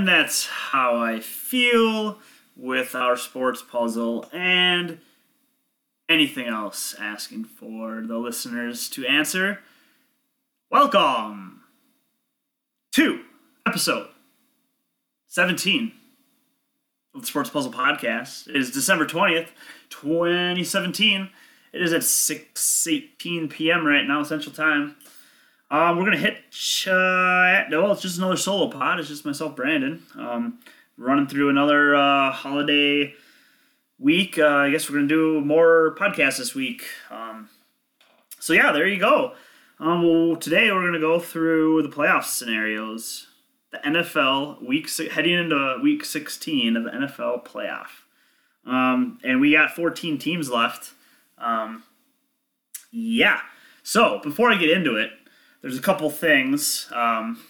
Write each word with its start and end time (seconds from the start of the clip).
And 0.00 0.08
that's 0.08 0.46
how 0.46 0.96
I 0.96 1.20
feel 1.20 2.20
with 2.56 2.94
our 2.94 3.18
sports 3.18 3.60
puzzle 3.60 4.30
and 4.32 4.98
anything 6.08 6.46
else 6.46 6.94
asking 6.98 7.44
for 7.44 8.00
the 8.00 8.16
listeners 8.16 8.88
to 8.88 9.04
answer. 9.04 9.58
Welcome 10.70 11.64
to 12.92 13.20
episode 13.66 14.08
17 15.26 15.92
of 17.14 17.20
the 17.20 17.26
Sports 17.26 17.50
Puzzle 17.50 17.70
Podcast. 17.70 18.48
It 18.48 18.56
is 18.56 18.70
December 18.70 19.04
20th, 19.04 19.48
2017. 19.90 21.28
It 21.74 21.82
is 21.82 21.92
at 21.92 22.00
6.18 22.00 23.50
p.m. 23.50 23.86
right 23.86 24.06
now, 24.06 24.22
Central 24.22 24.54
Time. 24.54 24.96
Um, 25.70 25.96
we're 25.96 26.04
to 26.16 26.22
hit 26.22 26.50
chat. 26.50 27.70
No, 27.70 27.92
it's 27.92 28.02
just 28.02 28.18
another 28.18 28.36
solo 28.36 28.68
pod. 28.68 28.98
It's 28.98 29.08
just 29.08 29.24
myself, 29.24 29.54
Brandon. 29.54 30.02
Um, 30.18 30.58
running 30.96 31.28
through 31.28 31.48
another 31.48 31.94
uh, 31.94 32.32
holiday 32.32 33.14
week. 33.98 34.36
Uh, 34.36 34.46
I 34.46 34.70
guess 34.70 34.88
we're 34.88 34.96
to 35.08 35.14
do 35.14 35.40
more 35.40 35.94
podcasts 35.96 36.38
this 36.38 36.56
week. 36.56 36.82
Um, 37.08 37.48
so, 38.40 38.52
yeah, 38.52 38.72
there 38.72 38.88
you 38.88 38.98
go. 38.98 39.34
Um, 39.78 40.02
well, 40.02 40.36
today 40.36 40.72
we're 40.72 40.80
to 40.92 40.98
go 40.98 41.20
through 41.20 41.82
the 41.82 41.88
playoff 41.88 42.24
scenarios. 42.24 43.28
The 43.70 43.78
NFL 43.78 44.66
week 44.66 44.90
heading 45.12 45.38
into 45.38 45.78
week 45.80 46.04
16 46.04 46.76
of 46.76 46.82
the 46.82 46.90
NFL 46.90 47.46
playoff. 47.46 47.86
Um, 48.66 49.20
and 49.22 49.40
we 49.40 49.52
got 49.52 49.70
14 49.70 50.18
teams 50.18 50.50
left. 50.50 50.94
Um, 51.38 51.84
yeah. 52.90 53.40
So 53.84 54.18
before 54.18 54.50
I 54.50 54.56
get 54.56 54.70
into 54.70 54.96
it, 54.96 55.12
there's 55.62 55.78
a 55.78 55.82
couple 55.82 56.10
things 56.10 56.88
um, 56.92 57.40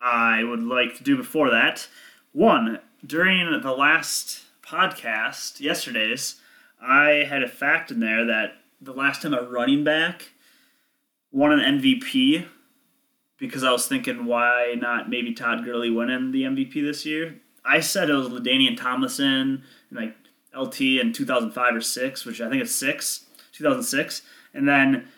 I 0.00 0.44
would 0.44 0.62
like 0.62 0.96
to 0.96 1.04
do 1.04 1.16
before 1.16 1.50
that. 1.50 1.88
One, 2.32 2.80
during 3.04 3.60
the 3.60 3.72
last 3.72 4.42
podcast, 4.62 5.60
yesterday's, 5.60 6.36
I 6.80 7.24
had 7.28 7.42
a 7.42 7.48
fact 7.48 7.90
in 7.90 8.00
there 8.00 8.24
that 8.26 8.52
the 8.80 8.92
last 8.92 9.22
time 9.22 9.34
a 9.34 9.42
running 9.42 9.84
back 9.84 10.30
won 11.30 11.52
an 11.52 11.80
MVP, 11.80 12.46
because 13.38 13.62
I 13.62 13.72
was 13.72 13.86
thinking, 13.86 14.26
why 14.26 14.74
not 14.78 15.08
maybe 15.08 15.32
Todd 15.32 15.64
Gurley 15.64 15.90
winning 15.90 16.32
the 16.32 16.42
MVP 16.42 16.74
this 16.74 17.04
year? 17.04 17.36
I 17.64 17.80
said 17.80 18.08
it 18.08 18.14
was 18.14 18.28
LaDainian 18.28 18.76
Tomlinson, 18.76 19.64
like 19.90 20.14
LT 20.56 20.80
in 20.80 21.12
2005 21.12 21.76
or 21.76 21.80
6, 21.80 22.24
which 22.24 22.40
I 22.40 22.48
think 22.48 22.62
it's 22.62 22.74
6, 22.74 23.26
2006. 23.52 24.22
And 24.54 24.68
then 24.68 25.08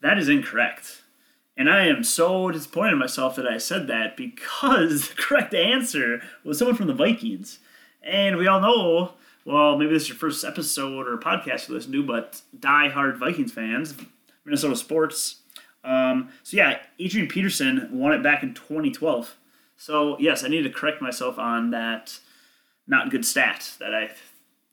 that 0.00 0.18
is 0.18 0.28
incorrect. 0.28 1.02
And 1.58 1.68
I 1.68 1.86
am 1.86 2.04
so 2.04 2.52
disappointed 2.52 2.92
in 2.92 2.98
myself 2.98 3.34
that 3.34 3.48
I 3.48 3.58
said 3.58 3.88
that 3.88 4.16
because 4.16 5.08
the 5.08 5.14
correct 5.16 5.52
answer 5.52 6.22
was 6.44 6.56
someone 6.56 6.76
from 6.76 6.86
the 6.86 6.94
Vikings. 6.94 7.58
And 8.00 8.36
we 8.36 8.46
all 8.46 8.60
know, 8.60 9.14
well, 9.44 9.76
maybe 9.76 9.92
this 9.92 10.04
is 10.04 10.10
your 10.10 10.18
first 10.18 10.44
episode 10.44 11.08
or 11.08 11.18
podcast 11.18 11.68
you 11.68 11.74
listen 11.74 11.90
to, 11.92 12.02
but 12.04 12.42
die-hard 12.58 13.18
Vikings 13.18 13.52
fans, 13.52 13.94
Minnesota 14.44 14.76
sports. 14.76 15.40
Um, 15.82 16.28
so 16.44 16.56
yeah, 16.56 16.78
Adrian 17.00 17.26
Peterson 17.26 17.88
won 17.90 18.12
it 18.12 18.22
back 18.22 18.44
in 18.44 18.54
2012. 18.54 19.36
So 19.76 20.16
yes, 20.20 20.44
I 20.44 20.48
need 20.48 20.62
to 20.62 20.70
correct 20.70 21.02
myself 21.02 21.40
on 21.40 21.70
that 21.70 22.20
not 22.86 23.10
good 23.10 23.24
stat 23.26 23.72
that 23.80 23.92
I 23.92 24.10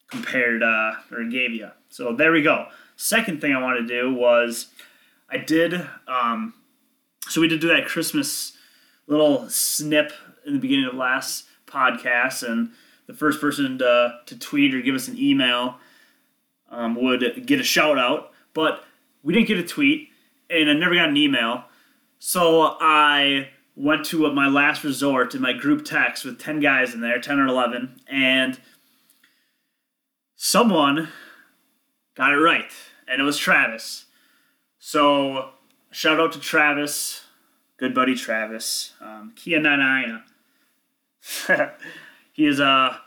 compared 0.07 0.61
uh, 0.61 0.93
or 1.11 1.23
gave 1.25 1.51
you. 1.51 1.71
So 1.89 2.13
there 2.15 2.31
we 2.31 2.43
go. 2.43 2.67
Second 2.95 3.41
thing 3.41 3.53
I 3.53 3.61
wanted 3.61 3.87
to 3.87 4.01
do 4.01 4.13
was 4.13 4.67
I 5.29 5.37
did 5.37 5.73
um, 6.07 6.53
so 7.27 7.41
we 7.41 7.47
did 7.47 7.59
do 7.59 7.67
that 7.69 7.87
Christmas 7.87 8.53
little 9.07 9.49
snip 9.49 10.11
in 10.45 10.53
the 10.53 10.59
beginning 10.59 10.85
of 10.85 10.93
last 10.93 11.45
podcast, 11.67 12.47
and 12.47 12.71
the 13.07 13.13
first 13.13 13.41
person 13.41 13.77
to, 13.79 14.19
to 14.25 14.39
tweet 14.39 14.73
or 14.73 14.81
give 14.81 14.95
us 14.95 15.07
an 15.07 15.17
email 15.17 15.77
um, 16.69 16.95
would 16.95 17.45
get 17.45 17.59
a 17.59 17.63
shout 17.63 17.97
out. 17.97 18.31
But 18.53 18.83
we 19.23 19.33
didn't 19.33 19.47
get 19.47 19.57
a 19.57 19.63
tweet, 19.63 20.09
and 20.49 20.69
I 20.69 20.73
never 20.73 20.95
got 20.95 21.09
an 21.09 21.17
email. 21.17 21.65
So 22.19 22.77
I 22.79 23.49
went 23.75 24.05
to 24.05 24.31
my 24.31 24.47
last 24.47 24.83
resort 24.83 25.35
in 25.35 25.41
my 25.41 25.53
group 25.53 25.83
text 25.83 26.23
with 26.23 26.39
10 26.39 26.59
guys 26.59 26.93
in 26.93 27.01
there, 27.01 27.19
10 27.19 27.39
or 27.39 27.47
11, 27.47 28.01
and 28.07 28.59
someone 30.35 31.09
got 32.15 32.31
it 32.31 32.37
right, 32.37 32.71
and 33.07 33.19
it 33.19 33.25
was 33.25 33.37
Travis. 33.37 34.05
So 34.79 35.49
Shout 35.95 36.19
out 36.19 36.33
to 36.33 36.41
Travis, 36.41 37.23
good 37.77 37.95
buddy 37.95 38.15
Travis. 38.15 38.91
Um, 38.99 39.31
Kia 39.33 39.61
Nanaina. 39.61 40.23
he 42.33 42.45
is 42.45 42.59
a 42.59 42.99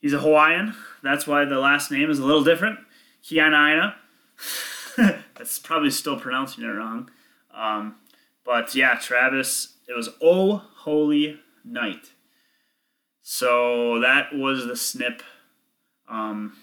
he's 0.00 0.14
a 0.14 0.18
Hawaiian. 0.18 0.74
That's 1.02 1.26
why 1.26 1.44
the 1.44 1.58
last 1.58 1.90
name 1.90 2.08
is 2.10 2.18
a 2.18 2.24
little 2.24 2.42
different. 2.42 2.78
Kianaina. 3.22 3.94
That's 4.96 5.58
probably 5.58 5.90
still 5.90 6.18
pronouncing 6.18 6.64
it 6.64 6.68
wrong. 6.68 7.10
Um, 7.52 7.96
but 8.42 8.74
yeah, 8.74 8.94
Travis, 8.94 9.74
it 9.86 9.94
was 9.94 10.08
Oh 10.22 10.62
Holy 10.76 11.38
Night. 11.62 12.12
So 13.20 14.00
that 14.00 14.34
was 14.34 14.64
the 14.66 14.76
snip 14.76 15.22
um, 16.08 16.56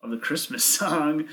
of 0.00 0.10
the 0.12 0.18
Christmas 0.18 0.64
song. 0.78 1.24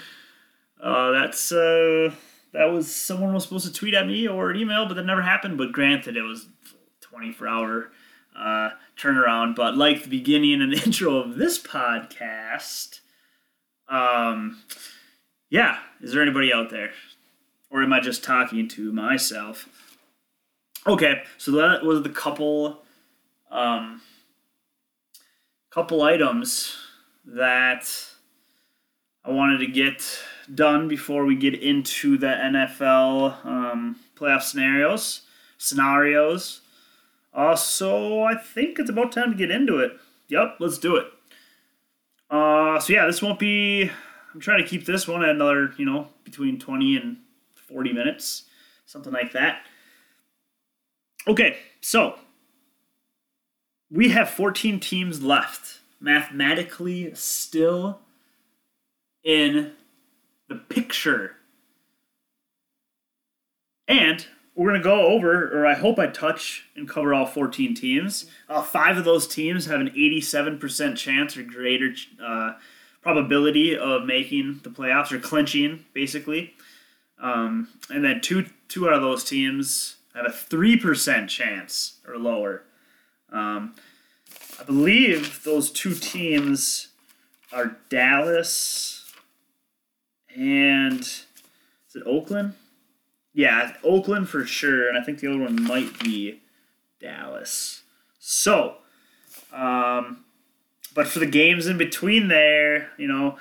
Uh, 0.82 1.12
that's 1.12 1.52
uh, 1.52 2.12
that 2.54 2.66
was 2.66 2.94
someone 2.94 3.34
was 3.34 3.44
supposed 3.44 3.66
to 3.66 3.74
tweet 3.74 3.96
at 3.96 4.08
me 4.08 4.28
or 4.28 4.54
email, 4.54 4.88
but 4.88 4.94
that 4.94 5.06
never 5.06 5.22
happened. 5.22 5.58
But 5.58 5.72
granted, 5.72 6.16
it 6.16 6.22
was 6.22 6.48
24 7.02 7.48
hour 7.48 7.92
uh, 8.38 8.70
turnaround. 8.98 9.56
But 9.56 9.76
like 9.76 10.04
the 10.04 10.10
beginning 10.10 10.62
and 10.62 10.74
intro 10.86 11.18
of 11.18 11.36
this 11.36 11.60
podcast, 11.60 13.00
um, 13.88 14.62
yeah, 15.50 15.80
is 16.02 16.14
there 16.14 16.22
anybody 16.22 16.54
out 16.54 16.70
there? 16.70 16.92
Or 17.70 17.82
am 17.82 17.92
I 17.92 18.00
just 18.00 18.24
talking 18.24 18.68
to 18.70 18.92
myself? 18.92 19.68
Okay, 20.86 21.24
so 21.38 21.52
that 21.52 21.84
was 21.84 22.04
the 22.04 22.10
couple, 22.10 22.84
um, 23.50 24.02
couple 25.72 26.04
items 26.04 26.78
that 27.26 27.90
I 29.26 29.32
wanted 29.32 29.60
to 29.60 29.68
get 29.68 30.06
done 30.54 30.88
before 30.88 31.26
we 31.26 31.36
get 31.36 31.62
into 31.62 32.18
the 32.18 32.28
NFL 32.28 33.46
um, 33.46 33.98
playoff 34.16 34.42
scenarios. 34.42 35.22
Scenarios. 35.58 36.62
Uh, 37.34 37.56
so 37.56 38.24
I 38.24 38.36
think 38.36 38.80
it's 38.80 38.90
about 38.90 39.12
time 39.12 39.32
to 39.32 39.38
get 39.38 39.52
into 39.52 39.80
it. 39.80 39.94
Yep, 40.28 40.58
let's 40.60 40.78
do 40.78 40.96
it. 40.96 41.08
Uh, 42.30 42.80
so 42.80 42.94
yeah, 42.94 43.06
this 43.06 43.22
won't 43.22 43.40
be. 43.40 43.92
I'm 44.34 44.40
trying 44.40 44.64
to 44.64 44.68
keep 44.68 44.86
this 44.86 45.08
one 45.08 45.24
at 45.24 45.30
another, 45.30 45.74
you 45.78 45.86
know, 45.86 46.08
between 46.24 46.60
20 46.60 46.98
and 46.98 47.18
40 47.56 47.94
minutes, 47.94 48.44
something 48.86 49.14
like 49.14 49.32
that. 49.34 49.62
Okay, 51.28 51.58
so 51.82 52.18
we 53.92 54.10
have 54.10 54.30
14 54.30 54.80
teams 54.80 55.22
left, 55.22 55.80
mathematically 56.00 57.14
still 57.14 58.00
in 59.24 59.72
the 60.48 60.56
picture. 60.56 61.38
And 63.88 64.26
we're 64.56 64.70
going 64.70 64.82
to 64.82 64.84
go 64.84 65.08
over, 65.08 65.50
or 65.50 65.66
I 65.66 65.74
hope 65.74 65.98
I 65.98 66.08
touch 66.08 66.66
and 66.76 66.88
cover 66.88 67.14
all 67.14 67.26
14 67.26 67.74
teams. 67.74 68.26
Uh, 68.48 68.62
five 68.62 68.98
of 68.98 69.06
those 69.06 69.28
teams 69.28 69.66
have 69.66 69.80
an 69.80 69.90
87% 69.90 70.96
chance 70.96 71.36
or 71.36 71.44
greater 71.44 71.94
uh, 72.24 72.54
probability 73.02 73.78
of 73.78 74.06
making 74.06 74.62
the 74.64 74.70
playoffs 74.70 75.12
or 75.12 75.20
clinching, 75.20 75.86
basically. 75.94 76.54
Um, 77.20 77.70
and 77.90 78.04
then 78.04 78.22
two 78.22 78.46
two 78.68 78.88
out 78.88 78.94
of 78.94 79.02
those 79.02 79.24
teams 79.24 79.98
have 80.16 80.26
a 80.26 80.30
3% 80.30 81.28
chance 81.28 82.00
or 82.08 82.18
lower. 82.18 82.64
Um, 83.32 83.76
I 84.60 84.64
believe 84.64 85.44
those 85.44 85.72
two 85.72 85.94
teams 85.94 86.90
are 87.52 87.78
Dallas 87.90 88.93
and 90.36 91.02
is 91.02 91.96
it 91.96 92.04
Oakland? 92.06 92.54
Yeah, 93.34 93.74
Oakland 93.84 94.30
for 94.30 94.46
sure, 94.46 94.88
and 94.88 94.98
I 94.98 95.04
think 95.04 95.20
the 95.20 95.28
other 95.28 95.40
one 95.40 95.64
might 95.64 96.00
be 96.00 96.42
Dallas. 97.00 97.82
So, 98.20 98.76
um, 99.52 100.24
but 100.94 101.08
for 101.08 101.20
the 101.20 101.26
games 101.26 101.68
in 101.68 101.78
between 101.78 102.28
there, 102.28 102.92
you 102.98 103.08
know, 103.08 103.38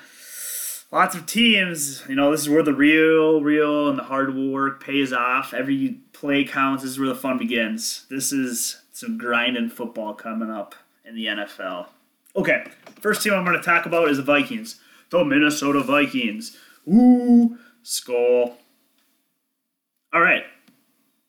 lots 0.93 1.15
of 1.15 1.25
teams. 1.25 2.03
You 2.07 2.15
know, 2.15 2.31
this 2.31 2.41
is 2.41 2.49
where 2.49 2.63
the 2.63 2.73
real, 2.73 3.41
real, 3.41 3.89
and 3.89 3.97
the 3.97 4.03
hard 4.03 4.35
work 4.35 4.81
pays 4.81 5.11
off. 5.11 5.53
Every 5.53 5.99
play 6.13 6.45
counts. 6.45 6.83
This 6.83 6.93
is 6.93 6.99
where 6.99 7.09
the 7.09 7.15
fun 7.15 7.37
begins. 7.37 8.05
This 8.09 8.31
is 8.31 8.81
some 8.93 9.17
grinding 9.17 9.69
football 9.69 10.13
coming 10.13 10.49
up 10.49 10.75
in 11.03 11.15
the 11.15 11.25
NFL. 11.25 11.87
Okay, 12.35 12.65
first 13.01 13.21
team 13.21 13.33
I'm 13.33 13.43
going 13.43 13.57
to 13.57 13.63
talk 13.63 13.85
about 13.85 14.09
is 14.09 14.17
the 14.17 14.23
Vikings, 14.23 14.79
the 15.09 15.25
Minnesota 15.25 15.81
Vikings. 15.81 16.55
Ooh, 16.87 17.57
Skol. 17.83 18.55
All 20.13 20.21
right. 20.21 20.43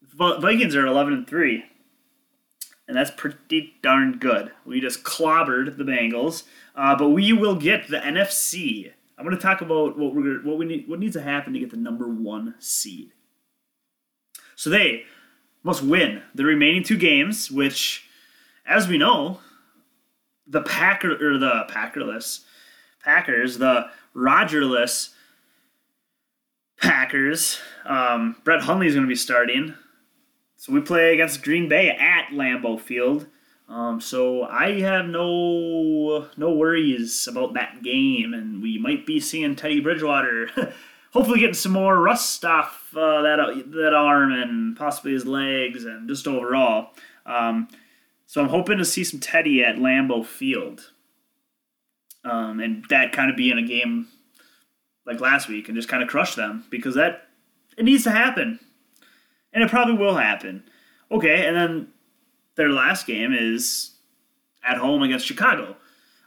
Vikings 0.02 0.76
are 0.76 0.86
11 0.86 1.12
and 1.12 1.26
3. 1.26 1.64
and 2.86 2.96
that's 2.96 3.10
pretty 3.16 3.74
darn 3.82 4.18
good. 4.18 4.52
We 4.64 4.80
just 4.80 5.02
clobbered 5.04 5.76
the 5.76 5.84
Bengals, 5.84 6.44
uh, 6.76 6.96
but 6.96 7.10
we 7.10 7.32
will 7.32 7.56
get 7.56 7.88
the 7.88 7.98
NFC. 7.98 8.92
I'm 9.16 9.24
going 9.24 9.36
to 9.36 9.42
talk 9.42 9.60
about 9.60 9.96
what 9.98 10.14
we're 10.14 10.42
what 10.42 10.58
we 10.58 10.66
need 10.66 10.88
what 10.88 10.98
needs 10.98 11.14
to 11.16 11.22
happen 11.22 11.52
to 11.52 11.58
get 11.58 11.70
the 11.70 11.76
number 11.76 12.08
one 12.08 12.54
seed. 12.58 13.12
So 14.56 14.70
they 14.70 15.04
must 15.62 15.82
win 15.82 16.22
the 16.34 16.44
remaining 16.44 16.82
two 16.82 16.98
games, 16.98 17.50
which, 17.50 18.06
as 18.66 18.86
we 18.86 18.98
know, 18.98 19.40
the 20.46 20.62
Packer 20.62 21.12
or 21.12 21.38
the 21.38 21.64
Packerless 21.70 22.44
Packers, 23.02 23.58
the 23.58 23.88
Rogerless 24.14 25.13
Packers. 26.80 27.58
Um, 27.84 28.36
Brett 28.44 28.62
Hundley 28.62 28.86
is 28.86 28.94
going 28.94 29.06
to 29.06 29.08
be 29.08 29.14
starting. 29.16 29.74
So 30.56 30.72
we 30.72 30.80
play 30.80 31.12
against 31.12 31.42
Green 31.42 31.68
Bay 31.68 31.90
at 31.90 32.28
Lambeau 32.32 32.80
Field. 32.80 33.26
Um, 33.68 34.00
so 34.00 34.44
I 34.44 34.80
have 34.80 35.06
no 35.06 36.28
no 36.36 36.52
worries 36.52 37.26
about 37.26 37.54
that 37.54 37.82
game, 37.82 38.34
and 38.34 38.62
we 38.62 38.78
might 38.78 39.06
be 39.06 39.20
seeing 39.20 39.56
Teddy 39.56 39.80
Bridgewater, 39.80 40.50
hopefully 41.12 41.40
getting 41.40 41.54
some 41.54 41.72
more 41.72 41.98
rust 41.98 42.44
off 42.44 42.94
uh, 42.94 43.22
that 43.22 43.64
that 43.72 43.94
arm 43.94 44.32
and 44.32 44.76
possibly 44.76 45.12
his 45.12 45.26
legs 45.26 45.84
and 45.84 46.08
just 46.08 46.26
overall. 46.26 46.90
Um, 47.24 47.68
so 48.26 48.42
I'm 48.42 48.50
hoping 48.50 48.78
to 48.78 48.84
see 48.84 49.02
some 49.02 49.20
Teddy 49.20 49.64
at 49.64 49.76
Lambeau 49.76 50.26
Field, 50.26 50.92
um, 52.22 52.60
and 52.60 52.84
that 52.90 53.12
kind 53.12 53.30
of 53.30 53.36
be 53.36 53.50
in 53.50 53.58
a 53.58 53.66
game 53.66 54.08
like 55.06 55.20
last 55.20 55.48
week 55.48 55.68
and 55.68 55.76
just 55.76 55.88
kind 55.88 56.02
of 56.02 56.08
crush 56.08 56.34
them 56.34 56.64
because 56.70 56.94
that 56.94 57.28
it 57.76 57.84
needs 57.84 58.04
to 58.04 58.10
happen, 58.10 58.60
and 59.52 59.62
it 59.62 59.70
probably 59.70 59.94
will 59.94 60.16
happen. 60.16 60.64
Okay, 61.10 61.46
and 61.46 61.56
then 61.56 61.88
their 62.56 62.70
last 62.70 63.06
game 63.06 63.34
is 63.38 63.92
at 64.64 64.78
home 64.78 65.02
against 65.02 65.26
Chicago. 65.26 65.76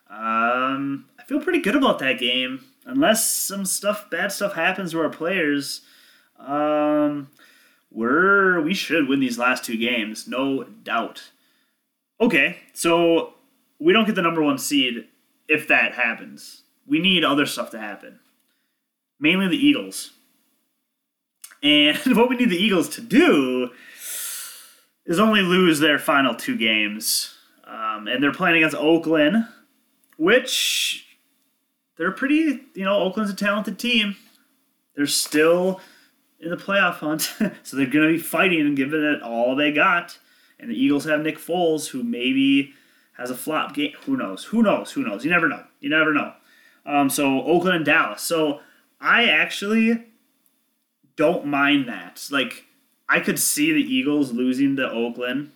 Um, 0.09 1.06
I 1.19 1.24
feel 1.25 1.41
pretty 1.41 1.59
good 1.59 1.75
about 1.75 2.00
that 2.00 2.19
game, 2.19 2.63
unless 2.85 3.27
some 3.29 3.65
stuff, 3.65 4.09
bad 4.09 4.31
stuff 4.31 4.53
happens 4.53 4.91
to 4.91 5.01
our 5.01 5.09
players. 5.09 5.81
Um, 6.38 7.29
we're 7.91 8.62
we 8.62 8.74
should 8.74 9.07
win 9.07 9.19
these 9.19 9.39
last 9.39 9.63
two 9.63 9.77
games, 9.77 10.27
no 10.27 10.63
doubt. 10.63 11.31
Okay, 12.19 12.57
so 12.74 13.35
we 13.79 13.94
don't 13.94 14.06
get 14.06 14.15
the 14.15 14.21
number 14.21 14.41
one 14.41 14.57
seed 14.57 15.07
if 15.47 15.68
that 15.68 15.94
happens. 15.94 16.63
We 16.85 17.00
need 17.00 17.24
other 17.24 17.45
stuff 17.45 17.69
to 17.71 17.79
happen 17.79 18.19
mainly 19.19 19.48
the 19.48 19.58
Eagles. 19.58 20.12
And 21.64 21.98
what 22.16 22.30
we 22.30 22.38
need 22.38 22.50
the 22.50 22.64
Eagles 22.64 22.90
to 22.90 23.02
do 23.02 23.69
is 25.06 25.19
only 25.19 25.42
lose 25.42 25.80
their 25.80 26.00
final 26.00 26.36
two 26.36 26.58
games. 26.58 27.34
Um, 27.66 28.08
and 28.08 28.22
they're 28.22 28.34
playing 28.34 28.58
against 28.58 28.75
Oakland, 28.75 29.46
which 30.18 31.06
they're 31.98 32.12
pretty, 32.12 32.62
you 32.74 32.86
know, 32.86 33.00
Oakland's 33.00 33.31
a 33.31 33.36
talented 33.36 33.80
team. 33.80 34.16
They're 34.96 35.08
still 35.08 35.81
in 36.40 36.50
the 36.50 36.58
playoff 36.58 36.96
hunt, 36.96 37.22
so 37.63 37.78
they're 37.78 37.86
going 37.86 38.08
to 38.08 38.13
be 38.13 38.20
fighting 38.20 38.62
and 38.62 38.78
giving 38.78 39.04
it 39.04 39.22
all 39.22 39.56
they 39.56 39.72
got. 39.72 40.18
And 40.60 40.72
the 40.72 40.75
Eagles 40.75 41.06
have 41.06 41.22
Nick 41.22 41.38
Foles, 41.38 41.88
who 41.88 42.04
maybe 42.04 42.74
has 43.18 43.30
a 43.30 43.36
flop 43.36 43.74
game. 43.74 43.94
Who 44.06 44.18
knows? 44.18 44.46
Who 44.46 44.63
knows? 44.63 44.92
Who 44.92 45.04
knows? 45.04 45.25
You 45.25 45.31
never 45.31 45.48
know. 45.48 45.63
You 45.80 45.90
never 45.90 46.13
know. 46.13 46.34
Um, 46.86 47.10
so 47.10 47.44
Oakland 47.44 47.75
and 47.75 47.86
Dallas. 47.86 48.22
So 48.22 48.62
I 49.00 49.26
actually 49.26 50.06
don't 51.16 51.46
mind 51.46 51.88
that. 51.88 52.28
Like, 52.32 52.66
I 53.10 53.20
could 53.20 53.40
see 53.40 53.72
the 53.72 53.82
Eagles 53.82 54.32
losing 54.32 54.76
to 54.78 54.90
Oakland 54.90 55.52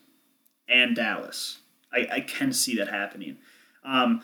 and 0.68 0.96
Dallas. 0.96 1.60
I, 1.94 2.08
I 2.12 2.20
can 2.22 2.54
see 2.54 2.76
that 2.76 2.88
happening. 2.88 3.38
Um, 3.84 4.24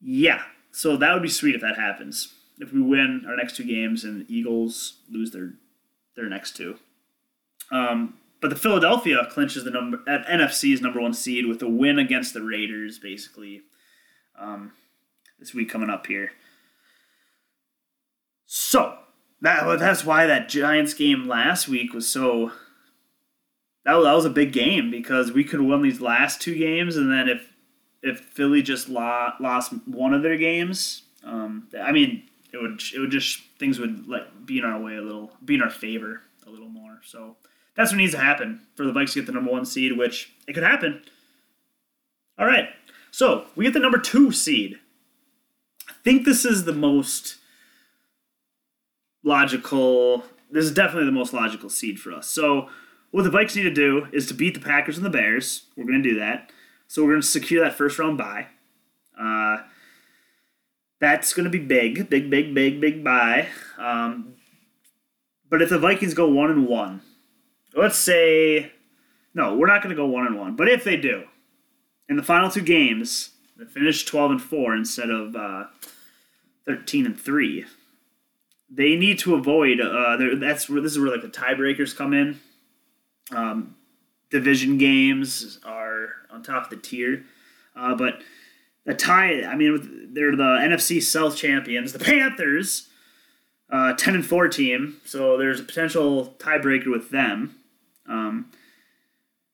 yeah, 0.00 0.42
so 0.72 0.96
that 0.96 1.12
would 1.12 1.22
be 1.22 1.28
sweet 1.28 1.54
if 1.54 1.60
that 1.60 1.76
happens. 1.76 2.34
If 2.58 2.72
we 2.72 2.80
win 2.80 3.24
our 3.28 3.36
next 3.36 3.56
two 3.56 3.64
games 3.64 4.04
and 4.04 4.26
the 4.26 4.34
Eagles 4.34 4.98
lose 5.10 5.30
their 5.30 5.54
their 6.16 6.28
next 6.28 6.56
two. 6.56 6.78
Um, 7.70 8.14
but 8.40 8.50
the 8.50 8.56
Philadelphia 8.56 9.26
clinches 9.30 9.64
the 9.64 9.70
number 9.70 9.98
at 10.08 10.26
NFC's 10.26 10.80
number 10.80 11.00
one 11.00 11.12
seed 11.12 11.46
with 11.46 11.62
a 11.62 11.68
win 11.68 11.98
against 11.98 12.34
the 12.34 12.42
Raiders, 12.42 12.98
basically. 12.98 13.62
Um, 14.38 14.72
this 15.38 15.54
week 15.54 15.70
coming 15.70 15.90
up 15.90 16.06
here. 16.06 16.32
So 18.50 18.96
that 19.42 19.78
that's 19.78 20.06
why 20.06 20.24
that 20.26 20.48
Giants 20.48 20.94
game 20.94 21.28
last 21.28 21.68
week 21.68 21.92
was 21.92 22.08
so. 22.08 22.50
That 23.84 23.94
was, 23.94 24.04
that 24.04 24.14
was 24.14 24.24
a 24.24 24.30
big 24.30 24.52
game 24.52 24.90
because 24.90 25.32
we 25.32 25.44
could 25.44 25.60
have 25.60 25.68
won 25.68 25.82
these 25.82 26.00
last 26.00 26.40
two 26.40 26.56
games, 26.56 26.96
and 26.96 27.12
then 27.12 27.28
if 27.28 27.52
if 28.02 28.20
Philly 28.20 28.62
just 28.62 28.88
lost, 28.88 29.40
lost 29.40 29.72
one 29.86 30.14
of 30.14 30.22
their 30.22 30.38
games, 30.38 31.02
um, 31.24 31.68
I 31.78 31.92
mean, 31.92 32.22
it 32.50 32.56
would 32.56 32.80
it 32.94 32.98
would 32.98 33.10
just 33.10 33.42
things 33.58 33.78
would 33.78 34.08
like 34.08 34.46
be 34.46 34.58
in 34.58 34.64
our 34.64 34.80
way 34.80 34.96
a 34.96 35.02
little, 35.02 35.30
be 35.44 35.54
in 35.54 35.62
our 35.62 35.70
favor 35.70 36.22
a 36.46 36.50
little 36.50 36.70
more. 36.70 37.00
So 37.04 37.36
that's 37.74 37.92
what 37.92 37.98
needs 37.98 38.12
to 38.12 38.18
happen 38.18 38.62
for 38.76 38.86
the 38.86 38.92
Vikes 38.92 39.12
to 39.12 39.20
get 39.20 39.26
the 39.26 39.32
number 39.32 39.52
one 39.52 39.66
seed, 39.66 39.98
which 39.98 40.32
it 40.46 40.54
could 40.54 40.62
happen. 40.62 41.02
All 42.38 42.46
right, 42.46 42.70
so 43.10 43.44
we 43.56 43.64
get 43.64 43.74
the 43.74 43.78
number 43.78 43.98
two 43.98 44.32
seed. 44.32 44.78
I 45.86 45.92
think 46.02 46.24
this 46.24 46.46
is 46.46 46.64
the 46.64 46.72
most 46.72 47.36
logical. 49.22 50.24
This 50.50 50.64
is 50.64 50.72
definitely 50.72 51.06
the 51.06 51.12
most 51.12 51.32
logical 51.32 51.68
seed 51.68 52.00
for 52.00 52.12
us. 52.12 52.26
So 52.26 52.68
what 53.10 53.22
the 53.22 53.30
Vikes 53.30 53.56
need 53.56 53.62
to 53.62 53.70
do 53.70 54.06
is 54.12 54.26
to 54.26 54.34
beat 54.34 54.54
the 54.54 54.60
Packers 54.60 54.96
and 54.96 55.06
the 55.06 55.10
Bears. 55.10 55.64
We're 55.76 55.84
going 55.84 56.02
to 56.02 56.08
do 56.08 56.18
that. 56.18 56.50
So 56.86 57.02
we're 57.02 57.10
going 57.10 57.22
to 57.22 57.26
secure 57.26 57.64
that 57.64 57.74
first 57.74 57.98
round 57.98 58.18
bye. 58.18 58.46
Uh, 59.18 59.58
that's 61.00 61.34
going 61.34 61.44
to 61.44 61.50
be 61.50 61.58
big, 61.58 62.08
big, 62.08 62.30
big, 62.30 62.54
big, 62.54 62.80
big 62.80 63.04
bye. 63.04 63.48
Um, 63.78 64.34
but 65.50 65.62
if 65.62 65.70
the 65.70 65.78
Vikings 65.78 66.14
go 66.14 66.28
one 66.28 66.50
and 66.50 66.66
one, 66.66 67.02
let's 67.74 67.98
say, 67.98 68.72
no, 69.34 69.56
we're 69.56 69.66
not 69.66 69.82
going 69.82 69.94
to 69.94 70.00
go 70.00 70.06
one 70.06 70.26
and 70.26 70.38
one. 70.38 70.56
But 70.56 70.68
if 70.68 70.84
they 70.84 70.96
do, 70.96 71.24
in 72.08 72.16
the 72.16 72.22
final 72.22 72.50
two 72.50 72.62
games, 72.62 73.30
they 73.56 73.64
finish 73.64 74.04
twelve 74.04 74.30
and 74.30 74.42
four 74.42 74.74
instead 74.74 75.10
of 75.10 75.36
uh, 75.36 75.64
thirteen 76.64 77.06
and 77.06 77.18
three 77.18 77.66
they 78.70 78.96
need 78.96 79.18
to 79.20 79.34
avoid. 79.34 79.80
Uh, 79.80 80.16
that's 80.36 80.68
where 80.68 80.80
this 80.80 80.92
is 80.92 80.98
where 80.98 81.10
like 81.10 81.22
the 81.22 81.28
tiebreakers 81.28 81.96
come 81.96 82.12
in. 82.12 82.40
Um, 83.30 83.76
division 84.30 84.78
games 84.78 85.58
are 85.64 86.08
on 86.30 86.42
top 86.42 86.64
of 86.64 86.70
the 86.70 86.76
tier, 86.76 87.24
uh, 87.74 87.94
but 87.94 88.20
the 88.84 88.94
tie. 88.94 89.42
I 89.44 89.56
mean, 89.56 90.10
they're 90.12 90.36
the 90.36 90.58
NFC 90.60 91.02
South 91.02 91.36
champions, 91.36 91.92
the 91.92 91.98
Panthers, 91.98 92.88
uh, 93.70 93.94
ten 93.94 94.14
and 94.14 94.26
four 94.26 94.48
team. 94.48 95.00
So 95.04 95.36
there's 95.36 95.60
a 95.60 95.64
potential 95.64 96.34
tiebreaker 96.38 96.90
with 96.90 97.10
them. 97.10 97.56
Um, 98.06 98.50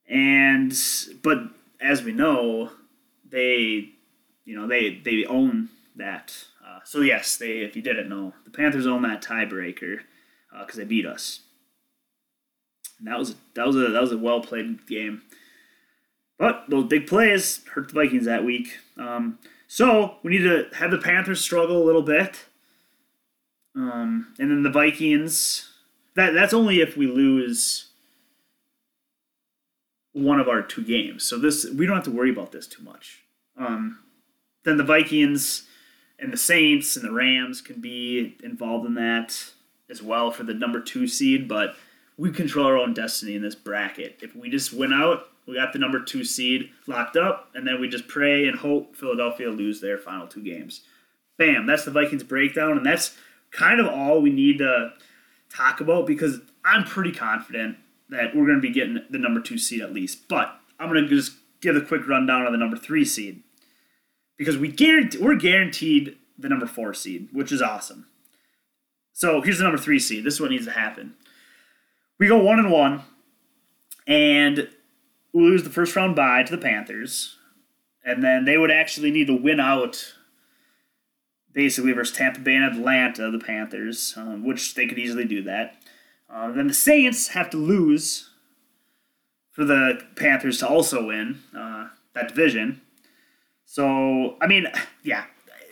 and 0.08 0.76
but 1.22 1.38
as 1.80 2.02
we 2.02 2.12
know, 2.12 2.70
they, 3.28 3.90
you 4.44 4.56
know, 4.56 4.66
they 4.66 5.00
they 5.04 5.24
own 5.24 5.68
that 5.96 6.46
so 6.84 7.00
yes, 7.00 7.36
they 7.36 7.58
if 7.58 7.74
you 7.76 7.82
didn't 7.82 8.08
know, 8.08 8.34
the 8.44 8.50
Panthers 8.50 8.86
own 8.86 9.02
that 9.02 9.22
tiebreaker 9.22 10.00
because 10.50 10.76
uh, 10.76 10.78
they 10.78 10.84
beat 10.84 11.06
us. 11.06 11.40
And 12.98 13.08
that 13.08 13.18
was 13.18 13.34
that 13.54 13.66
was 13.66 13.76
a 13.76 13.88
that 13.88 14.00
was 14.00 14.12
a 14.12 14.18
well 14.18 14.40
played 14.40 14.86
game. 14.86 15.22
But 16.38 16.64
those 16.68 16.86
big 16.86 17.06
plays 17.06 17.64
hurt 17.74 17.88
the 17.88 17.94
Vikings 17.94 18.24
that 18.24 18.44
week. 18.44 18.78
Um, 18.96 19.38
so 19.66 20.16
we 20.22 20.32
need 20.32 20.44
to 20.44 20.66
have 20.74 20.90
the 20.90 20.98
Panthers 20.98 21.40
struggle 21.40 21.82
a 21.82 21.86
little 21.86 22.02
bit. 22.02 22.44
Um, 23.76 24.34
and 24.38 24.50
then 24.50 24.62
the 24.62 24.70
Vikings. 24.70 25.70
That 26.16 26.32
that's 26.32 26.54
only 26.54 26.80
if 26.80 26.96
we 26.96 27.08
lose 27.08 27.88
one 30.12 30.38
of 30.38 30.48
our 30.48 30.62
two 30.62 30.84
games. 30.84 31.24
So 31.24 31.38
this 31.38 31.66
we 31.74 31.86
don't 31.86 31.96
have 31.96 32.04
to 32.04 32.10
worry 32.10 32.30
about 32.30 32.52
this 32.52 32.68
too 32.68 32.82
much. 32.82 33.24
Um, 33.58 33.98
then 34.64 34.76
the 34.76 34.84
Vikings 34.84 35.66
and 36.18 36.32
the 36.32 36.36
Saints 36.36 36.96
and 36.96 37.04
the 37.04 37.12
Rams 37.12 37.60
can 37.60 37.80
be 37.80 38.36
involved 38.42 38.86
in 38.86 38.94
that 38.94 39.52
as 39.90 40.02
well 40.02 40.30
for 40.30 40.44
the 40.44 40.54
number 40.54 40.80
two 40.80 41.06
seed, 41.06 41.48
but 41.48 41.74
we 42.16 42.30
control 42.30 42.66
our 42.66 42.78
own 42.78 42.94
destiny 42.94 43.34
in 43.34 43.42
this 43.42 43.54
bracket. 43.54 44.18
If 44.22 44.34
we 44.34 44.48
just 44.48 44.72
win 44.72 44.92
out, 44.92 45.28
we 45.46 45.54
got 45.54 45.72
the 45.72 45.78
number 45.78 46.00
two 46.00 46.24
seed 46.24 46.70
locked 46.86 47.16
up, 47.16 47.50
and 47.54 47.66
then 47.66 47.80
we 47.80 47.88
just 47.88 48.08
pray 48.08 48.46
and 48.46 48.58
hope 48.58 48.96
Philadelphia 48.96 49.50
lose 49.50 49.80
their 49.80 49.98
final 49.98 50.26
two 50.26 50.42
games. 50.42 50.82
Bam, 51.36 51.66
that's 51.66 51.84
the 51.84 51.90
Vikings 51.90 52.22
breakdown, 52.22 52.76
and 52.76 52.86
that's 52.86 53.16
kind 53.50 53.80
of 53.80 53.86
all 53.86 54.20
we 54.20 54.30
need 54.30 54.58
to 54.58 54.92
talk 55.50 55.80
about 55.80 56.06
because 56.06 56.40
I'm 56.64 56.84
pretty 56.84 57.12
confident 57.12 57.76
that 58.08 58.34
we're 58.34 58.46
going 58.46 58.60
to 58.60 58.66
be 58.66 58.72
getting 58.72 59.00
the 59.10 59.18
number 59.18 59.40
two 59.40 59.58
seed 59.58 59.80
at 59.80 59.92
least. 59.92 60.28
But 60.28 60.58
I'm 60.78 60.88
going 60.88 61.02
to 61.02 61.08
just 61.08 61.36
give 61.60 61.76
a 61.76 61.80
quick 61.80 62.06
rundown 62.06 62.46
on 62.46 62.52
the 62.52 62.58
number 62.58 62.76
three 62.76 63.04
seed 63.04 63.42
because 64.36 64.56
we 64.56 64.68
guarantee 64.68 65.18
we're 65.18 65.36
guaranteed 65.36 66.16
the 66.38 66.48
number 66.48 66.66
four 66.66 66.94
seed, 66.94 67.28
which 67.32 67.52
is 67.52 67.62
awesome. 67.62 68.06
So 69.12 69.40
here's 69.40 69.58
the 69.58 69.64
number 69.64 69.78
three 69.78 69.98
seed. 69.98 70.24
This 70.24 70.34
is 70.34 70.40
what 70.40 70.50
needs 70.50 70.66
to 70.66 70.72
happen. 70.72 71.14
We 72.18 72.26
go 72.26 72.38
one 72.38 72.58
and 72.58 72.70
one, 72.70 73.02
and 74.06 74.68
we 75.32 75.42
lose 75.42 75.62
the 75.62 75.70
first 75.70 75.94
round 75.96 76.16
bye 76.16 76.42
to 76.42 76.50
the 76.50 76.62
Panthers, 76.62 77.36
and 78.04 78.22
then 78.22 78.44
they 78.44 78.58
would 78.58 78.70
actually 78.70 79.10
need 79.10 79.26
to 79.28 79.36
win 79.36 79.60
out 79.60 80.14
basically 81.52 81.92
versus 81.92 82.16
Tampa 82.16 82.40
Bay 82.40 82.56
and 82.56 82.64
Atlanta, 82.64 83.30
the 83.30 83.38
Panthers, 83.38 84.14
um, 84.16 84.44
which 84.44 84.74
they 84.74 84.86
could 84.86 84.98
easily 84.98 85.24
do 85.24 85.40
that. 85.42 85.76
Uh, 86.28 86.50
then 86.50 86.66
the 86.66 86.74
Saints 86.74 87.28
have 87.28 87.48
to 87.50 87.56
lose 87.56 88.30
for 89.52 89.64
the 89.64 90.00
Panthers 90.16 90.58
to 90.58 90.68
also 90.68 91.06
win 91.06 91.40
uh, 91.56 91.88
that 92.14 92.28
division. 92.28 92.82
So 93.64 94.36
I 94.40 94.46
mean, 94.46 94.66
yeah, 95.02 95.24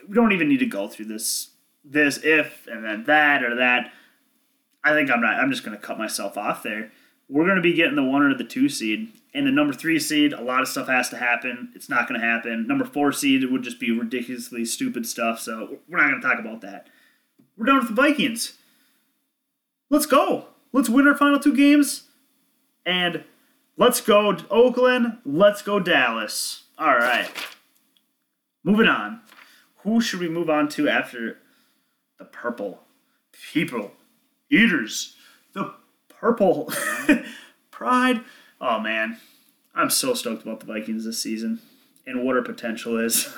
we 0.09 0.15
don't 0.15 0.33
even 0.33 0.49
need 0.49 0.61
to 0.61 0.67
go 0.67 0.89
through 0.89 1.07
this 1.07 1.51
this 1.85 2.19
if 2.23 2.67
and 2.67 2.85
then 2.85 3.05
that 3.05 3.43
or 3.43 3.57
that. 3.57 3.93
I 4.85 4.93
think 4.93 5.11
I'm 5.11 5.21
not. 5.21 5.35
I'm 5.35 5.51
just 5.51 5.65
going 5.65 5.77
to 5.77 5.83
cut 5.83 5.99
myself 5.99 6.37
off 6.37 6.63
there. 6.63 6.91
We're 7.29 7.45
going 7.45 7.57
to 7.57 7.63
be 7.63 7.73
getting 7.73 7.95
the 7.95 8.03
one 8.03 8.23
or 8.23 8.35
the 8.35 8.45
two 8.45 8.69
seed, 8.69 9.13
and 9.33 9.47
the 9.47 9.53
number 9.53 9.73
three 9.73 9.99
seed. 9.99 10.33
A 10.33 10.43
lot 10.43 10.61
of 10.61 10.69
stuff 10.69 10.89
has 10.89 11.09
to 11.11 11.17
happen. 11.17 11.71
It's 11.75 11.89
not 11.89 12.09
going 12.09 12.21
to 12.21 12.27
happen. 12.27 12.67
Number 12.67 12.85
four 12.85 13.13
seed 13.13 13.45
would 13.51 13.63
just 13.63 13.79
be 13.79 13.97
ridiculously 13.97 14.65
stupid 14.65 15.07
stuff. 15.07 15.39
So 15.39 15.79
we're 15.89 15.99
not 15.99 16.11
going 16.11 16.21
to 16.21 16.29
talk 16.29 16.41
about 16.41 16.61
that. 16.63 16.89
We're 17.57 17.67
done 17.67 17.79
with 17.79 17.89
the 17.89 17.95
Vikings. 17.95 18.59
Let's 19.89 20.07
go. 20.07 20.47
Let's 20.73 20.89
win 20.89 21.07
our 21.07 21.15
final 21.15 21.39
two 21.39 21.55
games, 21.55 22.05
and 22.85 23.25
let's 23.77 24.01
go 24.01 24.37
Oakland. 24.51 25.19
Let's 25.25 25.63
go 25.63 25.79
Dallas. 25.79 26.65
All 26.79 26.97
right. 26.97 27.31
Moving 28.65 28.89
on. 28.89 29.21
Who 29.79 30.01
should 30.01 30.21
we 30.21 30.29
move 30.29 30.49
on 30.49 30.69
to 30.71 30.89
after 30.89 31.39
the 32.19 32.25
purple 32.25 32.83
people? 33.33 33.93
Eaters. 34.51 35.17
The 35.53 35.75
purple 36.09 36.73
pride. 37.71 38.21
Oh 38.61 38.79
man, 38.79 39.19
I'm 39.75 39.91
so 39.91 40.15
stoked 40.15 40.43
about 40.43 40.61
the 40.61 40.67
Vikings 40.67 41.05
this 41.05 41.21
season 41.21 41.61
and 42.07 42.25
what 42.25 42.37
our 42.37 42.43
potential 42.43 42.99
is. 42.99 43.29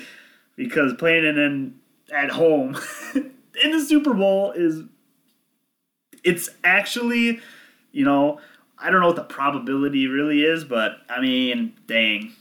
because 0.56 0.92
playing 0.94 1.24
in 1.24 1.74
at 2.12 2.30
home 2.30 2.76
in 3.14 3.70
the 3.70 3.80
Super 3.80 4.14
Bowl 4.14 4.52
is 4.52 4.82
it's 6.24 6.50
actually, 6.64 7.40
you 7.92 8.04
know, 8.04 8.40
I 8.78 8.90
don't 8.90 9.00
know 9.00 9.06
what 9.06 9.16
the 9.16 9.22
probability 9.22 10.06
really 10.06 10.42
is, 10.42 10.64
but 10.64 10.98
I 11.08 11.20
mean, 11.20 11.74
dang. 11.86 12.32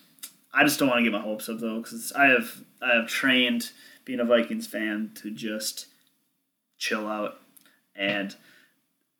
I 0.56 0.64
just 0.64 0.80
don't 0.80 0.88
want 0.88 1.00
to 1.00 1.04
get 1.04 1.12
my 1.12 1.22
hopes 1.22 1.50
up 1.50 1.60
though, 1.60 1.82
because 1.82 2.14
I 2.14 2.28
have 2.28 2.64
I 2.82 2.96
have 2.96 3.08
trained 3.08 3.72
being 4.06 4.20
a 4.20 4.26
Vikings 4.26 4.68
fan 4.68 5.12
to 5.16 5.32
just 5.32 5.88
chill 6.78 7.08
out 7.08 7.40
and 7.96 8.36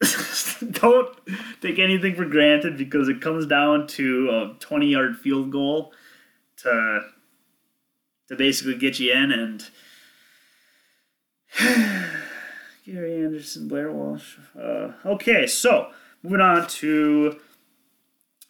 don't 0.72 1.18
take 1.62 1.80
anything 1.80 2.16
for 2.16 2.26
granted 2.26 2.78
because 2.78 3.10
it 3.10 3.22
comes 3.22 3.46
down 3.46 3.88
to 3.88 4.30
a 4.30 4.56
20 4.60 4.88
yard 4.88 5.18
field 5.18 5.52
goal 5.52 5.92
to 6.58 7.02
to 8.28 8.36
basically 8.36 8.76
get 8.76 9.00
you 9.00 9.12
in 9.12 9.32
and 9.32 9.70
Gary 12.86 13.24
Anderson, 13.24 13.68
Blair 13.68 13.92
Walsh. 13.92 14.36
Uh, 14.58 14.92
okay, 15.06 15.48
so 15.48 15.92
moving 16.22 16.42
on 16.42 16.68
to 16.68 17.40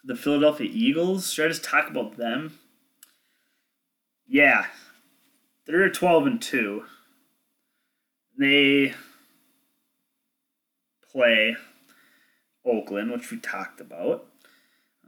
the 0.03 0.15
Philadelphia 0.15 0.69
Eagles. 0.71 1.31
Should 1.31 1.45
I 1.45 1.49
just 1.49 1.63
talk 1.63 1.89
about 1.89 2.17
them? 2.17 2.59
Yeah, 4.27 4.65
they're 5.65 5.89
12 5.89 6.25
and 6.27 6.41
2. 6.41 6.83
They 8.37 8.93
play 11.11 11.55
Oakland, 12.65 13.11
which 13.11 13.31
we 13.31 13.39
talked 13.39 13.79
about. 13.79 14.25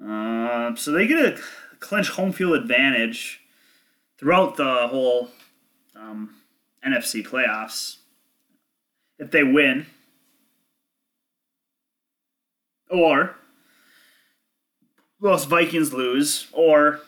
Uh, 0.02 0.76
so 0.76 0.92
they 0.92 1.08
get 1.08 1.20
a 1.20 1.40
clinch 1.80 2.10
home 2.10 2.32
field 2.32 2.54
advantage 2.54 3.42
throughout 4.18 4.56
the 4.56 4.88
whole 4.88 5.30
um, 5.96 6.36
NFC 6.86 7.26
playoffs 7.26 7.98
if 9.20 9.32
they 9.32 9.44
win. 9.44 9.88
Or 12.90 13.36
Los 15.20 15.46
Vikings 15.46 15.94
lose, 15.94 16.48
or 16.54 17.02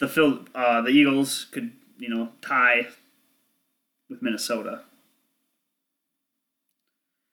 the 0.00 0.08
Phil, 0.08 0.44
uh, 0.54 0.82
the 0.82 0.90
Eagles 0.90 1.46
could 1.50 1.72
you 1.98 2.08
know 2.08 2.30
tie 2.40 2.88
with 4.08 4.22
Minnesota 4.22 4.82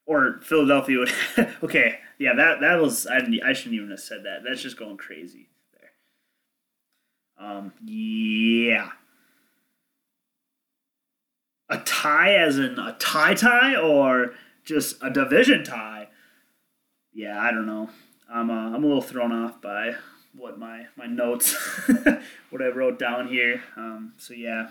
or 0.05 0.39
Philadelphia 0.41 0.99
would. 0.99 1.11
okay, 1.63 1.99
yeah, 2.17 2.33
that 2.35 2.61
that 2.61 2.81
was 2.81 3.07
I, 3.07 3.17
I 3.45 3.53
shouldn't 3.53 3.75
even 3.75 3.89
have 3.91 3.99
said 3.99 4.23
that. 4.23 4.43
That's 4.43 4.61
just 4.61 4.77
going 4.77 4.97
crazy 4.97 5.49
there. 5.73 7.47
Um, 7.47 7.73
yeah. 7.83 8.91
A 11.69 11.77
tie, 11.79 12.35
as 12.35 12.59
in 12.59 12.77
a 12.77 12.95
tie 12.99 13.33
tie, 13.33 13.75
or 13.75 14.33
just 14.63 14.97
a 15.01 15.09
division 15.09 15.63
tie? 15.63 16.09
Yeah, 17.13 17.39
I 17.39 17.51
don't 17.51 17.65
know. 17.65 17.89
I'm 18.31 18.49
uh, 18.49 18.75
I'm 18.75 18.83
a 18.83 18.87
little 18.87 19.01
thrown 19.01 19.31
off 19.31 19.61
by 19.61 19.95
what 20.35 20.57
my 20.57 20.87
my 20.95 21.05
notes, 21.05 21.55
what 22.49 22.61
I 22.61 22.67
wrote 22.67 22.99
down 22.99 23.27
here. 23.27 23.63
Um, 23.75 24.13
so 24.17 24.33
yeah, 24.33 24.69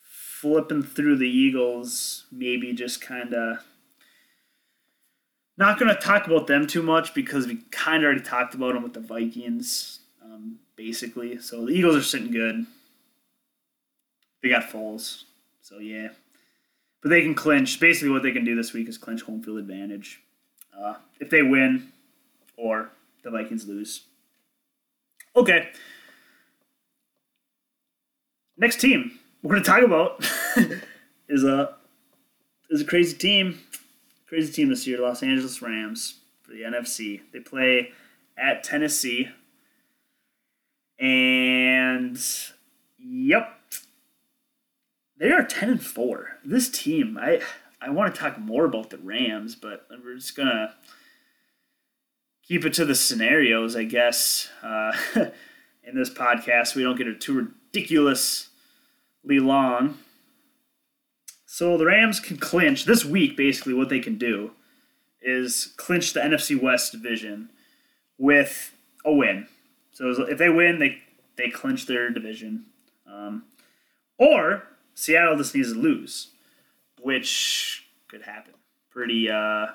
flipping 0.00 0.82
through 0.82 1.16
the 1.16 1.28
Eagles, 1.28 2.26
maybe 2.30 2.72
just 2.72 3.00
kind 3.00 3.34
of 3.34 3.58
not 5.56 5.78
going 5.78 5.92
to 5.92 6.00
talk 6.00 6.26
about 6.26 6.46
them 6.46 6.66
too 6.66 6.82
much 6.82 7.14
because 7.14 7.46
we 7.46 7.56
kind 7.70 8.04
of 8.04 8.06
already 8.06 8.22
talked 8.22 8.54
about 8.54 8.74
them 8.74 8.84
with 8.84 8.94
the 8.94 9.00
Vikings, 9.00 10.00
um, 10.24 10.60
basically. 10.76 11.38
So 11.38 11.66
the 11.66 11.72
Eagles 11.72 11.96
are 11.96 12.02
sitting 12.02 12.30
good. 12.30 12.64
They 14.40 14.48
got 14.48 14.70
Foles, 14.70 15.24
so 15.60 15.78
yeah. 15.78 16.10
But 17.02 17.10
they 17.10 17.22
can 17.22 17.34
clinch. 17.34 17.80
Basically, 17.80 18.10
what 18.10 18.22
they 18.22 18.32
can 18.32 18.44
do 18.44 18.54
this 18.54 18.72
week 18.72 18.88
is 18.88 18.96
clinch 18.96 19.22
home 19.22 19.42
field 19.42 19.58
advantage. 19.58 20.20
Uh, 20.76 20.94
if 21.18 21.28
they 21.28 21.42
win, 21.42 21.92
or 22.56 22.90
the 23.22 23.30
Vikings 23.30 23.66
lose. 23.66 24.02
Okay. 25.36 25.68
Next 28.56 28.80
team 28.80 29.18
we're 29.42 29.52
going 29.52 29.62
to 29.62 29.70
talk 29.70 29.82
about 29.82 30.24
is 31.28 31.44
a 31.44 31.76
is 32.70 32.82
a 32.82 32.84
crazy 32.84 33.16
team 33.16 33.60
crazy 34.28 34.52
team 34.52 34.68
this 34.68 34.86
year, 34.86 35.00
Los 35.00 35.22
Angeles 35.22 35.62
Rams 35.62 36.18
for 36.42 36.52
the 36.52 36.62
NFC. 36.62 37.22
They 37.32 37.40
play 37.40 37.92
at 38.36 38.62
Tennessee. 38.62 39.30
And 40.98 42.18
yep. 42.98 43.54
They 45.16 45.30
are 45.32 45.44
10 45.44 45.68
and 45.68 45.82
4. 45.82 46.38
This 46.44 46.68
team, 46.68 47.18
I 47.20 47.40
I 47.80 47.90
want 47.90 48.14
to 48.14 48.20
talk 48.20 48.38
more 48.38 48.64
about 48.64 48.90
the 48.90 48.98
Rams, 48.98 49.54
but 49.54 49.86
we're 50.04 50.16
just 50.16 50.36
to 50.48 50.74
keep 52.48 52.64
it 52.64 52.72
to 52.72 52.84
the 52.84 52.94
scenarios, 52.94 53.76
I 53.76 53.84
guess. 53.84 54.48
Uh, 54.62 54.92
in 55.84 55.94
this 55.94 56.10
podcast, 56.10 56.74
we 56.74 56.82
don't 56.82 56.96
get 56.96 57.06
it 57.06 57.20
too 57.20 57.52
ridiculously 57.72 58.48
long. 59.28 59.98
So 61.46 61.76
the 61.76 61.86
Rams 61.86 62.20
can 62.20 62.38
clinch 62.38 62.86
this 62.86 63.04
week. 63.04 63.36
Basically, 63.36 63.74
what 63.74 63.90
they 63.90 64.00
can 64.00 64.16
do 64.16 64.52
is 65.20 65.74
clinch 65.76 66.12
the 66.12 66.20
NFC 66.20 66.60
West 66.60 66.92
division 66.92 67.50
with 68.16 68.72
a 69.04 69.12
win. 69.12 69.46
So 69.92 70.10
if 70.22 70.38
they 70.38 70.48
win, 70.48 70.78
they 70.78 71.02
they 71.36 71.50
clinch 71.50 71.86
their 71.86 72.10
division. 72.10 72.66
Um, 73.06 73.44
or 74.18 74.64
Seattle 74.94 75.36
just 75.36 75.54
needs 75.54 75.72
to 75.72 75.78
lose, 75.78 76.28
which 77.00 77.88
could 78.08 78.22
happen 78.22 78.54
pretty 78.90 79.30
uh, 79.30 79.66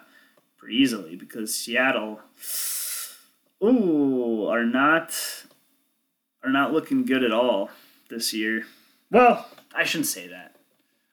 pretty 0.64 0.78
easily 0.78 1.18
because 1.18 1.54
Seattle, 1.54 2.22
ooh, 3.62 4.48
are 4.48 4.64
not 4.64 5.14
are 6.42 6.50
not 6.50 6.72
looking 6.72 7.04
good 7.06 7.22
at 7.22 7.34
all 7.34 7.70
this 8.10 8.34
year. 8.34 8.66
Well, 9.12 9.46
I 9.76 9.84
shouldn't 9.84 10.08
say 10.08 10.28
that. 10.30 10.56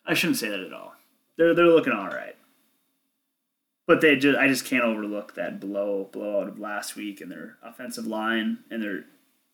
I 0.07 0.15
shouldn't 0.15 0.39
say 0.39 0.51
that 0.51 0.61
at 0.61 0.73
all. 0.73 0.95
They're 1.37 1.53
they're 1.53 1.67
looking 1.67 1.93
all 1.93 2.07
right, 2.07 2.37
but 3.89 4.01
they 4.01 4.15
just 4.15 4.39
I 4.39 4.47
just 4.47 4.65
can't 4.65 4.85
overlook 4.85 5.35
that 5.35 5.59
blow 5.59 6.09
blowout 6.13 6.47
of 6.47 6.61
last 6.61 6.95
week 6.95 7.21
and 7.21 7.31
their 7.31 7.57
offensive 7.61 8.07
line 8.07 8.59
and 8.71 8.81
their 8.81 9.07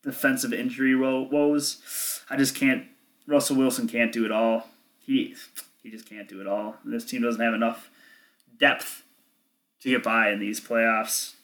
defensive 0.03 0.53
injury 0.53 0.95
woes. 0.95 2.23
I 2.29 2.37
just 2.37 2.55
can't. 2.55 2.85
Russell 3.27 3.57
Wilson 3.57 3.89
can't 3.89 4.13
do 4.13 4.27
it 4.27 4.31
all. 4.31 4.69
He 4.99 5.35
he 5.83 5.91
just 5.91 6.07
can't 6.07 6.29
do 6.29 6.43
it 6.43 6.47
all. 6.47 6.77
This 6.85 7.07
team 7.07 7.23
doesn't 7.23 7.41
have 7.41 7.55
enough 7.55 7.89
depth 8.59 9.05
to 9.81 9.91
get 9.91 10.03
by 10.03 10.31
in 10.31 10.41
these 10.41 10.61
playoffs 10.61 11.35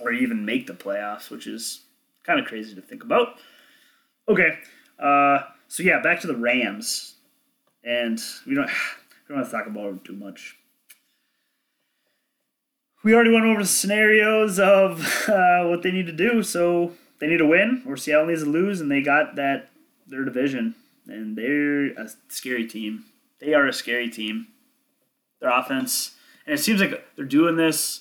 or 0.00 0.12
even 0.12 0.44
make 0.44 0.66
the 0.66 0.72
playoffs, 0.72 1.30
which 1.30 1.46
is 1.46 1.82
kind 2.24 2.40
of 2.40 2.46
crazy 2.46 2.74
to 2.74 2.80
think 2.80 3.02
about. 3.02 3.36
Okay, 4.28 4.58
uh, 4.98 5.40
so 5.68 5.82
yeah, 5.82 6.00
back 6.00 6.20
to 6.20 6.26
the 6.26 6.36
Rams 6.36 7.16
and 7.84 8.20
we 8.46 8.54
don't 8.54 8.66
we 9.28 9.34
don't 9.34 9.38
have 9.38 9.50
to 9.50 9.56
talk 9.56 9.66
about 9.66 9.86
them 9.86 10.00
too 10.00 10.12
much. 10.12 10.56
we 13.02 13.14
already 13.14 13.30
went 13.30 13.44
over 13.44 13.60
the 13.60 13.68
scenarios 13.68 14.58
of 14.58 15.00
uh, 15.28 15.64
what 15.64 15.82
they 15.82 15.90
need 15.90 16.06
to 16.06 16.12
do. 16.12 16.42
So 16.42 16.92
they 17.20 17.28
need 17.28 17.38
to 17.38 17.46
win, 17.46 17.82
or 17.86 17.96
Seattle 17.96 18.26
needs 18.26 18.44
to 18.44 18.50
lose, 18.50 18.80
and 18.80 18.90
they 18.90 19.02
got 19.02 19.36
that 19.36 19.70
their 20.06 20.24
division, 20.24 20.74
and 21.06 21.36
they're 21.36 21.92
a 21.92 22.10
scary 22.28 22.66
team. 22.66 23.04
They 23.38 23.54
are 23.54 23.66
a 23.66 23.72
scary 23.72 24.10
team. 24.10 24.48
Their 25.40 25.50
offense, 25.50 26.16
and 26.50 26.58
it 26.58 26.62
seems 26.62 26.80
like 26.80 27.04
they're 27.16 27.24
doing 27.24 27.56
this. 27.56 28.00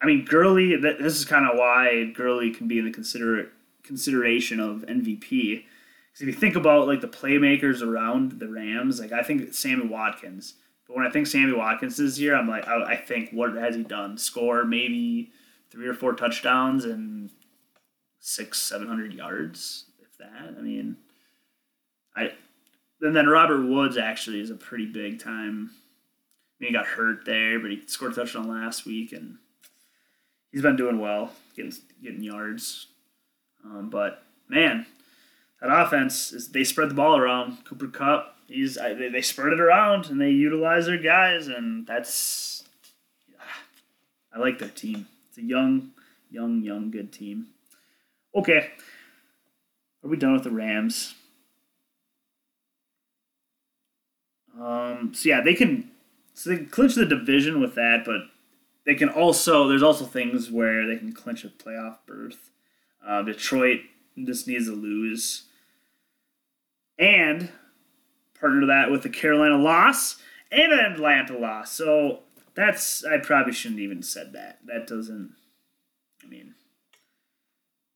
I 0.00 0.06
mean, 0.06 0.24
Gurley. 0.24 0.76
This 0.76 1.16
is 1.16 1.24
kind 1.24 1.46
of 1.46 1.56
why 1.56 2.12
Gurley 2.14 2.50
can 2.50 2.68
be 2.68 2.78
in 2.78 2.84
the 2.84 2.92
consider 2.92 3.50
consideration 3.82 4.60
of 4.60 4.84
MVP. 4.86 5.64
Because 6.12 6.20
if 6.20 6.26
you 6.26 6.32
think 6.32 6.56
about 6.56 6.86
like 6.86 7.00
the 7.00 7.08
playmakers 7.08 7.82
around 7.82 8.38
the 8.38 8.48
Rams, 8.48 9.00
like 9.00 9.12
I 9.12 9.22
think 9.22 9.54
Sammy 9.54 9.86
Watkins 9.86 10.54
but 10.92 10.98
when 10.98 11.06
I 11.06 11.10
think 11.10 11.26
Sammy 11.26 11.52
Watkins 11.52 11.98
is 11.98 12.18
here, 12.18 12.34
I'm 12.34 12.48
like, 12.48 12.68
I, 12.68 12.92
I 12.92 12.96
think 12.96 13.30
what 13.30 13.54
has 13.54 13.76
he 13.76 13.82
done? 13.82 14.18
Score 14.18 14.64
maybe 14.64 15.32
three 15.70 15.86
or 15.86 15.94
four 15.94 16.12
touchdowns 16.12 16.84
and 16.84 17.30
six, 18.20 18.60
seven 18.60 18.88
hundred 18.88 19.14
yards, 19.14 19.86
if 20.02 20.18
that. 20.18 20.54
I 20.58 20.60
mean, 20.60 20.98
I. 22.14 22.32
And 23.00 23.16
then 23.16 23.26
Robert 23.26 23.66
Woods 23.66 23.96
actually 23.96 24.40
is 24.40 24.50
a 24.50 24.54
pretty 24.54 24.84
big 24.84 25.18
time. 25.18 25.70
He 26.62 26.72
got 26.72 26.86
hurt 26.86 27.24
there, 27.24 27.58
but 27.58 27.72
he 27.72 27.82
scored 27.86 28.12
a 28.12 28.14
touchdown 28.14 28.48
last 28.48 28.86
week, 28.86 29.12
and 29.12 29.38
he's 30.52 30.62
been 30.62 30.76
doing 30.76 31.00
well, 31.00 31.32
getting 31.56 31.72
getting 32.02 32.22
yards. 32.22 32.86
Um, 33.64 33.90
but 33.90 34.22
man, 34.48 34.86
that 35.60 35.70
offense 35.70 36.32
is 36.32 36.50
they 36.50 36.62
spread 36.62 36.90
the 36.90 36.94
ball 36.94 37.16
around. 37.16 37.64
Cooper 37.64 37.88
Kupp, 37.88 38.36
he's 38.46 38.76
they, 38.76 39.08
they 39.08 39.22
spread 39.22 39.52
it 39.52 39.60
around 39.60 40.06
and 40.06 40.20
they 40.20 40.30
utilize 40.30 40.86
their 40.86 40.98
guys, 40.98 41.48
and 41.48 41.84
that's 41.86 42.64
I 44.32 44.38
like 44.38 44.58
their 44.58 44.68
team. 44.68 45.08
It's 45.28 45.38
a 45.38 45.42
young, 45.42 45.90
young, 46.30 46.62
young, 46.62 46.90
good 46.90 47.12
team. 47.12 47.48
Okay, 48.36 48.70
are 50.04 50.08
we 50.08 50.16
done 50.16 50.32
with 50.32 50.44
the 50.44 50.50
Rams? 50.50 51.14
Um, 54.58 55.12
so 55.12 55.28
yeah, 55.28 55.40
they 55.40 55.54
can 55.54 55.91
so 56.34 56.50
they 56.50 56.64
clinch 56.64 56.94
the 56.94 57.06
division 57.06 57.60
with 57.60 57.74
that, 57.74 58.02
but 58.04 58.22
they 58.84 58.94
can 58.94 59.08
also 59.08 59.68
there's 59.68 59.82
also 59.82 60.04
things 60.04 60.50
where 60.50 60.86
they 60.86 60.96
can 60.96 61.12
clinch 61.12 61.44
a 61.44 61.48
playoff 61.48 61.98
berth. 62.06 62.50
Uh, 63.06 63.22
Detroit 63.22 63.80
just 64.24 64.46
needs 64.46 64.66
to 64.66 64.74
lose, 64.74 65.44
and 66.98 67.50
partner 68.38 68.66
that 68.66 68.90
with 68.90 69.02
the 69.02 69.08
Carolina 69.08 69.56
loss 69.56 70.20
and 70.50 70.72
an 70.72 70.92
Atlanta 70.92 71.38
loss. 71.38 71.72
So 71.72 72.20
that's 72.54 73.04
I 73.04 73.18
probably 73.18 73.52
shouldn't 73.52 73.80
even 73.80 74.02
said 74.02 74.32
that. 74.32 74.58
That 74.66 74.86
doesn't. 74.86 75.34
I 76.22 76.26
mean, 76.26 76.54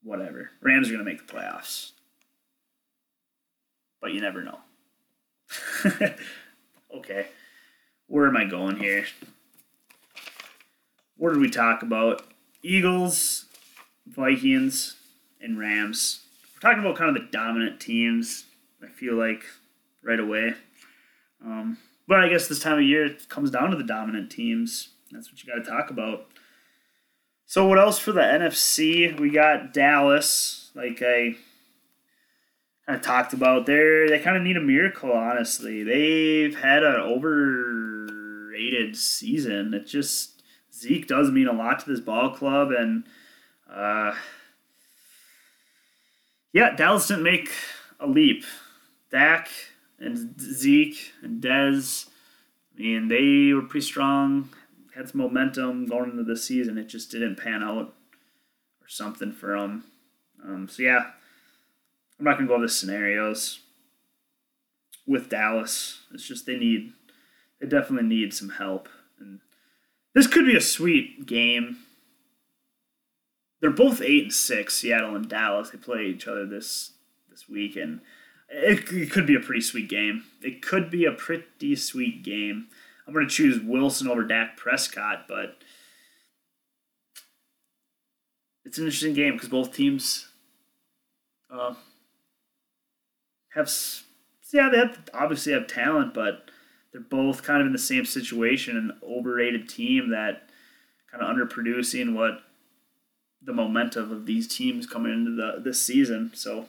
whatever. 0.03 0.51
Rams 0.61 0.89
are 0.89 0.93
gonna 0.93 1.03
make 1.03 1.25
the 1.25 1.33
playoffs, 1.33 1.91
but 4.01 4.13
you 4.13 4.21
never 4.21 4.43
know. 4.43 4.59
okay, 6.95 7.27
where 8.07 8.27
am 8.27 8.37
I 8.37 8.45
going 8.45 8.77
here? 8.77 9.05
What 11.17 11.33
did 11.33 11.39
we 11.39 11.49
talk 11.49 11.83
about? 11.83 12.23
Eagles, 12.63 13.45
Vikings, 14.05 14.95
and 15.41 15.59
Rams. 15.59 16.21
We're 16.53 16.69
talking 16.69 16.83
about 16.83 16.97
kind 16.97 17.15
of 17.15 17.21
the 17.21 17.29
dominant 17.31 17.79
teams. 17.79 18.45
I 18.83 18.87
feel 18.87 19.15
like 19.15 19.43
right 20.03 20.19
away. 20.19 20.53
Um, 21.43 21.77
but 22.07 22.21
I 22.21 22.29
guess 22.29 22.47
this 22.47 22.59
time 22.59 22.77
of 22.77 22.83
year 22.83 23.05
it 23.05 23.29
comes 23.29 23.51
down 23.51 23.71
to 23.71 23.77
the 23.77 23.83
dominant 23.83 24.31
teams. 24.31 24.89
That's 25.11 25.31
what 25.31 25.43
you 25.43 25.53
got 25.53 25.63
to 25.63 25.69
talk 25.69 25.89
about. 25.89 26.27
So 27.45 27.65
what 27.65 27.79
else 27.79 27.99
for 27.99 28.11
the 28.11 28.21
NFC? 28.21 29.17
We 29.19 29.29
got 29.29 29.73
Dallas, 29.73 30.71
like 30.75 31.01
I 31.01 31.37
kind 32.85 32.97
of 32.97 33.01
talked 33.01 33.33
about 33.33 33.65
there. 33.65 34.09
They 34.09 34.19
kind 34.19 34.37
of 34.37 34.43
need 34.43 34.57
a 34.57 34.61
miracle, 34.61 35.11
honestly. 35.11 35.83
They've 35.83 36.57
had 36.57 36.83
an 36.83 36.95
overrated 38.57 38.95
season. 38.97 39.73
It 39.73 39.85
just 39.85 40.41
Zeke 40.73 41.07
does 41.07 41.31
mean 41.31 41.47
a 41.47 41.53
lot 41.53 41.79
to 41.79 41.89
this 41.89 41.99
ball 41.99 42.31
club, 42.31 42.71
and 42.71 43.03
uh, 43.71 44.13
yeah, 46.53 46.75
Dallas 46.75 47.07
didn't 47.07 47.23
make 47.23 47.51
a 47.99 48.07
leap. 48.07 48.43
Dak 49.11 49.49
and 49.99 50.39
Zeke 50.39 51.13
and 51.21 51.41
Dez. 51.41 52.07
I 52.75 52.81
mean, 52.81 53.07
they 53.07 53.53
were 53.53 53.63
pretty 53.63 53.85
strong, 53.85 54.49
had 54.95 55.09
some 55.09 55.21
momentum 55.21 55.87
going 55.87 56.11
into 56.11 56.23
the 56.23 56.37
season. 56.37 56.77
It 56.77 56.89
just 56.89 57.09
didn't 57.09 57.37
pan 57.37 57.63
out 57.63 57.95
or 58.81 58.87
something 58.87 59.31
for 59.31 59.59
them. 59.59 59.85
Um, 60.45 60.67
so, 60.67 60.83
yeah, 60.83 61.11
I'm 62.19 62.25
not 62.25 62.37
to 62.37 62.45
go 62.45 62.53
over 62.53 62.65
the 62.65 62.69
scenarios 62.69 63.61
with 65.07 65.29
Dallas. 65.29 66.01
It's 66.13 66.27
just 66.27 66.45
they 66.45 66.57
need, 66.57 66.93
they 67.59 67.67
definitely 67.67 68.07
need 68.07 68.33
some 68.33 68.49
help. 68.49 68.89
And 69.19 69.39
this 70.13 70.27
could 70.27 70.45
be 70.45 70.55
a 70.55 70.61
sweet 70.61 71.25
game. 71.25 71.77
They're 73.59 73.71
both 73.71 74.01
eight 74.01 74.23
and 74.23 74.33
six, 74.33 74.75
Seattle 74.75 75.15
and 75.15 75.27
Dallas. 75.27 75.71
They 75.71 75.77
play 75.77 76.05
each 76.05 76.27
other 76.27 76.45
this 76.45 76.91
this 77.29 77.49
week, 77.49 77.75
and 77.75 78.01
it, 78.49 78.91
it 78.91 79.11
could 79.11 79.25
be 79.25 79.35
a 79.35 79.39
pretty 79.39 79.61
sweet 79.61 79.89
game. 79.89 80.23
It 80.41 80.61
could 80.61 80.89
be 80.89 81.05
a 81.05 81.11
pretty 81.11 81.75
sweet 81.75 82.23
game. 82.23 82.67
I'm 83.07 83.13
going 83.13 83.27
to 83.27 83.33
choose 83.33 83.59
Wilson 83.59 84.07
over 84.07 84.23
Dak 84.23 84.57
Prescott, 84.57 85.25
but 85.27 85.57
it's 88.65 88.77
an 88.77 88.83
interesting 88.83 89.13
game 89.13 89.33
because 89.33 89.49
both 89.49 89.73
teams 89.73 90.27
uh, 91.49 91.73
have, 93.53 93.71
yeah, 94.51 94.69
they 94.69 94.77
have, 94.77 94.99
obviously 95.13 95.53
have 95.53 95.67
talent, 95.67 96.13
but 96.13 96.51
they're 96.91 97.01
both 97.01 97.43
kind 97.43 97.61
of 97.61 97.67
in 97.67 97.73
the 97.73 97.79
same 97.79 98.05
situation 98.05 98.77
an 98.77 98.97
overrated 99.03 99.67
team 99.67 100.09
that 100.09 100.49
kind 101.11 101.23
of 101.23 101.35
underproducing 101.35 102.13
what 102.13 102.41
the 103.41 103.53
momentum 103.53 104.11
of 104.11 104.25
these 104.25 104.47
teams 104.47 104.87
coming 104.87 105.13
into 105.13 105.31
the 105.31 105.61
this 105.61 105.81
season. 105.81 106.31
So, 106.33 106.67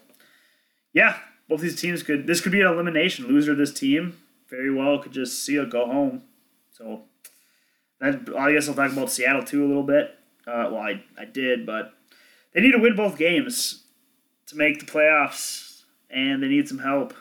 yeah, 0.92 1.18
both 1.48 1.60
these 1.60 1.80
teams 1.80 2.02
could 2.02 2.26
this 2.26 2.40
could 2.40 2.52
be 2.52 2.60
an 2.60 2.66
elimination. 2.66 3.26
Loser 3.26 3.52
of 3.52 3.58
this 3.58 3.72
team 3.72 4.18
very 4.48 4.72
well 4.72 4.98
could 4.98 5.12
just 5.12 5.44
see 5.44 5.56
it 5.56 5.70
go 5.70 5.86
home. 5.86 6.22
So 6.72 7.02
that 8.00 8.28
I 8.36 8.52
guess 8.52 8.68
I'll 8.68 8.74
talk 8.74 8.92
about 8.92 9.10
Seattle 9.10 9.42
too 9.42 9.64
a 9.64 9.68
little 9.68 9.82
bit. 9.82 10.14
Uh, 10.46 10.70
well, 10.72 10.80
I, 10.80 11.04
I 11.18 11.26
did, 11.26 11.66
but 11.66 11.92
they 12.54 12.60
need 12.60 12.72
to 12.72 12.78
win 12.78 12.96
both 12.96 13.18
games 13.18 13.84
to 14.46 14.56
make 14.56 14.80
the 14.80 14.86
playoffs, 14.86 15.82
and 16.08 16.42
they 16.42 16.48
need 16.48 16.68
some 16.68 16.78
help. 16.78 17.12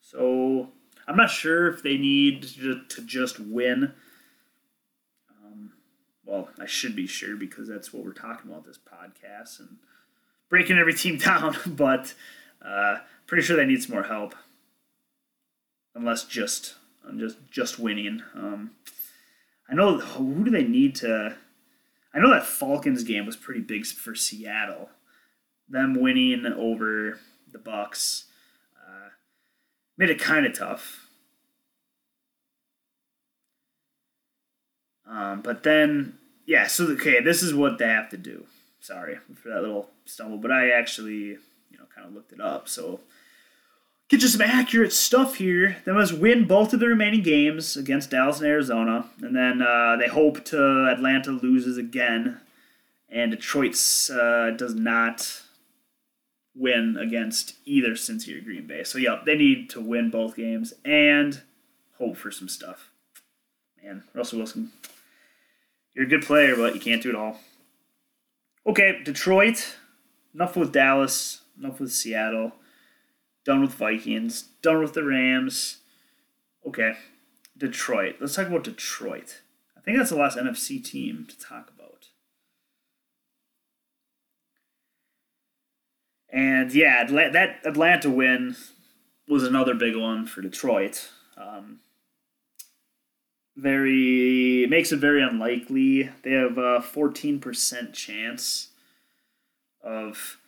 So 0.00 0.70
I'm 1.06 1.16
not 1.16 1.30
sure 1.30 1.68
if 1.68 1.82
they 1.82 1.96
need 1.96 2.44
to, 2.44 2.82
to 2.88 3.02
just 3.02 3.40
win. 3.40 3.92
Um, 5.30 5.72
well, 6.24 6.48
I 6.60 6.66
should 6.66 6.94
be 6.94 7.06
sure 7.06 7.36
because 7.36 7.68
that's 7.68 7.92
what 7.92 8.04
we're 8.04 8.12
talking 8.12 8.50
about 8.50 8.64
this 8.64 8.78
podcast 8.78 9.60
and 9.60 9.78
breaking 10.48 10.78
every 10.78 10.94
team 10.94 11.16
down. 11.18 11.56
But 11.66 12.14
uh, 12.64 12.98
pretty 13.26 13.42
sure 13.42 13.56
they 13.56 13.66
need 13.66 13.82
some 13.82 13.94
more 13.94 14.04
help, 14.04 14.34
unless 15.94 16.24
just 16.24 16.76
just 17.16 17.38
just 17.50 17.78
winning. 17.78 18.22
Um, 18.34 18.72
I 19.68 19.74
know 19.74 19.98
who 19.98 20.44
do 20.44 20.50
they 20.50 20.64
need 20.64 20.94
to. 20.96 21.36
I 22.14 22.18
know 22.18 22.30
that 22.30 22.46
Falcons 22.46 23.04
game 23.04 23.26
was 23.26 23.36
pretty 23.36 23.60
big 23.60 23.86
for 23.86 24.14
Seattle. 24.14 24.90
Them 25.68 25.94
winning 26.00 26.44
over 26.46 27.18
the 27.50 27.58
Bucs 27.58 28.24
made 29.96 30.10
it 30.10 30.18
kind 30.18 30.46
of 30.46 30.56
tough. 30.56 31.06
Um, 35.06 35.42
but 35.42 35.62
then, 35.62 36.18
yeah. 36.46 36.66
So 36.66 36.86
okay, 36.92 37.20
this 37.20 37.42
is 37.42 37.54
what 37.54 37.78
they 37.78 37.86
have 37.86 38.08
to 38.10 38.16
do. 38.16 38.46
Sorry 38.80 39.18
for 39.34 39.48
that 39.50 39.60
little 39.60 39.90
stumble, 40.06 40.38
but 40.38 40.50
I 40.50 40.70
actually 40.70 41.38
you 41.70 41.78
know, 41.78 41.84
kind 41.94 42.06
of 42.06 42.14
looked 42.14 42.32
it 42.32 42.40
up. 42.40 42.68
So 42.68 43.00
get 44.08 44.22
you 44.22 44.28
some 44.28 44.40
accurate 44.40 44.92
stuff 44.92 45.36
here. 45.36 45.76
They 45.84 45.92
must 45.92 46.14
win 46.14 46.46
both 46.46 46.72
of 46.72 46.80
the 46.80 46.88
remaining 46.88 47.22
games 47.22 47.76
against 47.76 48.10
Dallas 48.10 48.38
and 48.38 48.46
Arizona, 48.46 49.06
and 49.20 49.36
then 49.36 49.62
uh, 49.62 49.96
they 49.96 50.08
hope 50.08 50.44
to 50.46 50.88
Atlanta 50.90 51.30
loses 51.30 51.78
again, 51.78 52.40
and 53.08 53.30
Detroit 53.30 53.76
uh, 54.10 54.50
does 54.50 54.74
not 54.74 55.41
win 56.54 56.96
against 56.98 57.54
either 57.64 57.90
Cincy 57.90 58.38
or 58.38 58.44
Green 58.44 58.66
Bay. 58.66 58.84
So 58.84 58.98
yeah, 58.98 59.20
they 59.24 59.36
need 59.36 59.70
to 59.70 59.80
win 59.80 60.10
both 60.10 60.36
games 60.36 60.74
and 60.84 61.42
hope 61.98 62.16
for 62.16 62.30
some 62.30 62.48
stuff. 62.48 62.90
Man, 63.82 64.04
Russell 64.14 64.38
Wilson, 64.38 64.70
you're 65.94 66.06
a 66.06 66.08
good 66.08 66.22
player, 66.22 66.54
but 66.56 66.74
you 66.74 66.80
can't 66.80 67.02
do 67.02 67.10
it 67.10 67.16
all. 67.16 67.40
Okay, 68.66 69.00
Detroit. 69.02 69.76
Enough 70.34 70.56
with 70.56 70.72
Dallas 70.72 71.42
enough 71.58 71.80
with 71.80 71.92
Seattle. 71.92 72.52
Done 73.44 73.62
with 73.62 73.74
Vikings. 73.74 74.42
Done 74.62 74.80
with 74.80 74.94
the 74.94 75.04
Rams. 75.04 75.78
Okay. 76.66 76.94
Detroit. 77.56 78.16
Let's 78.20 78.36
talk 78.36 78.46
about 78.46 78.64
Detroit. 78.64 79.42
I 79.76 79.80
think 79.80 79.98
that's 79.98 80.10
the 80.10 80.16
last 80.16 80.38
NFC 80.38 80.82
team 80.82 81.26
to 81.28 81.38
talk 81.38 81.70
about. 81.76 82.08
And 86.32 86.72
yeah, 86.72 87.04
that 87.04 87.60
Atlanta 87.64 88.08
win 88.08 88.56
was 89.28 89.42
another 89.42 89.74
big 89.74 89.96
one 89.96 90.24
for 90.24 90.40
Detroit. 90.40 91.10
Um, 91.36 91.80
very 93.54 94.66
makes 94.66 94.92
it 94.92 94.98
very 94.98 95.22
unlikely. 95.22 96.08
They 96.22 96.30
have 96.30 96.56
a 96.56 96.80
fourteen 96.80 97.38
percent 97.38 97.92
chance 97.92 98.68
of 99.84 100.38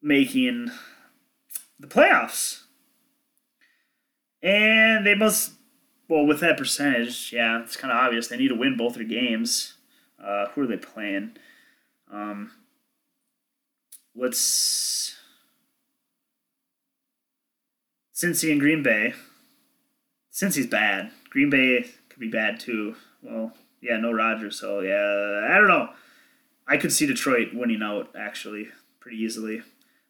making 0.00 0.70
the 1.80 1.88
playoffs, 1.88 2.62
and 4.40 5.04
they 5.04 5.16
must. 5.16 5.54
Well, 6.08 6.24
with 6.24 6.40
that 6.40 6.56
percentage, 6.56 7.32
yeah, 7.34 7.60
it's 7.60 7.76
kind 7.76 7.92
of 7.92 7.98
obvious. 7.98 8.28
They 8.28 8.36
need 8.36 8.48
to 8.48 8.54
win 8.54 8.76
both 8.76 8.94
their 8.94 9.04
games. 9.04 9.74
Uh, 10.22 10.46
who 10.50 10.62
are 10.62 10.66
they 10.66 10.76
playing? 10.76 11.32
Um, 12.10 12.52
let's 14.18 15.16
Cincy 18.14 18.50
and 18.50 18.60
Green 18.60 18.82
Bay. 18.82 19.14
Cincy's 20.32 20.66
bad. 20.66 21.12
Green 21.30 21.50
Bay 21.50 21.86
could 22.08 22.18
be 22.18 22.28
bad 22.28 22.58
too. 22.58 22.96
Well, 23.22 23.52
yeah, 23.80 23.96
no 23.96 24.10
Rodgers, 24.12 24.58
so 24.58 24.80
yeah, 24.80 25.48
I 25.50 25.56
don't 25.58 25.68
know. 25.68 25.90
I 26.66 26.76
could 26.76 26.92
see 26.92 27.06
Detroit 27.06 27.54
winning 27.54 27.82
out 27.82 28.10
actually 28.18 28.68
pretty 29.00 29.18
easily. 29.18 29.62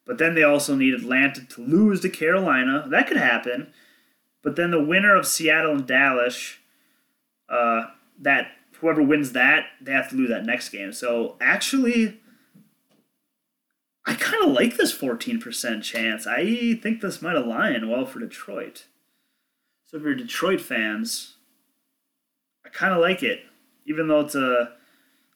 But 0.05 0.17
then 0.17 0.33
they 0.33 0.43
also 0.43 0.75
need 0.75 0.95
Atlanta 0.95 1.45
to 1.45 1.61
lose 1.61 2.01
to 2.01 2.09
Carolina. 2.09 2.85
That 2.89 3.07
could 3.07 3.17
happen. 3.17 3.71
But 4.41 4.55
then 4.55 4.71
the 4.71 4.83
winner 4.83 5.15
of 5.15 5.27
Seattle 5.27 5.75
and 5.75 5.85
Dallas, 5.85 6.55
uh, 7.47 7.87
that 8.19 8.47
whoever 8.79 9.03
wins 9.03 9.33
that, 9.33 9.65
they 9.79 9.91
have 9.91 10.09
to 10.09 10.15
lose 10.15 10.29
that 10.29 10.45
next 10.45 10.69
game. 10.69 10.93
So 10.93 11.35
actually, 11.39 12.19
I 14.09 14.15
kind 14.15 14.43
of 14.43 14.53
like 14.53 14.75
this 14.75 14.91
14% 14.91 15.83
chance. 15.83 16.25
I 16.25 16.73
think 16.81 16.99
this 16.99 17.21
might 17.21 17.35
align 17.35 17.87
well 17.87 18.07
for 18.07 18.19
Detroit. 18.19 18.85
So 19.85 19.97
if 19.97 20.03
you're 20.03 20.15
Detroit 20.15 20.61
fans, 20.61 21.35
I 22.65 22.69
kind 22.69 22.91
of 22.91 23.01
like 23.01 23.21
it. 23.21 23.41
Even 23.85 24.07
though 24.07 24.21
it's 24.21 24.33
a, 24.33 24.71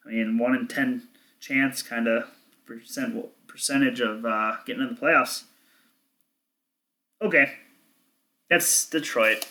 I 0.04 0.08
mean, 0.10 0.38
1 0.38 0.54
in 0.56 0.66
10 0.66 1.04
chance 1.38 1.82
kind 1.82 2.08
of 2.08 2.24
percent, 2.66 3.24
percentage 3.46 4.00
of 4.00 4.24
uh, 4.24 4.56
getting 4.66 4.82
in 4.82 4.88
the 4.88 5.00
playoffs. 5.00 5.44
Okay. 7.22 7.52
That's 8.50 8.90
Detroit. 8.90 9.46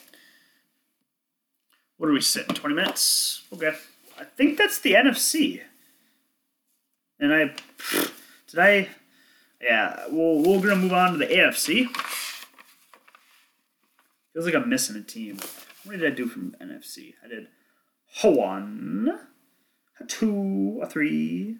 What 1.95 2.09
are 2.09 2.13
we 2.13 2.19
sitting? 2.19 2.55
20 2.55 2.75
minutes? 2.75 3.43
Okay. 3.53 3.73
I 4.19 4.25
think 4.25 4.57
that's 4.57 4.81
the 4.81 4.95
NFC. 4.95 5.61
And 7.21 7.33
I. 7.33 7.55
Did 8.49 8.59
I. 8.59 8.89
Yeah, 9.63 10.07
well, 10.11 10.39
we're 10.39 10.59
to 10.69 10.75
move 10.75 10.91
on 10.91 11.13
to 11.13 11.17
the 11.17 11.25
AFC. 11.25 11.87
Feels 14.33 14.45
like 14.45 14.55
I'm 14.55 14.67
missing 14.67 14.97
a 14.97 15.01
team. 15.01 15.39
What 15.85 15.97
did 15.97 16.11
I 16.11 16.13
do 16.13 16.27
from 16.27 16.53
NFC? 16.61 17.13
I 17.23 17.29
did 17.29 17.47
a 18.23 18.29
one, 18.29 19.19
a 20.01 20.03
two, 20.05 20.81
a 20.83 20.87
three, 20.87 21.59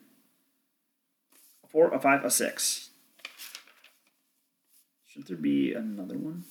a 1.63 1.67
four, 1.67 1.93
a 1.93 1.99
five, 1.99 2.25
a 2.25 2.29
six. 2.29 2.89
Should 5.07 5.27
there 5.27 5.37
be 5.37 5.73
another 5.73 6.17
one? 6.17 6.43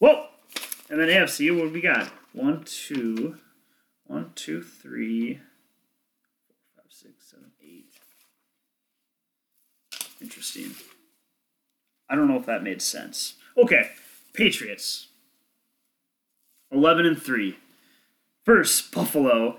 Whoa! 0.00 0.26
And 0.90 1.00
then 1.00 1.08
AFC, 1.08 1.56
what 1.56 1.68
do 1.68 1.70
we 1.72 1.80
got? 1.80 2.08
One, 2.34 2.64
two, 2.64 3.36
one, 4.04 4.32
two, 4.34 4.62
three, 4.62 5.40
four, 6.46 6.56
five, 6.76 6.92
six, 6.92 7.30
seven, 7.30 7.52
eight. 7.62 7.94
Interesting. 10.20 10.74
I 12.08 12.14
don't 12.14 12.28
know 12.28 12.36
if 12.36 12.46
that 12.46 12.62
made 12.62 12.82
sense. 12.82 13.34
Okay, 13.56 13.90
Patriots. 14.34 15.08
11 16.72 17.06
and 17.06 17.20
3. 17.20 17.56
First, 18.44 18.92
Buffalo 18.92 19.58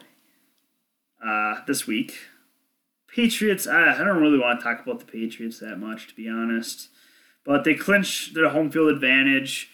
uh, 1.25 1.55
this 1.67 1.87
week. 1.87 2.17
Patriots, 3.07 3.67
I, 3.67 3.93
I 3.93 4.03
don't 4.03 4.21
really 4.21 4.39
want 4.39 4.59
to 4.59 4.63
talk 4.63 4.81
about 4.81 4.99
the 4.99 5.05
Patriots 5.05 5.59
that 5.59 5.77
much, 5.77 6.07
to 6.07 6.15
be 6.15 6.29
honest. 6.29 6.89
But 7.43 7.63
they 7.63 7.73
clinch 7.73 8.33
their 8.33 8.49
home 8.49 8.71
field 8.71 8.89
advantage 8.89 9.69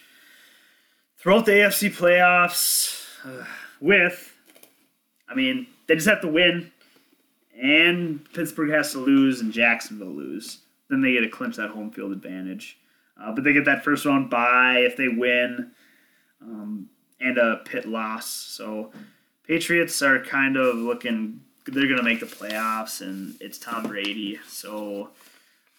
throughout 1.19 1.45
the 1.45 1.51
AFC 1.53 1.95
playoffs 1.95 3.03
uh, 3.25 3.45
with, 3.79 4.33
I 5.29 5.35
mean, 5.35 5.67
they 5.87 5.95
just 5.95 6.07
have 6.07 6.21
to 6.21 6.27
win, 6.27 6.71
and 7.59 8.25
Pittsburgh 8.33 8.71
has 8.71 8.91
to 8.93 8.99
lose, 8.99 9.41
and 9.41 9.51
Jacksonville 9.51 10.07
lose. 10.07 10.59
Then 10.89 11.01
they 11.01 11.13
get 11.13 11.21
to 11.21 11.29
clinch 11.29 11.57
that 11.57 11.69
home 11.69 11.91
field 11.91 12.11
advantage. 12.11 12.77
Uh, 13.21 13.31
but 13.31 13.43
they 13.43 13.53
get 13.53 13.65
that 13.65 13.83
first 13.83 14.05
round 14.05 14.29
bye 14.29 14.77
if 14.79 14.95
they 14.95 15.07
win, 15.07 15.71
um, 16.41 16.89
and 17.19 17.37
a 17.37 17.61
Pitt 17.65 17.87
loss. 17.87 18.27
So 18.27 18.91
Patriots 19.43 20.01
are 20.01 20.23
kind 20.23 20.55
of 20.55 20.75
looking. 20.75 21.41
They're 21.65 21.87
going 21.87 21.97
to 21.97 22.03
make 22.03 22.19
the 22.19 22.27
playoffs, 22.27 23.01
and 23.01 23.35
it's 23.41 23.57
Tom 23.57 23.87
Brady. 23.87 24.39
So 24.47 25.09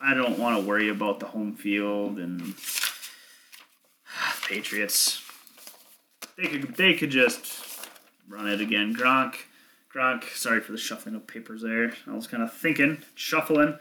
I 0.00 0.14
don't 0.14 0.38
want 0.38 0.60
to 0.60 0.66
worry 0.66 0.88
about 0.88 1.20
the 1.20 1.26
home 1.26 1.54
field 1.54 2.18
and 2.18 2.54
Patriots. 4.48 5.22
They 6.36 6.48
could 6.48 6.74
they 6.74 6.94
could 6.94 7.10
just 7.10 7.88
run 8.28 8.48
it 8.48 8.60
again. 8.60 8.94
Gronk, 8.94 9.36
Gronk. 9.94 10.24
Sorry 10.34 10.60
for 10.60 10.72
the 10.72 10.78
shuffling 10.78 11.14
of 11.14 11.26
papers 11.26 11.62
there. 11.62 11.92
I 12.06 12.14
was 12.14 12.26
kind 12.26 12.42
of 12.42 12.52
thinking, 12.52 12.98
shuffling 13.14 13.78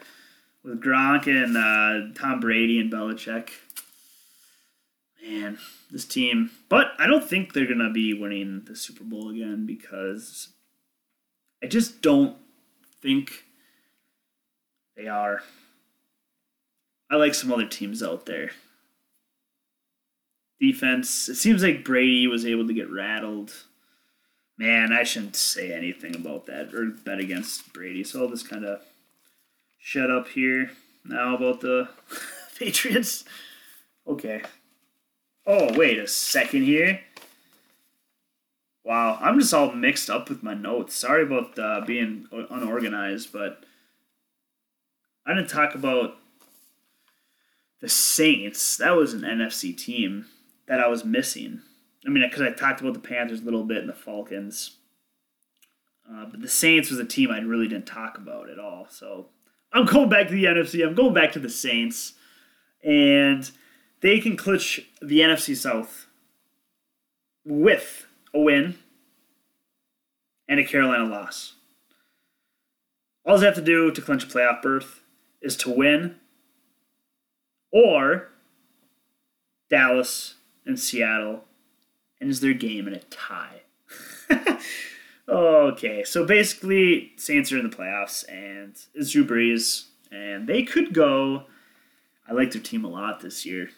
with 0.68 0.84
Gronk 0.84 1.28
and 1.28 1.56
uh, 1.56 2.14
Tom 2.20 2.40
Brady 2.40 2.80
and 2.80 2.92
Belichick. 2.92 3.50
Man, 5.24 5.58
this 5.90 6.06
team. 6.06 6.52
But 6.70 6.92
I 7.00 7.08
don't 7.08 7.24
think 7.24 7.54
they're 7.54 7.68
gonna 7.68 7.92
be 7.92 8.14
winning 8.14 8.64
the 8.66 8.76
Super 8.76 9.04
Bowl 9.04 9.30
again 9.30 9.66
because 9.66 10.50
I 11.64 11.68
just 11.68 12.02
don't 12.02 12.38
think 13.02 13.46
they 14.96 15.08
are. 15.08 15.42
I 17.10 17.16
like 17.16 17.34
some 17.34 17.52
other 17.52 17.68
teams 17.68 18.04
out 18.04 18.26
there. 18.26 18.52
Defense. 20.60 21.30
It 21.30 21.36
seems 21.36 21.64
like 21.64 21.86
Brady 21.86 22.28
was 22.28 22.46
able 22.46 22.68
to 22.68 22.74
get 22.74 22.92
rattled. 22.92 23.54
Man, 24.58 24.92
I 24.92 25.04
shouldn't 25.04 25.36
say 25.36 25.72
anything 25.72 26.16
about 26.16 26.48
that 26.48 26.74
or 26.74 26.88
bet 26.88 27.20
against 27.20 27.72
Brady. 27.74 28.04
So 28.04 28.24
I'll 28.24 28.30
just 28.30 28.50
kind 28.50 28.66
of 28.66 28.82
shut 29.78 30.12
up 30.12 30.28
here 30.30 30.72
now 31.06 31.36
about 31.36 31.62
the 31.62 31.90
Patriots. 32.60 33.26
Okay. 34.08 34.42
Oh, 35.46 35.78
wait 35.78 35.98
a 35.98 36.08
second 36.08 36.64
here. 36.64 37.00
Wow, 38.84 39.18
I'm 39.22 39.40
just 39.40 39.54
all 39.54 39.74
mixed 39.74 40.10
up 40.10 40.30
with 40.30 40.44
my 40.44 40.54
notes. 40.54 40.96
Sorry 40.96 41.24
about 41.24 41.60
uh, 41.60 41.82
being 41.86 42.28
unorganized, 42.32 43.34
but 43.34 43.64
I 45.26 45.34
didn't 45.34 45.50
talk 45.50 45.76
about 45.76 46.16
the 47.82 47.90
Saints. 47.90 48.78
That 48.78 48.96
was 48.96 49.14
an 49.14 49.22
NFC 49.22 49.76
team 49.78 50.28
that 50.68 50.80
I 50.80 50.88
was 50.88 51.04
missing. 51.04 51.62
I 52.06 52.10
mean, 52.10 52.24
because 52.28 52.42
I 52.42 52.52
talked 52.52 52.80
about 52.80 52.94
the 52.94 53.00
Panthers 53.00 53.42
a 53.42 53.44
little 53.46 53.66
bit 53.66 53.80
and 53.80 53.90
the 53.90 53.94
Falcons. 53.94 54.78
Uh, 56.10 56.26
but 56.26 56.42
the 56.42 56.48
Saints 56.48 56.90
was 56.90 57.00
a 57.00 57.06
team 57.06 57.30
I 57.30 57.40
really 57.40 57.68
didn't 57.68 57.88
talk 57.88 58.18
about 58.18 58.50
at 58.50 58.60
all. 58.60 58.88
So 58.90 59.28
I'm 59.74 59.86
going 59.86 60.10
back 60.10 60.28
to 60.28 60.34
the 60.34 60.46
NFC. 60.46 60.86
I'm 60.86 60.96
going 60.96 61.14
back 61.14 61.32
to 61.34 61.40
the 61.40 61.50
Saints. 61.50 62.14
And 62.84 63.50
they 64.02 64.20
can 64.20 64.38
clinch 64.38 64.82
the 65.02 65.20
NFC 65.20 65.56
South 65.56 66.08
with 67.44 68.06
a 68.34 68.40
win 68.40 68.78
and 70.48 70.60
a 70.60 70.64
Carolina 70.64 71.06
loss. 71.06 71.54
All 73.26 73.38
they 73.38 73.46
have 73.46 73.56
to 73.56 73.62
do 73.62 73.92
to 73.92 74.02
clinch 74.02 74.24
a 74.24 74.28
playoff 74.28 74.62
berth 74.62 75.02
is 75.42 75.58
to 75.58 75.70
win 75.70 76.16
or 77.72 78.30
Dallas 79.70 80.36
and 80.66 80.80
Seattle 80.80 81.44
ends 82.22 82.40
their 82.40 82.54
game 82.54 82.88
in 82.88 82.94
a 82.94 83.00
tie. 83.00 83.62
okay, 85.30 86.04
so 86.04 86.26
basically, 86.26 87.12
Saints 87.18 87.52
are 87.52 87.58
in 87.58 87.70
the 87.70 87.76
playoffs, 87.76 88.28
and 88.30 88.76
it's 88.94 89.12
Drew 89.12 89.26
Brees, 89.26 89.86
and 90.12 90.48
they 90.48 90.64
could 90.64 90.94
go. 90.94 91.44
I 92.28 92.34
like 92.34 92.52
their 92.52 92.62
team 92.62 92.84
a 92.84 92.90
lot 92.90 93.22
this 93.22 93.46
year. 93.46 93.70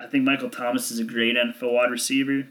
I 0.00 0.06
think 0.06 0.24
Michael 0.24 0.50
Thomas 0.50 0.90
is 0.90 1.00
a 1.00 1.04
great 1.04 1.36
NFL 1.36 1.72
wide 1.72 1.90
receiver. 1.90 2.46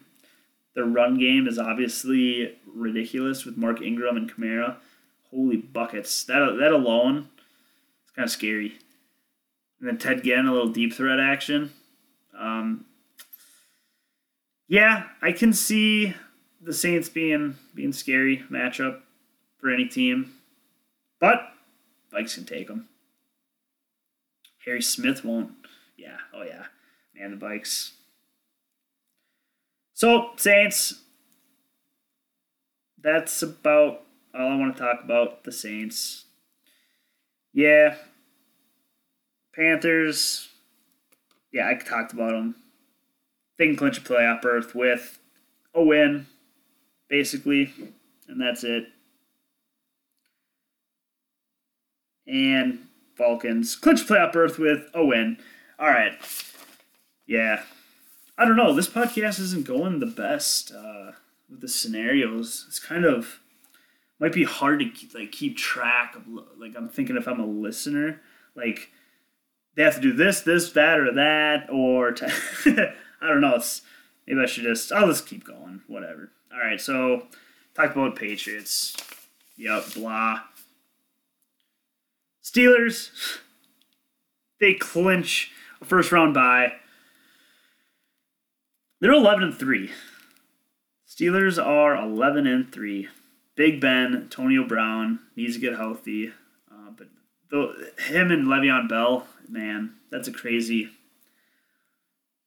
Their 0.76 0.86
run 0.86 1.18
game 1.18 1.48
is 1.48 1.58
obviously 1.58 2.58
ridiculous 2.66 3.46
with 3.46 3.58
Mark 3.58 3.82
Ingram 3.82 4.18
and 4.18 4.32
Kamara. 4.32 4.76
Holy 5.32 5.58
buckets! 5.58 6.24
That 6.26 6.58
that 6.60 6.72
alone 6.72 7.30
is 8.06 8.12
kind 8.16 8.26
of 8.26 8.32
scary. 8.32 8.78
And 9.80 9.88
then 9.88 9.98
Ted 9.98 10.24
Ginn, 10.24 10.48
a 10.48 10.54
little 10.54 10.70
deep 10.70 10.94
threat 10.94 11.20
action. 11.20 11.72
Um, 12.38 12.86
yeah, 14.68 15.08
I 15.22 15.32
can 15.32 15.54
see 15.54 16.14
the 16.68 16.74
Saints 16.74 17.08
being 17.08 17.56
being 17.74 17.94
scary 17.94 18.44
matchup 18.52 19.00
for 19.58 19.72
any 19.72 19.88
team, 19.88 20.34
but 21.20 21.54
Vikes 22.14 22.36
can 22.36 22.46
take 22.46 22.68
them. 22.68 22.90
Harry 24.66 24.82
Smith 24.82 25.24
won't. 25.24 25.54
Yeah. 25.98 26.18
Oh 26.34 26.44
yeah. 26.44 26.66
Man, 27.16 27.32
the 27.32 27.44
Vikes. 27.44 27.92
So 29.94 30.32
Saints. 30.36 31.02
That's 33.02 33.42
about 33.42 34.02
all 34.36 34.52
I 34.52 34.58
want 34.58 34.76
to 34.76 34.84
talk 34.84 35.04
about. 35.04 35.46
The 35.46 35.54
Saints. 35.54 36.26
Yeah. 37.54 37.96
Panthers. 39.56 40.50
Yeah, 41.54 41.70
I 41.70 41.76
talked 41.76 42.12
about 42.12 42.32
them. 42.32 42.56
They 43.58 43.68
can 43.68 43.78
clinch 43.78 44.00
a 44.00 44.02
playoff 44.02 44.42
berth 44.42 44.76
with 44.76 45.20
a 45.74 45.82
win, 45.82 46.28
basically, 47.10 47.74
and 48.28 48.40
that's 48.40 48.64
it. 48.64 48.88
And 52.28 52.88
Falcons 53.16 53.76
clinch 53.76 54.06
playoff 54.06 54.34
berth 54.34 54.60
with 54.60 54.90
a 54.94 55.04
win. 55.04 55.38
All 55.80 55.88
right. 55.88 56.14
Yeah. 57.26 57.64
I 58.38 58.46
don't 58.46 58.58
know. 58.58 58.74
This 58.74 58.90
podcast 58.90 59.40
isn't 59.40 59.66
going 59.66 60.00
the 60.00 60.06
best 60.06 60.72
uh, 60.72 61.12
with 61.50 61.62
the 61.62 61.68
scenarios. 61.68 62.66
It's 62.68 62.80
kind 62.80 63.06
of 63.06 63.40
might 64.20 64.34
be 64.34 64.44
hard 64.44 64.80
to 64.80 64.90
keep, 64.90 65.14
like 65.14 65.32
keep 65.32 65.58
track 65.58 66.16
of. 66.16 66.28
Like 66.58 66.76
I'm 66.76 66.90
thinking 66.90 67.18
if 67.18 67.28
I'm 67.28 67.40
a 67.40 67.46
listener, 67.46 68.22
like 68.56 68.92
they 69.76 69.84
have 69.84 69.96
to 69.96 70.02
do 70.02 70.14
this, 70.14 70.42
this, 70.42 70.72
that, 70.74 71.00
or 71.00 71.12
that, 71.14 71.70
or 71.72 72.10
I 72.66 73.28
don't 73.28 73.42
know. 73.42 73.56
It's 73.56 73.82
maybe 74.26 74.42
I 74.42 74.46
should 74.46 74.64
just 74.64 74.92
I'll 74.92 75.08
just 75.08 75.28
keep 75.28 75.46
going. 75.46 75.82
Whatever. 75.88 76.32
All 76.52 76.60
right. 76.60 76.80
So 76.80 77.28
talk 77.76 77.92
about 77.92 78.16
Patriots. 78.16 78.96
Yep. 79.58 79.94
Blah. 79.96 80.42
Steelers. 82.44 83.10
They 84.60 84.74
clinch 84.74 85.52
a 85.82 85.86
first 85.86 86.12
round 86.12 86.34
bye. 86.34 86.74
They're 89.00 89.12
11 89.12 89.44
and 89.44 89.54
3. 89.56 89.92
Steelers 91.08 91.64
are 91.64 91.96
11 91.96 92.48
and 92.48 92.72
3. 92.72 93.08
Big 93.56 93.80
Ben, 93.80 94.16
Antonio 94.16 94.68
Brown 94.68 95.20
needs 95.36 95.56
to 95.56 95.62
get 95.62 95.76
healthy. 95.76 96.30
Uh, 96.72 96.92
but 96.96 97.08
the, 97.50 97.92
him 98.00 98.32
and 98.32 98.48
Le'Veon 98.48 98.90
Bell, 98.90 99.28
man, 99.48 99.94
that's 100.12 100.28
a 100.28 100.32
crazy, 100.32 100.90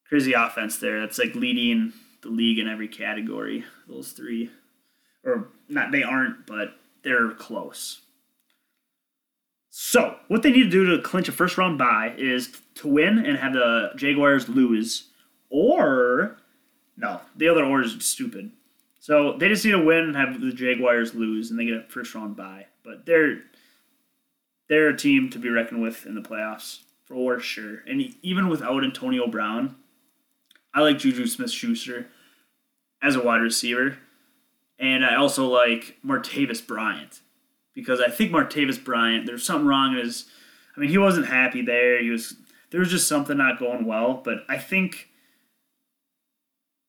crazy 0.08 0.32
offense 0.32 0.78
there. 0.78 1.00
That's 1.00 1.18
like 1.18 1.34
leading 1.34 1.92
the 2.22 2.28
league 2.28 2.58
in 2.58 2.68
every 2.68 2.88
category. 2.88 3.64
Those 3.88 4.12
three, 4.12 4.50
or 5.24 5.48
not, 5.68 5.92
they 5.92 6.02
aren't, 6.02 6.46
but 6.46 6.74
they're 7.02 7.30
close. 7.30 8.00
So, 9.70 10.16
what 10.28 10.42
they 10.42 10.50
need 10.50 10.64
to 10.64 10.70
do 10.70 10.96
to 10.96 11.02
clinch 11.02 11.28
a 11.28 11.32
first 11.32 11.56
round 11.56 11.78
bye 11.78 12.14
is 12.18 12.52
to 12.76 12.88
win 12.88 13.24
and 13.24 13.38
have 13.38 13.52
the 13.52 13.92
Jaguars 13.96 14.48
lose, 14.48 15.10
or 15.48 16.36
no, 16.96 17.20
the 17.36 17.48
other 17.48 17.64
order 17.64 17.84
is 17.84 17.96
stupid. 18.04 18.52
So 18.98 19.36
they 19.38 19.48
just 19.48 19.64
need 19.64 19.70
to 19.72 19.82
win 19.82 20.04
and 20.04 20.16
have 20.16 20.40
the 20.40 20.52
Jaguars 20.52 21.14
lose, 21.14 21.50
and 21.50 21.58
they 21.58 21.64
get 21.64 21.76
a 21.76 21.82
first 21.88 22.14
round 22.14 22.36
bye. 22.36 22.66
But 22.84 23.06
they're 23.06 23.42
they're 24.68 24.88
a 24.88 24.96
team 24.96 25.30
to 25.30 25.38
be 25.38 25.48
reckoned 25.48 25.82
with 25.82 26.04
in 26.04 26.14
the 26.14 26.20
playoffs 26.20 26.80
for 27.06 27.40
sure. 27.40 27.82
And 27.86 28.14
even 28.22 28.48
without 28.48 28.84
Antonio 28.84 29.26
Brown, 29.26 29.76
I 30.72 30.82
like 30.82 30.98
Juju 30.98 31.26
Smith 31.26 31.50
Schuster 31.50 32.06
as 33.02 33.16
a 33.16 33.22
wide 33.22 33.42
receiver, 33.42 33.98
and 34.78 35.04
I 35.04 35.16
also 35.16 35.46
like 35.46 35.96
Martavis 36.04 36.64
Bryant 36.64 37.20
because 37.74 38.00
I 38.00 38.10
think 38.10 38.30
Martavis 38.30 38.82
Bryant, 38.82 39.26
there's 39.26 39.44
something 39.44 39.66
wrong 39.66 39.92
in 39.92 40.04
his. 40.04 40.26
I 40.76 40.80
mean, 40.80 40.90
he 40.90 40.98
wasn't 40.98 41.26
happy 41.26 41.62
there. 41.62 42.00
He 42.02 42.10
was 42.10 42.34
there 42.70 42.80
was 42.80 42.90
just 42.90 43.08
something 43.08 43.36
not 43.36 43.58
going 43.58 43.84
well. 43.84 44.20
But 44.24 44.44
I 44.48 44.58
think 44.58 45.08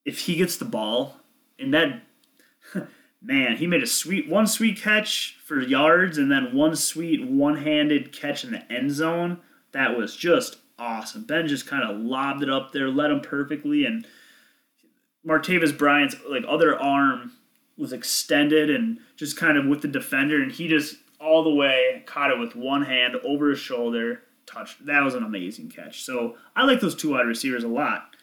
if 0.05 0.19
he 0.19 0.35
gets 0.35 0.57
the 0.57 0.65
ball 0.65 1.17
and 1.59 1.73
that 1.73 2.01
man, 3.21 3.57
he 3.57 3.67
made 3.67 3.83
a 3.83 3.87
sweet 3.87 4.29
one 4.29 4.47
sweet 4.47 4.77
catch 4.77 5.37
for 5.45 5.59
yards 5.59 6.17
and 6.17 6.31
then 6.31 6.55
one 6.55 6.75
sweet 6.75 7.25
one-handed 7.25 8.11
catch 8.11 8.43
in 8.43 8.51
the 8.51 8.71
end 8.71 8.91
zone. 8.91 9.39
That 9.71 9.97
was 9.97 10.15
just 10.15 10.57
awesome. 10.81 11.23
Ben 11.23 11.47
just 11.47 11.67
kind 11.67 11.83
of 11.83 11.99
lobbed 11.99 12.41
it 12.41 12.49
up 12.49 12.71
there, 12.71 12.89
led 12.89 13.11
him 13.11 13.21
perfectly, 13.21 13.85
and 13.85 14.05
Martavis 15.25 15.77
Bryant's 15.77 16.15
like 16.27 16.43
other 16.47 16.77
arm 16.77 17.33
was 17.77 17.93
extended 17.93 18.69
and 18.69 18.99
just 19.15 19.37
kind 19.37 19.57
of 19.57 19.67
with 19.67 19.81
the 19.81 19.87
defender, 19.87 20.41
and 20.41 20.51
he 20.51 20.67
just 20.67 20.97
all 21.19 21.43
the 21.43 21.53
way 21.53 22.03
caught 22.07 22.31
it 22.31 22.39
with 22.39 22.55
one 22.55 22.83
hand 22.83 23.15
over 23.23 23.51
his 23.51 23.59
shoulder, 23.59 24.23
touched. 24.47 24.83
That 24.87 25.03
was 25.03 25.13
an 25.13 25.23
amazing 25.23 25.69
catch. 25.69 26.03
So 26.03 26.35
I 26.55 26.65
like 26.65 26.81
those 26.81 26.95
two 26.95 27.11
wide 27.11 27.27
receivers 27.27 27.63
a 27.63 27.67
lot 27.67 28.15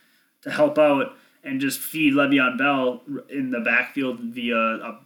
to 0.43 0.51
help 0.51 0.79
out 0.79 1.17
and 1.45 1.61
just 1.61 1.79
feed 1.79 2.15
Le'Veon 2.15 2.59
Bell 2.59 3.03
in 3.31 3.51
the 3.51 3.61
backfield 3.61 4.19
via 4.19 4.57
a 4.57 5.01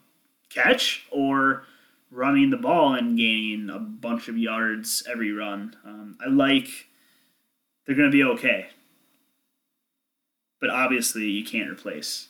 catch 0.48 1.06
or 1.10 1.64
running 2.10 2.48
the 2.48 2.56
ball 2.56 2.94
and 2.94 3.16
gaining 3.16 3.68
a 3.68 3.78
bunch 3.78 4.28
of 4.28 4.38
yards 4.38 5.02
every 5.10 5.32
run. 5.32 5.76
Um, 5.84 6.16
I 6.24 6.30
like 6.30 6.88
they're 7.86 7.96
going 7.96 8.10
to 8.10 8.16
be 8.16 8.24
okay. 8.24 8.68
But 10.60 10.70
obviously, 10.70 11.24
you 11.24 11.44
can't 11.44 11.70
replace 11.70 12.28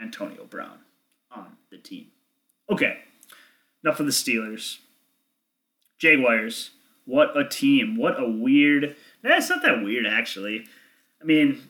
Antonio 0.00 0.44
Brown 0.44 0.78
on 1.30 1.56
the 1.70 1.78
team. 1.78 2.06
Okay, 2.70 2.98
enough 3.84 4.00
of 4.00 4.06
the 4.06 4.12
Steelers. 4.12 4.78
Jaguars, 5.98 6.70
what 7.04 7.36
a 7.36 7.46
team. 7.46 7.96
What 7.96 8.18
a 8.18 8.28
weird. 8.28 8.96
That's 9.22 9.50
not 9.50 9.62
that 9.62 9.82
weird, 9.82 10.06
actually. 10.06 10.66
I 11.20 11.24
mean, 11.24 11.62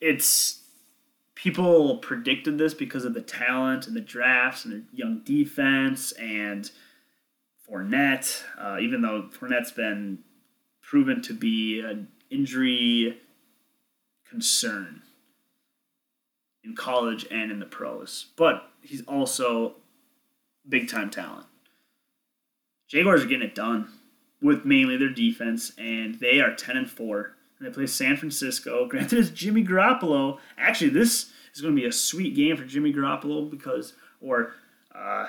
it's. 0.00 0.56
People 1.34 1.98
predicted 1.98 2.58
this 2.58 2.74
because 2.74 3.04
of 3.04 3.14
the 3.14 3.22
talent 3.22 3.86
and 3.86 3.94
the 3.94 4.00
drafts 4.00 4.64
and 4.64 4.74
the 4.74 4.82
young 4.92 5.20
defense 5.20 6.10
and 6.12 6.68
Fournette, 7.70 8.42
uh, 8.58 8.78
even 8.80 9.02
though 9.02 9.28
Fournette's 9.30 9.70
been 9.70 10.18
proven 10.82 11.22
to 11.22 11.32
be 11.32 11.78
an 11.78 12.08
injury 12.30 13.18
concern 14.28 15.02
in 16.62 16.74
college 16.74 17.26
and 17.30 17.50
in 17.50 17.60
the 17.60 17.66
pros. 17.66 18.26
But 18.36 18.70
he's 18.82 19.02
also 19.02 19.76
big 20.68 20.88
time 20.88 21.10
talent. 21.10 21.46
Jaguars 22.88 23.22
are 23.22 23.26
getting 23.26 23.48
it 23.48 23.54
done 23.54 23.88
with 24.40 24.64
mainly 24.64 24.96
their 24.96 25.10
defense, 25.10 25.72
and 25.78 26.16
they 26.16 26.40
are 26.40 26.54
ten 26.54 26.76
and 26.76 26.90
four. 26.90 27.34
And 27.58 27.66
they 27.66 27.72
play 27.72 27.86
San 27.86 28.16
Francisco. 28.16 28.86
Granted, 28.88 29.18
it's 29.18 29.30
Jimmy 29.30 29.64
Garoppolo. 29.64 30.38
Actually, 30.56 30.90
this 30.90 31.30
is 31.54 31.60
going 31.60 31.74
to 31.74 31.80
be 31.80 31.88
a 31.88 31.92
sweet 31.92 32.34
game 32.34 32.56
for 32.56 32.64
Jimmy 32.64 32.92
Garoppolo 32.92 33.50
because, 33.50 33.94
or 34.20 34.52
uh, 34.94 35.28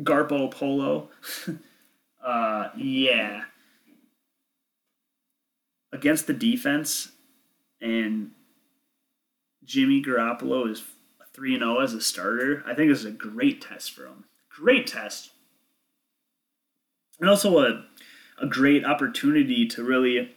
Garpo 0.00 0.50
Polo. 0.50 1.10
uh, 2.24 2.68
yeah. 2.76 3.44
Against 5.96 6.26
the 6.26 6.34
defense, 6.34 7.12
and 7.80 8.32
Jimmy 9.64 10.02
Garoppolo 10.02 10.70
is 10.70 10.82
3 11.32 11.58
0 11.58 11.80
as 11.80 11.94
a 11.94 12.02
starter, 12.02 12.62
I 12.66 12.74
think 12.74 12.90
this 12.90 13.00
is 13.00 13.06
a 13.06 13.10
great 13.10 13.62
test 13.62 13.92
for 13.92 14.04
him. 14.04 14.24
Great 14.50 14.86
test. 14.86 15.30
And 17.18 17.30
also 17.30 17.58
a, 17.60 17.84
a 18.40 18.46
great 18.46 18.84
opportunity 18.84 19.66
to 19.68 19.82
really, 19.82 20.34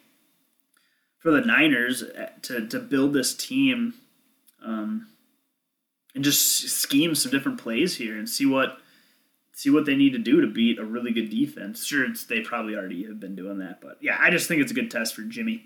for 1.17 1.32
the 1.32 1.41
Niners, 1.41 2.04
eh, 2.15 2.30
to, 2.43 2.67
to 2.67 2.80
build 2.80 3.13
this 3.13 3.36
team 3.36 3.95
um, 4.63 5.08
and 6.15 6.24
just 6.24 6.69
scheme 6.69 7.15
some 7.15 7.34
different 7.34 7.60
plays 7.60 7.98
here 7.98 8.17
and 8.17 8.30
see 8.30 8.45
what 8.45 8.78
see 9.60 9.69
what 9.69 9.86
they 9.86 9.95
need 9.95 10.13
to 10.13 10.19
do 10.19 10.39
to 10.39 10.48
beat 10.48 10.80
a 10.80 10.86
really 10.86 11.12
good 11.12 11.30
defense. 11.30 11.86
Sure, 11.86 12.08
they 12.30 12.39
probably 12.39 12.76
already 12.76 13.04
have 13.04 13.19
been 13.19 13.36
doing 13.36 13.60
that, 13.60 13.82
but 13.82 13.98
yeah, 14.00 14.15
I 14.17 14.30
just 14.30 14.48
think 14.48 14.62
it's 14.62 14.72
a 14.72 14.76
good 14.76 14.89
test 14.89 15.13
for 15.13 15.24
Jimmy 15.24 15.65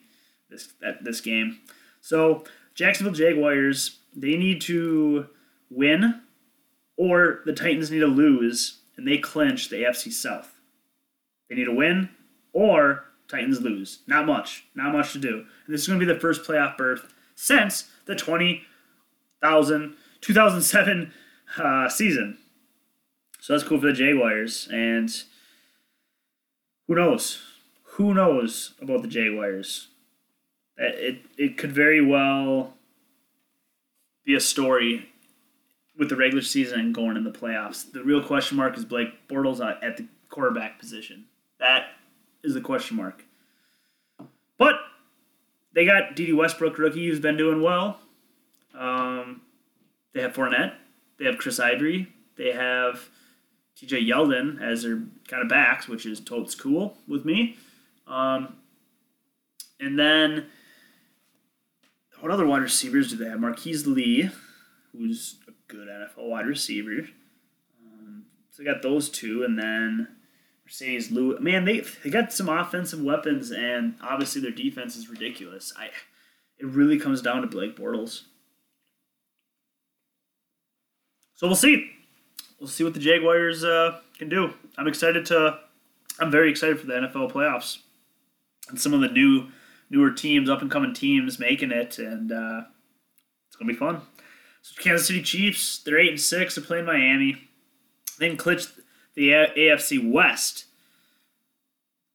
this 0.50 0.70
that 0.82 1.04
this 1.04 1.22
game. 1.22 1.60
So 2.02 2.44
Jacksonville 2.74 3.14
Jaguars, 3.14 4.00
they 4.16 4.36
need 4.36 4.62
to 4.62 5.28
win 5.70 6.22
or 6.98 7.42
the 7.46 7.54
Titans 7.54 7.92
need 7.92 8.00
to 8.00 8.08
lose 8.08 8.80
and 8.98 9.08
they 9.08 9.20
clinch 9.20 9.70
the 9.70 9.84
AFC 9.84 10.12
South. 10.12 10.56
They 11.48 11.56
need 11.56 11.66
to 11.66 11.76
win 11.76 12.10
or 12.52 13.06
Titans 13.28 13.62
lose. 13.62 14.00
Not 14.08 14.26
much. 14.26 14.66
Not 14.74 14.92
much 14.92 15.14
to 15.14 15.20
do. 15.20 15.46
And 15.66 15.74
this 15.74 15.82
is 15.82 15.88
going 15.88 16.00
to 16.00 16.06
be 16.06 16.12
the 16.12 16.20
first 16.20 16.42
playoff 16.44 16.78
berth 16.78 17.14
since 17.36 17.90
the 18.06 18.16
20,000, 18.16 19.96
2007 20.22 21.14
uh, 21.60 21.90
season. 21.90 22.40
So 23.44 23.52
that's 23.52 23.68
cool 23.68 23.78
for 23.78 23.88
the 23.88 23.92
Jaguars. 23.92 24.70
And 24.72 25.14
who 26.88 26.96
knows? 26.96 27.42
Who 27.96 28.14
knows 28.14 28.74
about 28.82 29.02
the 29.02 29.10
Jaguars? 29.10 29.90
it 30.78 31.26
it 31.38 31.58
could 31.58 31.74
very 31.74 32.00
well 32.00 32.76
be 34.24 34.34
a 34.34 34.40
story 34.40 35.10
with 36.00 36.08
the 36.08 36.16
regular 36.16 36.42
season 36.42 36.80
and 36.80 36.96
going 36.96 37.18
in 37.18 37.26
the 37.26 37.32
playoffs. 37.32 37.92
The 37.92 38.02
real 38.02 38.24
question 38.24 38.56
mark 38.56 38.78
is 38.78 38.86
Blake 38.86 39.28
Bortles 39.28 39.60
at 39.60 39.98
the 39.98 40.08
quarterback 40.30 40.80
position. 40.80 41.26
That 41.60 41.88
is 42.46 42.54
the 42.54 42.62
question 42.62 42.96
mark. 42.96 43.26
But 44.58 44.76
they 45.74 45.86
got 45.86 46.16
Dede 46.16 46.34
Westbrook, 46.34 46.78
rookie, 46.78 47.10
who's 47.10 47.20
been 47.20 47.36
doing 47.36 47.62
well. 47.62 48.00
Um, 48.74 49.42
they 50.14 50.22
have 50.22 50.34
Fournette. 50.34 50.76
They 51.20 51.26
have 51.26 51.38
Chris 51.38 51.60
Ivory. 51.60 52.08
They 52.38 52.54
have 52.54 53.10
TJ 53.88 54.08
Yeldon 54.08 54.62
as 54.62 54.84
their 54.84 55.04
kind 55.28 55.44
of 55.44 55.50
backs, 55.50 55.88
which 55.88 56.06
is 56.06 56.20
totes 56.20 56.56
cool 56.56 56.98
with 57.08 57.26
me. 57.26 57.58
Um, 58.08 58.56
and 59.80 59.98
then 59.98 60.46
what 62.20 62.32
other 62.32 62.46
wide 62.46 62.62
receivers 62.62 63.10
do 63.10 63.18
they 63.18 63.30
have? 63.30 63.40
Marquise 63.40 63.86
Lee, 63.86 64.30
who's 64.92 65.40
a 65.48 65.52
good 65.68 65.88
NFL 65.88 66.30
wide 66.30 66.46
receiver. 66.46 67.08
Um, 67.86 68.26
so 68.50 68.64
they 68.64 68.72
got 68.72 68.82
those 68.82 69.10
two, 69.10 69.44
and 69.44 69.60
then 69.60 70.08
Marcedes 70.68 71.12
Lewis. 71.12 71.42
Man, 71.42 71.66
they 71.66 71.82
they 72.04 72.10
got 72.10 72.32
some 72.32 72.50
offensive 72.50 73.02
weapons, 73.02 73.52
and 73.52 73.96
obviously 74.02 74.42
their 74.42 74.52
defense 74.52 74.96
is 74.96 75.10
ridiculous. 75.10 75.74
I 75.78 75.88
it 76.58 76.66
really 76.66 76.98
comes 76.98 77.22
down 77.22 77.42
to 77.42 77.48
Blake 77.48 77.76
Bortles. 77.76 78.24
So 81.34 81.48
we'll 81.48 81.56
see. 81.56 81.93
We'll 82.64 82.70
see 82.70 82.86
what 82.86 82.94
the 82.94 83.00
Jaguars 83.02 83.66
uh, 83.66 84.00
can 84.18 84.30
do. 84.30 84.54
I'm 84.78 84.88
excited 84.88 85.26
to. 85.26 85.60
I'm 86.18 86.32
very 86.32 86.50
excited 86.50 86.80
for 86.80 86.88
the 86.88 86.94
NFL 86.94 87.34
playoffs 87.34 87.80
and 88.70 88.80
some 88.80 88.94
of 88.94 89.02
the 89.02 89.10
new 89.10 89.50
newer 89.90 90.12
teams, 90.12 90.50
up 90.50 90.62
and 90.62 90.72
coming 90.72 90.94
teams 90.94 91.40
making 91.40 91.74
it, 91.74 92.00
and 92.00 92.32
uh, 92.32 92.62
it's 93.48 93.58
gonna 93.58 93.70
be 93.70 93.78
fun. 93.78 94.00
So 94.62 94.82
Kansas 94.82 95.08
City 95.08 95.22
Chiefs, 95.22 95.80
they're 95.84 96.00
eight 96.00 96.12
and 96.12 96.22
six. 96.22 96.56
They're 96.56 96.64
playing 96.64 96.86
Miami. 96.86 97.50
Then 98.18 98.38
clinched 98.38 98.72
the 99.14 99.32
AFC 99.32 100.10
West, 100.10 100.64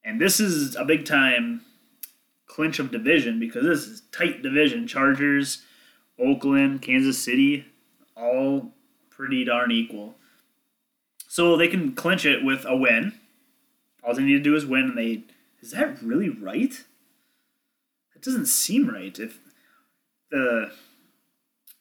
and 0.02 0.18
this 0.18 0.40
is 0.40 0.76
a 0.76 0.84
big 0.86 1.04
time 1.04 1.60
clinch 2.46 2.78
of 2.78 2.90
division 2.90 3.38
because 3.38 3.64
this 3.64 3.86
is 3.86 4.00
tight 4.12 4.40
division. 4.40 4.86
Chargers, 4.86 5.62
Oakland, 6.18 6.80
Kansas 6.80 7.22
City, 7.22 7.66
all 8.16 8.72
pretty 9.10 9.44
darn 9.44 9.70
equal. 9.70 10.14
So 11.28 11.56
they 11.56 11.68
can 11.68 11.92
clinch 11.92 12.24
it 12.24 12.42
with 12.42 12.64
a 12.64 12.74
win. 12.74 13.12
All 14.02 14.14
they 14.14 14.22
need 14.22 14.32
to 14.32 14.40
do 14.40 14.56
is 14.56 14.64
win, 14.64 14.84
and 14.84 14.98
they 14.98 15.24
is 15.60 15.72
that 15.72 16.02
really 16.02 16.30
right? 16.30 16.72
That 18.14 18.22
doesn't 18.22 18.46
seem 18.46 18.88
right. 18.88 19.16
If 19.16 19.38
the 20.30 20.72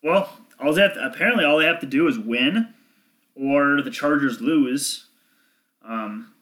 well, 0.03 0.37
all 0.59 0.73
they 0.73 0.81
to, 0.81 1.05
apparently 1.05 1.45
all 1.45 1.57
they 1.57 1.65
have 1.65 1.79
to 1.79 1.85
do 1.85 2.07
is 2.07 2.19
win, 2.19 2.73
or 3.35 3.81
the 3.81 3.89
Chargers 3.89 4.41
lose. 4.41 5.07
Um, 5.83 6.33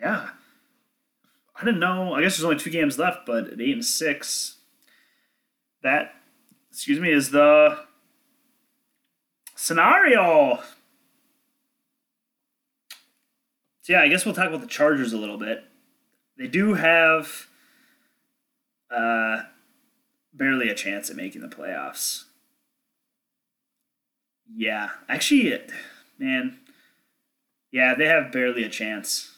yeah, 0.00 0.30
I 1.54 1.64
didn't 1.64 1.80
know. 1.80 2.14
I 2.14 2.22
guess 2.22 2.38
there's 2.38 2.44
only 2.44 2.58
two 2.58 2.70
games 2.70 2.98
left, 2.98 3.26
but 3.26 3.48
at 3.48 3.60
eight 3.60 3.74
and 3.74 3.84
six, 3.84 4.56
that 5.82 6.14
excuse 6.70 7.00
me 7.00 7.12
is 7.12 7.30
the 7.30 7.80
scenario. 9.54 10.62
So 13.88 13.94
yeah, 13.94 14.02
I 14.02 14.08
guess 14.08 14.26
we'll 14.26 14.34
talk 14.34 14.48
about 14.48 14.60
the 14.60 14.66
Chargers 14.66 15.14
a 15.14 15.16
little 15.16 15.38
bit. 15.38 15.64
They 16.36 16.46
do 16.46 16.74
have 16.74 17.46
uh, 18.94 19.44
barely 20.34 20.68
a 20.68 20.74
chance 20.74 21.08
at 21.08 21.16
making 21.16 21.40
the 21.40 21.48
playoffs. 21.48 22.24
Yeah, 24.54 24.90
actually, 25.08 25.58
man, 26.18 26.58
yeah, 27.72 27.94
they 27.94 28.04
have 28.04 28.30
barely 28.30 28.62
a 28.62 28.68
chance. 28.68 29.34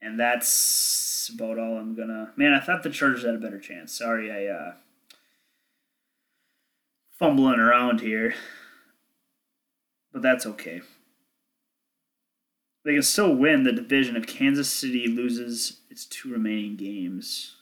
And 0.00 0.18
that's 0.18 1.30
about 1.34 1.58
all 1.58 1.76
I'm 1.76 1.94
gonna. 1.94 2.32
Man, 2.36 2.54
I 2.54 2.60
thought 2.60 2.82
the 2.82 2.88
Chargers 2.88 3.26
had 3.26 3.34
a 3.34 3.38
better 3.38 3.60
chance. 3.60 3.92
Sorry, 3.92 4.32
I 4.32 4.50
uh, 4.50 4.72
fumbling 7.18 7.60
around 7.60 8.00
here, 8.00 8.34
but 10.10 10.22
that's 10.22 10.46
okay. 10.46 10.80
They 12.88 12.94
can 12.94 13.02
still 13.02 13.34
win 13.34 13.64
the 13.64 13.72
division 13.72 14.16
if 14.16 14.26
Kansas 14.26 14.70
City 14.70 15.08
loses 15.08 15.80
its 15.90 16.06
two 16.06 16.32
remaining 16.32 16.74
games. 16.74 17.56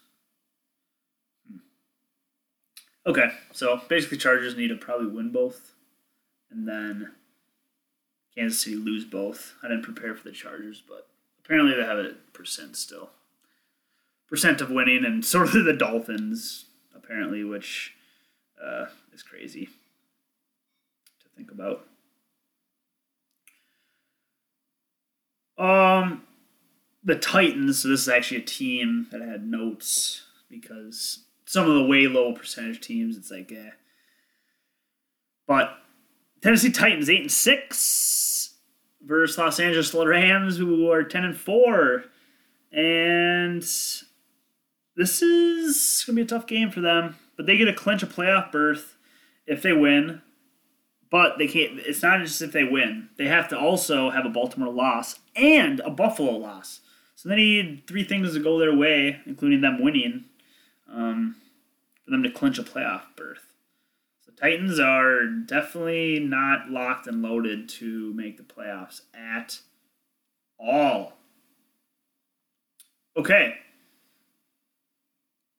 Hmm. 1.50 1.56
Okay, 3.08 3.30
so 3.50 3.80
basically, 3.88 4.18
Chargers 4.18 4.54
need 4.54 4.68
to 4.68 4.76
probably 4.76 5.08
win 5.08 5.32
both, 5.32 5.72
and 6.48 6.68
then 6.68 7.10
Kansas 8.36 8.60
City 8.60 8.76
lose 8.76 9.04
both. 9.04 9.54
I 9.64 9.66
didn't 9.66 9.82
prepare 9.82 10.14
for 10.14 10.22
the 10.22 10.30
Chargers, 10.30 10.80
but 10.88 11.08
apparently 11.44 11.74
they 11.74 11.84
have 11.84 11.98
a 11.98 12.12
percent 12.32 12.76
still. 12.76 13.10
Percent 14.28 14.60
of 14.60 14.70
winning, 14.70 15.04
and 15.04 15.24
sort 15.24 15.56
of 15.56 15.64
the 15.64 15.72
Dolphins, 15.72 16.66
apparently, 16.94 17.42
which 17.42 17.96
uh, 18.64 18.84
is 19.12 19.24
crazy 19.24 19.64
to 19.64 21.28
think 21.36 21.50
about. 21.50 21.84
Um, 25.58 26.22
the 27.04 27.16
Titans. 27.16 27.82
So 27.82 27.88
this 27.88 28.02
is 28.02 28.08
actually 28.08 28.38
a 28.38 28.44
team 28.44 29.06
that 29.10 29.22
I 29.22 29.26
had 29.26 29.46
notes 29.46 30.22
because 30.50 31.24
some 31.46 31.68
of 31.68 31.74
the 31.74 31.84
way 31.84 32.06
low 32.06 32.32
percentage 32.32 32.80
teams, 32.80 33.16
it's 33.16 33.30
like, 33.30 33.50
eh. 33.52 33.70
But 35.46 35.78
Tennessee 36.42 36.72
Titans 36.72 37.08
eight 37.08 37.22
and 37.22 37.32
six 37.32 38.54
versus 39.00 39.38
Los 39.38 39.60
Angeles 39.60 39.94
Rams, 39.94 40.56
who 40.56 40.90
are 40.90 41.04
ten 41.04 41.24
and 41.24 41.36
four, 41.36 42.04
and 42.72 43.62
this 43.62 45.22
is 45.22 46.04
gonna 46.06 46.16
be 46.16 46.22
a 46.22 46.26
tough 46.26 46.46
game 46.46 46.70
for 46.70 46.80
them. 46.80 47.16
But 47.36 47.46
they 47.46 47.56
get 47.56 47.68
a 47.68 47.72
clinch 47.72 48.02
a 48.02 48.06
playoff 48.06 48.50
berth 48.50 48.96
if 49.46 49.62
they 49.62 49.72
win. 49.72 50.22
But 51.10 51.38
they 51.38 51.46
can't. 51.46 51.78
It's 51.78 52.02
not 52.02 52.20
just 52.20 52.42
if 52.42 52.52
they 52.52 52.64
win; 52.64 53.10
they 53.16 53.26
have 53.26 53.48
to 53.48 53.58
also 53.58 54.10
have 54.10 54.26
a 54.26 54.30
Baltimore 54.30 54.72
loss 54.72 55.20
and 55.34 55.80
a 55.80 55.90
Buffalo 55.90 56.32
loss. 56.32 56.80
So 57.14 57.28
they 57.28 57.36
need 57.36 57.86
three 57.86 58.04
things 58.04 58.34
to 58.34 58.40
go 58.40 58.58
their 58.58 58.74
way, 58.74 59.20
including 59.24 59.60
them 59.60 59.82
winning, 59.82 60.26
um, 60.92 61.36
for 62.04 62.10
them 62.10 62.22
to 62.22 62.30
clinch 62.30 62.58
a 62.58 62.62
playoff 62.62 63.02
berth. 63.16 63.52
So 64.24 64.32
Titans 64.32 64.78
are 64.78 65.26
definitely 65.26 66.18
not 66.18 66.70
locked 66.70 67.06
and 67.06 67.22
loaded 67.22 67.68
to 67.70 68.12
make 68.14 68.36
the 68.36 68.42
playoffs 68.42 69.02
at 69.14 69.60
all. 70.58 71.14
Okay. 73.16 73.54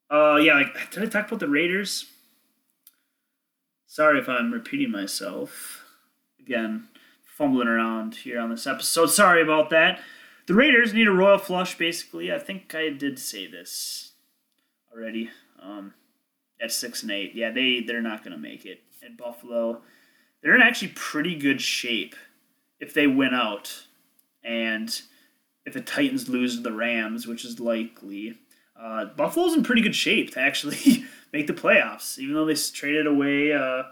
Uh, 0.10 0.36
yeah, 0.36 0.54
like 0.56 0.92
did 0.92 1.04
I 1.04 1.08
talk 1.08 1.28
about 1.28 1.40
the 1.40 1.48
Raiders? 1.48 2.06
Sorry 3.98 4.20
if 4.20 4.30
I'm 4.30 4.54
repeating 4.54 4.92
myself. 4.92 5.84
Again, 6.40 6.88
fumbling 7.26 7.68
around 7.68 8.14
here 8.14 8.40
on 8.40 8.52
this 8.52 8.68
episode. 8.68 9.08
Sorry 9.08 9.42
about 9.42 9.72
that. 9.72 10.00
The 10.46 10.54
Raiders 10.54 10.94
need 10.94 11.08
a 11.08 11.12
royal 11.12 11.40
flush, 11.40 11.76
basically. 11.80 12.32
I 12.32 12.38
think 12.38 12.76
I 12.76 12.90
did 12.90 13.18
say 13.18 13.48
this 13.48 14.12
already. 14.94 15.32
Um, 15.60 15.96
at 16.62 16.72
six 16.72 17.02
and 17.02 17.12
eight, 17.12 17.34
yeah, 17.34 17.50
they 17.50 17.80
they're 17.80 18.04
not 18.04 18.24
gonna 18.24 18.38
make 18.38 18.68
it. 18.68 18.82
And 19.02 19.18
Buffalo, 19.18 19.82
they're 20.44 20.54
in 20.54 20.62
actually 20.62 20.90
pretty 20.90 21.36
good 21.36 21.60
shape 21.60 22.16
if 22.80 22.94
they 22.94 23.08
win 23.08 23.34
out, 23.34 23.88
and 24.44 25.02
if 25.66 25.74
the 25.74 25.82
Titans 25.82 26.30
lose 26.30 26.56
to 26.56 26.62
the 26.62 26.72
Rams, 26.72 27.26
which 27.26 27.44
is 27.44 27.60
likely. 27.60 28.38
Uh, 28.80 29.06
Buffalo's 29.06 29.56
in 29.56 29.64
pretty 29.64 29.82
good 29.82 29.96
shape 29.96 30.34
to 30.34 30.40
actually 30.40 31.04
make 31.34 31.48
the 31.48 31.54
playoffs, 31.54 32.20
even 32.20 32.36
though 32.36 32.46
they 32.46 32.54
traded 32.56 33.08
away 33.08 33.54
uh, 33.54 33.84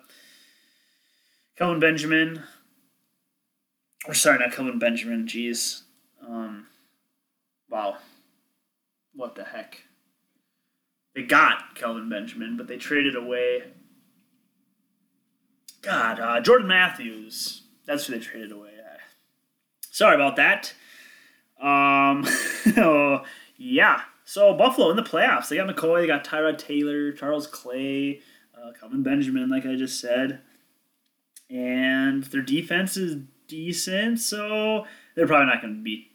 Kelvin 1.58 1.80
Benjamin, 1.80 2.44
or 4.08 4.14
sorry, 4.14 4.40
not 4.40 4.52
Kelvin 4.52 4.80
Benjamin. 4.80 5.26
Jeez. 5.26 5.82
Um, 6.26 6.68
wow. 7.70 7.98
What 9.14 9.36
the 9.36 9.44
heck? 9.44 9.84
They 11.14 11.24
got 11.24 11.76
Kelvin 11.76 12.10
Benjamin, 12.10 12.58
but 12.58 12.68
they 12.68 12.78
traded 12.78 13.16
away. 13.16 13.64
God, 15.82 16.20
uh, 16.20 16.42
Jordan 16.42 16.68
Matthews. 16.68 17.64
That's 17.86 18.06
who 18.06 18.14
they 18.14 18.20
traded 18.20 18.52
away. 18.52 18.72
Sorry 19.96 20.16
about 20.16 20.36
that. 20.36 20.74
Um, 21.58 22.28
oh, 22.78 23.22
yeah. 23.56 24.02
So 24.26 24.54
Buffalo 24.54 24.90
in 24.90 24.98
the 24.98 25.04
playoffs. 25.04 25.48
They 25.48 25.56
got 25.56 25.74
McCoy. 25.74 26.02
They 26.02 26.08
got 26.08 26.26
Tyrod 26.26 26.58
Taylor, 26.58 27.14
Charles 27.14 27.48
Clay, 27.48 28.20
uh, 28.54 28.74
Kelvin 28.78 29.04
Benjamin, 29.04 29.48
like 29.48 29.66
I 29.66 29.76
just 29.76 30.02
said, 30.02 30.42
and 31.50 32.24
their 32.26 32.42
defense 32.42 32.98
is 32.98 33.18
decent, 33.48 34.20
so 34.20 34.86
they're 35.16 35.28
probably 35.28 35.48
not 35.48 35.62
going 35.62 35.76
to 35.76 35.84
be 35.84 36.08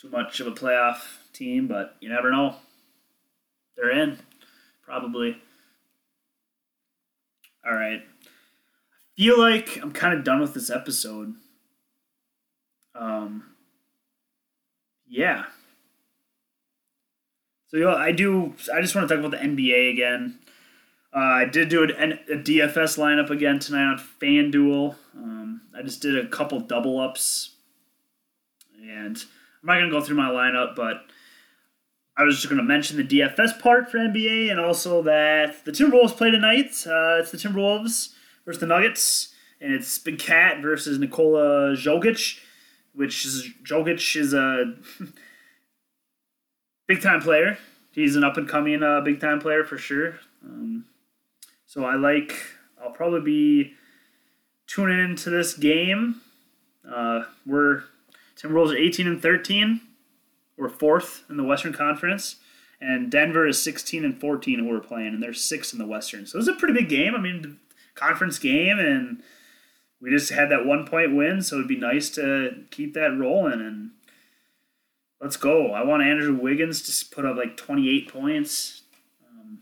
too 0.00 0.10
much 0.10 0.40
of 0.40 0.46
a 0.46 0.52
playoff 0.52 1.00
team, 1.32 1.68
but 1.68 1.96
you 2.00 2.08
never 2.08 2.30
know. 2.30 2.56
They're 3.76 3.90
in, 3.90 4.18
probably. 4.82 5.40
All 7.64 7.74
right. 7.74 8.00
I 8.02 9.16
feel 9.16 9.38
like 9.38 9.78
I'm 9.80 9.92
kind 9.92 10.14
of 10.14 10.24
done 10.24 10.40
with 10.40 10.54
this 10.54 10.70
episode. 10.70 11.34
Um, 12.94 13.44
yeah. 15.08 15.44
So 17.68 17.76
you 17.76 17.84
know, 17.84 17.94
I 17.94 18.12
do. 18.12 18.54
I 18.72 18.80
just 18.80 18.94
want 18.94 19.08
to 19.08 19.14
talk 19.14 19.24
about 19.24 19.38
the 19.38 19.46
NBA 19.46 19.92
again. 19.92 20.38
Uh, 21.14 21.18
I 21.18 21.44
did 21.44 21.68
do 21.68 21.84
an, 21.84 22.12
a 22.30 22.36
DFS 22.36 22.98
lineup 22.98 23.28
again 23.28 23.58
tonight 23.58 23.92
on 23.92 24.02
FanDuel. 24.20 24.94
Um, 25.14 25.60
I 25.76 25.82
just 25.82 26.00
did 26.00 26.16
a 26.16 26.26
couple 26.26 26.58
double 26.60 26.98
ups, 26.98 27.56
and 28.82 29.16
I'm 29.16 29.66
not 29.66 29.74
gonna 29.74 29.90
go 29.90 30.00
through 30.00 30.16
my 30.16 30.30
lineup, 30.30 30.74
but 30.74 31.04
I 32.16 32.24
was 32.24 32.36
just 32.36 32.48
gonna 32.48 32.62
mention 32.62 32.96
the 32.96 33.04
DFS 33.04 33.60
part 33.60 33.90
for 33.90 33.98
NBA, 33.98 34.50
and 34.50 34.58
also 34.58 35.02
that 35.02 35.62
the 35.66 35.72
Timberwolves 35.72 36.16
play 36.16 36.30
tonight. 36.30 36.86
Uh, 36.86 37.20
it's 37.20 37.30
the 37.30 37.36
Timberwolves 37.36 38.14
versus 38.46 38.60
the 38.60 38.66
Nuggets, 38.66 39.34
and 39.60 39.74
it's 39.74 39.98
Big 39.98 40.18
Cat 40.18 40.62
versus 40.62 40.98
Nikola 40.98 41.76
Jokic, 41.76 42.38
which 42.94 43.26
is 43.26 43.50
Jokic 43.62 44.16
is 44.16 44.32
a 44.32 44.76
big 46.88 47.02
time 47.02 47.20
player. 47.20 47.58
He's 47.90 48.16
an 48.16 48.24
up 48.24 48.38
and 48.38 48.48
coming 48.48 48.82
uh, 48.82 49.02
big 49.02 49.20
time 49.20 49.40
player 49.40 49.62
for 49.62 49.76
sure. 49.76 50.18
Um, 50.42 50.86
so 51.72 51.86
I 51.86 51.94
like. 51.94 52.34
I'll 52.82 52.90
probably 52.90 53.22
be 53.22 53.72
tuning 54.66 55.02
into 55.02 55.30
this 55.30 55.54
game. 55.54 56.20
Uh, 56.86 57.22
we're 57.46 57.84
Timberwolves 58.36 58.72
are 58.72 58.76
18 58.76 59.06
and 59.06 59.22
13. 59.22 59.80
We're 60.58 60.68
fourth 60.68 61.24
in 61.30 61.38
the 61.38 61.44
Western 61.44 61.72
Conference, 61.72 62.36
and 62.78 63.10
Denver 63.10 63.46
is 63.46 63.62
16 63.62 64.04
and 64.04 64.20
14 64.20 64.58
who 64.58 64.68
we're 64.68 64.80
playing, 64.80 65.14
and 65.14 65.22
they're 65.22 65.32
sixth 65.32 65.72
in 65.72 65.78
the 65.78 65.86
Western. 65.86 66.26
So 66.26 66.38
it's 66.38 66.46
a 66.46 66.52
pretty 66.52 66.74
big 66.74 66.90
game. 66.90 67.14
I 67.14 67.20
mean, 67.20 67.58
conference 67.94 68.38
game, 68.38 68.78
and 68.78 69.22
we 69.98 70.10
just 70.10 70.30
had 70.30 70.50
that 70.50 70.66
one 70.66 70.86
point 70.86 71.16
win, 71.16 71.40
so 71.40 71.56
it'd 71.56 71.68
be 71.68 71.78
nice 71.78 72.10
to 72.10 72.64
keep 72.70 72.92
that 72.92 73.16
rolling 73.18 73.62
and 73.62 73.92
let's 75.22 75.38
go. 75.38 75.72
I 75.72 75.82
want 75.84 76.02
Andrew 76.02 76.34
Wiggins 76.34 76.82
to 76.82 77.14
put 77.14 77.24
up 77.24 77.38
like 77.38 77.56
28 77.56 78.12
points. 78.12 78.82
Um, 79.26 79.60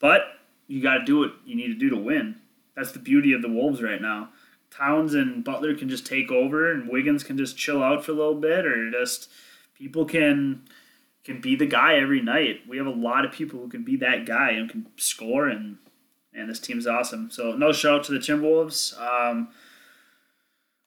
but 0.00 0.37
you 0.68 0.82
got 0.82 0.98
to 0.98 1.04
do 1.04 1.18
what 1.18 1.32
you 1.44 1.56
need 1.56 1.68
to 1.68 1.74
do 1.74 1.90
to 1.90 1.96
win. 1.96 2.36
That's 2.76 2.92
the 2.92 3.00
beauty 3.00 3.32
of 3.32 3.42
the 3.42 3.48
Wolves 3.48 3.82
right 3.82 4.00
now. 4.00 4.28
Towns 4.70 5.14
and 5.14 5.42
Butler 5.42 5.74
can 5.74 5.88
just 5.88 6.06
take 6.06 6.30
over, 6.30 6.70
and 6.70 6.88
Wiggins 6.88 7.24
can 7.24 7.36
just 7.36 7.56
chill 7.56 7.82
out 7.82 8.04
for 8.04 8.12
a 8.12 8.14
little 8.14 8.34
bit, 8.34 8.66
or 8.66 8.90
just 8.90 9.30
people 9.74 10.04
can 10.04 10.68
can 11.24 11.40
be 11.40 11.56
the 11.56 11.66
guy 11.66 11.96
every 11.96 12.20
night. 12.20 12.60
We 12.68 12.76
have 12.76 12.86
a 12.86 12.90
lot 12.90 13.24
of 13.24 13.32
people 13.32 13.58
who 13.58 13.68
can 13.68 13.82
be 13.82 13.96
that 13.96 14.26
guy 14.26 14.50
and 14.50 14.70
can 14.70 14.86
score, 14.96 15.48
and 15.48 15.78
and 16.34 16.48
this 16.48 16.60
team's 16.60 16.86
awesome. 16.86 17.30
So 17.30 17.52
no 17.52 17.72
shout 17.72 18.00
out 18.00 18.04
to 18.04 18.12
the 18.12 18.18
Timberwolves. 18.18 18.98
Um, 19.00 19.48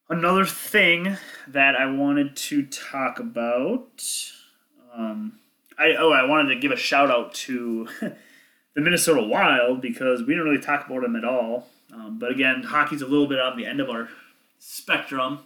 another 0.08 0.46
thing 0.46 1.18
that 1.48 1.76
I 1.76 1.88
wanted 1.88 2.36
to 2.36 2.66
talk 2.68 3.20
about. 3.20 4.04
Um, 4.96 5.40
I 5.78 5.96
oh 5.98 6.12
I 6.12 6.24
wanted 6.26 6.54
to 6.54 6.60
give 6.60 6.72
a 6.72 6.78
shout 6.78 7.10
out 7.10 7.34
to 7.34 7.88
the 8.74 8.82
Minnesota 8.82 9.22
Wild 9.22 9.82
because 9.82 10.22
we 10.22 10.28
didn't 10.28 10.46
really 10.46 10.62
talk 10.62 10.86
about 10.88 11.02
them 11.02 11.16
at 11.16 11.26
all. 11.26 11.68
Um, 11.94 12.20
but 12.20 12.32
again, 12.32 12.64
hockey's 12.64 13.02
a 13.02 13.08
little 13.08 13.28
bit 13.28 13.40
on 13.40 13.58
the 13.58 13.66
end 13.66 13.80
of 13.80 13.90
our 13.90 14.10
spectrum. 14.60 15.40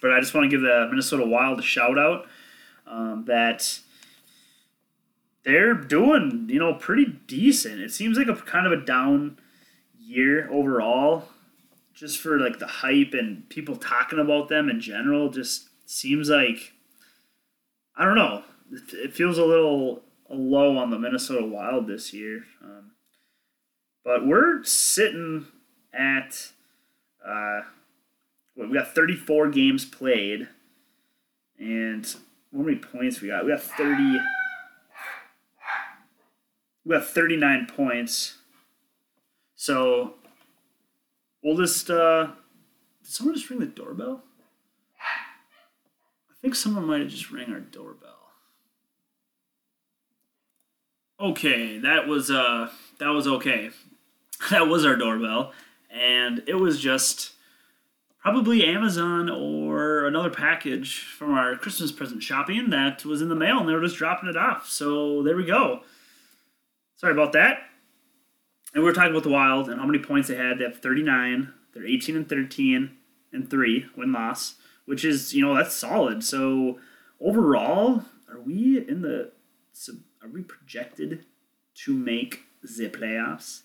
But 0.00 0.12
I 0.12 0.20
just 0.20 0.32
want 0.32 0.44
to 0.44 0.48
give 0.48 0.62
the 0.62 0.86
Minnesota 0.88 1.26
Wild 1.26 1.58
a 1.58 1.62
shout 1.62 1.98
out 1.98 2.26
um, 2.86 3.24
that 3.26 3.80
they're 5.44 5.74
doing, 5.74 6.46
you 6.48 6.58
know, 6.58 6.74
pretty 6.74 7.06
decent. 7.26 7.80
It 7.80 7.92
seems 7.92 8.16
like 8.16 8.28
a 8.28 8.36
kind 8.36 8.66
of 8.66 8.72
a 8.72 8.84
down 8.84 9.38
year 9.98 10.50
overall, 10.50 11.28
just 11.94 12.18
for 12.18 12.38
like 12.38 12.58
the 12.58 12.66
hype 12.66 13.12
and 13.12 13.48
people 13.48 13.76
talking 13.76 14.18
about 14.18 14.48
them 14.48 14.68
in 14.68 14.80
general. 14.80 15.30
Just 15.30 15.68
seems 15.84 16.30
like 16.30 16.72
I 17.96 18.04
don't 18.04 18.14
know. 18.14 18.44
It 18.92 19.14
feels 19.14 19.38
a 19.38 19.44
little 19.44 20.02
low 20.30 20.76
on 20.76 20.90
the 20.90 20.98
Minnesota 20.98 21.44
Wild 21.44 21.86
this 21.86 22.12
year. 22.12 22.44
Um, 22.62 22.92
but 24.04 24.26
we're 24.26 24.62
sitting 24.64 25.46
at, 25.92 26.52
uh, 27.26 27.60
we 28.56 28.72
got 28.72 28.94
34 28.94 29.48
games 29.48 29.84
played. 29.84 30.48
And 31.58 32.06
how 32.52 32.62
many 32.62 32.76
points 32.76 33.20
we 33.20 33.28
got? 33.28 33.44
We 33.44 33.50
got 33.50 33.62
30. 33.62 34.18
We 36.84 36.94
got 36.94 37.04
39 37.04 37.66
points. 37.66 38.38
So 39.56 40.14
we'll 41.42 41.56
just, 41.56 41.90
uh, 41.90 42.28
did 43.02 43.12
someone 43.12 43.34
just 43.34 43.50
ring 43.50 43.58
the 43.60 43.66
doorbell? 43.66 44.22
I 46.30 46.34
think 46.40 46.54
someone 46.54 46.86
might 46.86 47.00
have 47.00 47.08
just 47.08 47.32
rang 47.32 47.52
our 47.52 47.60
doorbell. 47.60 48.17
Okay, 51.20 51.78
that 51.78 52.06
was 52.06 52.30
uh 52.30 52.70
that 52.98 53.08
was 53.08 53.26
okay. 53.26 53.70
That 54.50 54.68
was 54.68 54.86
our 54.86 54.94
doorbell 54.94 55.52
and 55.90 56.44
it 56.46 56.54
was 56.54 56.80
just 56.80 57.32
probably 58.20 58.64
Amazon 58.64 59.28
or 59.28 60.06
another 60.06 60.30
package 60.30 61.00
from 61.00 61.32
our 61.32 61.56
Christmas 61.56 61.90
present 61.90 62.22
shopping 62.22 62.70
that 62.70 63.04
was 63.04 63.20
in 63.20 63.28
the 63.28 63.34
mail 63.34 63.58
and 63.58 63.68
they 63.68 63.72
were 63.72 63.82
just 63.82 63.96
dropping 63.96 64.28
it 64.28 64.36
off. 64.36 64.68
So 64.68 65.24
there 65.24 65.36
we 65.36 65.44
go. 65.44 65.80
Sorry 66.94 67.12
about 67.12 67.32
that. 67.32 67.62
And 68.74 68.84
we 68.84 68.90
are 68.90 68.92
talking 68.92 69.10
about 69.10 69.22
the 69.22 69.30
Wild 69.30 69.68
and 69.68 69.80
how 69.80 69.86
many 69.86 69.98
points 69.98 70.28
they 70.28 70.36
had. 70.36 70.58
They 70.58 70.64
have 70.64 70.78
39. 70.78 71.52
They're 71.72 71.86
18 71.86 72.16
and 72.16 72.28
13 72.28 72.96
and 73.32 73.50
3 73.50 73.86
win 73.96 74.12
loss, 74.12 74.56
which 74.84 75.04
is, 75.04 75.34
you 75.34 75.44
know, 75.44 75.54
that's 75.54 75.74
solid. 75.74 76.22
So 76.22 76.78
overall, 77.20 78.04
are 78.30 78.40
we 78.40 78.86
in 78.86 79.02
the 79.02 79.32
are 80.22 80.28
we 80.28 80.42
projected 80.42 81.24
to 81.74 81.92
make 81.92 82.44
the 82.62 82.88
playoffs? 82.88 83.62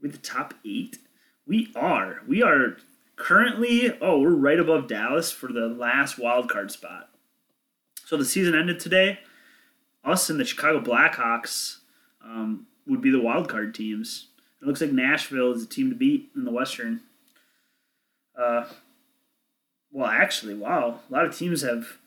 With 0.00 0.12
the 0.12 0.18
top 0.18 0.54
eight? 0.64 0.98
We 1.46 1.72
are. 1.76 2.22
We 2.26 2.42
are 2.42 2.76
currently, 3.16 3.96
oh, 4.00 4.20
we're 4.20 4.30
right 4.30 4.58
above 4.58 4.88
Dallas 4.88 5.30
for 5.30 5.52
the 5.52 5.68
last 5.68 6.18
wild 6.18 6.48
card 6.48 6.70
spot. 6.70 7.10
So 8.04 8.16
the 8.16 8.24
season 8.24 8.54
ended 8.54 8.80
today. 8.80 9.20
Us 10.04 10.28
and 10.28 10.38
the 10.38 10.44
Chicago 10.44 10.80
Blackhawks 10.80 11.78
um, 12.24 12.66
would 12.86 13.00
be 13.00 13.10
the 13.10 13.20
wild 13.20 13.48
card 13.48 13.74
teams. 13.74 14.28
It 14.60 14.66
looks 14.66 14.80
like 14.80 14.92
Nashville 14.92 15.52
is 15.52 15.66
the 15.66 15.72
team 15.72 15.90
to 15.90 15.96
beat 15.96 16.30
in 16.34 16.44
the 16.44 16.50
Western. 16.50 17.00
Uh, 18.36 18.64
well, 19.90 20.08
actually, 20.08 20.54
wow, 20.54 21.00
a 21.08 21.12
lot 21.12 21.26
of 21.26 21.36
teams 21.36 21.62
have 21.62 21.98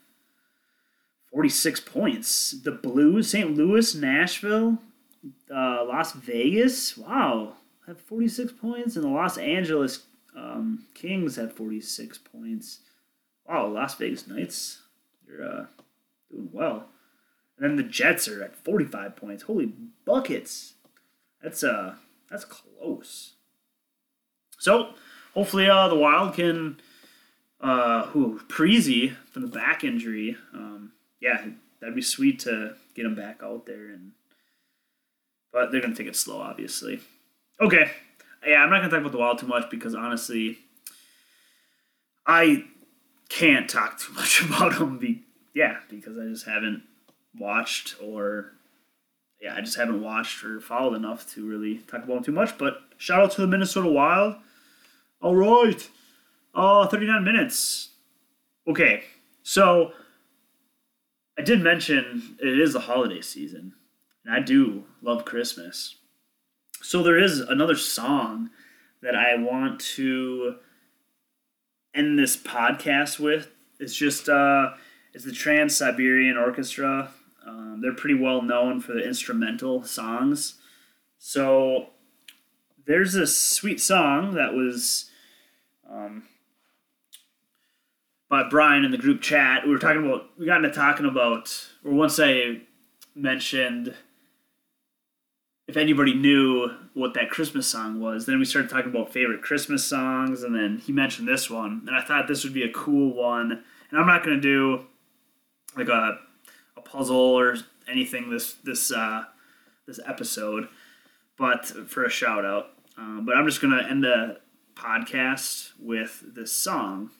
46 1.36 1.82
points. 1.82 2.52
The 2.64 2.72
Blues, 2.72 3.32
St. 3.32 3.58
Louis, 3.58 3.94
Nashville, 3.94 4.78
uh, 5.54 5.84
Las 5.84 6.14
Vegas, 6.14 6.98
wow, 6.98 7.56
have 7.86 8.00
46 8.00 8.54
points. 8.54 8.96
And 8.96 9.04
the 9.04 9.10
Los 9.10 9.38
Angeles 9.38 10.06
um, 10.34 10.86
Kings 10.94 11.36
have 11.36 11.52
46 11.52 12.20
points. 12.20 12.80
Wow, 13.46 13.68
Las 13.68 13.96
Vegas 13.96 14.26
Knights, 14.30 14.84
you're 15.28 15.44
uh, 15.46 15.66
doing 16.32 16.48
well. 16.54 16.86
And 17.60 17.70
then 17.70 17.76
the 17.76 17.84
Jets 17.84 18.30
are 18.30 18.42
at 18.42 18.56
45 18.56 19.18
points. 19.18 19.44
Holy 19.44 19.74
buckets. 20.06 20.76
That's 21.44 21.66
uh 21.66 21.96
that's 22.30 22.46
close. 22.46 23.34
So 24.58 24.94
hopefully 25.34 25.70
uh 25.70 25.90
the 25.90 25.96
Wild 25.96 26.34
can 26.34 26.80
uh 27.62 28.08
who 28.08 28.40
Parise 28.48 29.16
from 29.32 29.42
the 29.44 29.48
back 29.48 29.84
injury 29.84 30.38
um 30.54 30.94
yeah, 31.26 31.44
that'd 31.80 31.96
be 31.96 32.04
sweet 32.04 32.40
to 32.42 32.76
get 32.94 33.06
him 33.06 33.16
back 33.16 33.42
out 33.42 33.66
there. 33.66 33.88
And 33.88 34.12
but 35.52 35.72
they're 35.72 35.82
gonna 35.82 35.96
take 35.96 36.08
it 36.08 36.16
slow, 36.16 36.40
obviously. 36.40 37.00
Okay, 37.60 37.90
yeah, 38.46 38.64
I'm 38.64 38.70
not 38.70 38.78
gonna 38.78 38.92
talk 38.92 39.00
about 39.00 39.12
the 39.12 39.18
Wild 39.18 39.40
too 39.40 39.48
much 39.48 39.72
because 39.72 39.96
honestly, 39.96 40.60
I 42.28 42.66
can't 43.28 43.68
talk 43.68 44.00
too 44.00 44.14
much 44.16 44.44
about 44.44 44.78
them. 44.78 45.00
Be 45.00 45.24
yeah, 45.56 45.78
because 45.90 46.18
I 46.18 46.26
just 46.26 46.46
haven't 46.46 46.84
watched 47.40 47.96
or 48.02 48.52
yeah, 49.42 49.56
I 49.56 49.62
just 49.62 49.78
haven't 49.78 50.04
watched 50.04 50.44
or 50.44 50.60
followed 50.60 50.96
enough 50.96 51.28
to 51.34 51.48
really 51.48 51.80
talk 51.88 52.04
about 52.04 52.16
them 52.16 52.24
too 52.24 52.32
much. 52.34 52.56
But 52.60 52.78
shout 52.98 53.22
out 53.24 53.32
to 53.32 53.42
the 53.42 53.48
Minnesota 53.48 53.90
Wild. 53.90 54.36
All 55.22 55.36
right, 55.36 55.90
uh, 56.54 56.86
39 56.86 57.24
minutes. 57.24 57.90
Okay, 58.68 59.06
so 59.42 59.92
I 61.38 61.42
did 61.42 61.62
mention 61.62 62.38
it 62.42 62.60
is 62.60 62.74
the 62.74 62.82
holiday 62.82 63.22
season, 63.22 63.74
and 64.24 64.34
I 64.34 64.40
do 64.40 64.86
love 65.02 65.26
Christmas. 65.26 65.96
So 66.82 67.04
there 67.04 67.18
is 67.18 67.40
another 67.40 67.76
song 67.76 68.52
that 69.02 69.16
I 69.16 69.36
want 69.36 69.80
to 69.82 70.56
end 71.94 72.18
this 72.18 72.38
podcast 72.38 73.20
with. 73.20 73.50
It's 73.80 73.96
just 73.96 74.30
uh, 74.30 74.72
it's 75.14 75.26
the 75.26 75.32
Trans 75.32 75.76
Siberian 75.76 76.38
Orchestra. 76.38 77.12
Um, 77.46 77.80
they're 77.82 77.94
pretty 77.94 78.20
well 78.20 78.42
known 78.42 78.82
for 78.82 78.94
the 78.94 79.06
instrumental 79.06 79.84
songs. 79.84 80.56
So 81.18 81.88
there's 82.86 83.14
this 83.14 83.38
sweet 83.38 83.82
song 83.82 84.36
that 84.36 84.54
was 84.54 85.10
um, 85.90 86.24
by 88.30 88.44
Brian 88.50 88.84
in 88.84 88.92
the 88.92 88.98
group 88.98 89.22
chat. 89.22 89.66
We 89.66 89.72
were 89.72 89.80
talking 89.80 90.06
about 90.06 90.30
we 90.38 90.46
got 90.46 90.64
into 90.64 90.76
talking 90.76 91.06
about 91.06 91.68
or 91.84 91.94
once 91.94 92.20
I 92.20 92.62
mentioned 93.16 93.94
if 95.68 95.78
anybody 95.78 96.14
knew 96.14 96.70
what 96.94 97.14
that 97.16 97.30
Christmas 97.30 97.68
song 97.68 98.00
was. 98.00 98.26
Then 98.26 98.40
we 98.40 98.46
started 98.46 98.70
talking 98.70 98.92
about 98.92 99.12
favorite 99.12 99.42
Christmas 99.42 99.84
songs, 99.84 100.44
and 100.44 100.56
then 100.56 100.78
he 100.78 100.92
mentioned 100.92 101.28
this 101.28 101.50
one, 101.50 101.84
and 101.88 101.96
I 101.96 102.02
thought 102.02 102.28
this 102.28 102.44
would 102.44 102.54
be 102.54 102.64
a 102.64 102.72
cool 102.72 103.14
one. 103.14 103.64
And 103.90 104.00
I'm 104.00 104.08
not 104.08 104.24
gonna 104.24 104.40
do 104.40 104.86
like 105.76 105.90
a 105.90 106.20
a 106.78 106.82
puzzle 106.82 107.16
or 107.18 107.56
anything 107.88 108.30
this 108.30 108.54
this 108.54 108.92
uh, 108.92 109.26
this 109.88 110.00
episode, 110.06 110.68
but 111.38 111.66
for 111.66 112.04
a 112.04 112.10
shout 112.10 112.46
out. 112.46 112.72
Um, 112.98 113.26
but 113.26 113.36
I'm 113.36 113.46
just 113.46 113.62
gonna 113.62 113.86
end 113.90 114.04
the 114.04 114.40
podcast 114.76 115.72
with 115.80 116.24
this 116.36 116.52
song. 116.52 117.12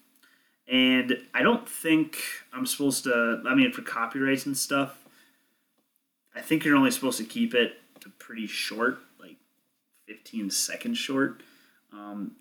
And 0.68 1.18
I 1.34 1.44
don't 1.44 1.68
think 1.70 2.18
I'm 2.54 2.66
supposed 2.66 3.04
to. 3.04 3.44
I 3.48 3.54
mean, 3.54 3.72
for 3.72 3.82
copyrights 3.82 4.46
and 4.46 4.58
stuff, 4.58 4.98
I 6.36 6.42
think 6.42 6.66
you're 6.66 6.76
only 6.76 6.92
supposed 6.92 7.18
to 7.20 7.24
keep 7.24 7.54
it 7.54 7.74
to 8.02 8.10
pretty 8.10 8.48
short, 8.48 9.00
like 9.20 9.38
15 10.08 10.50
seconds 10.50 10.98
short. 10.98 11.42
Um, 11.94 12.36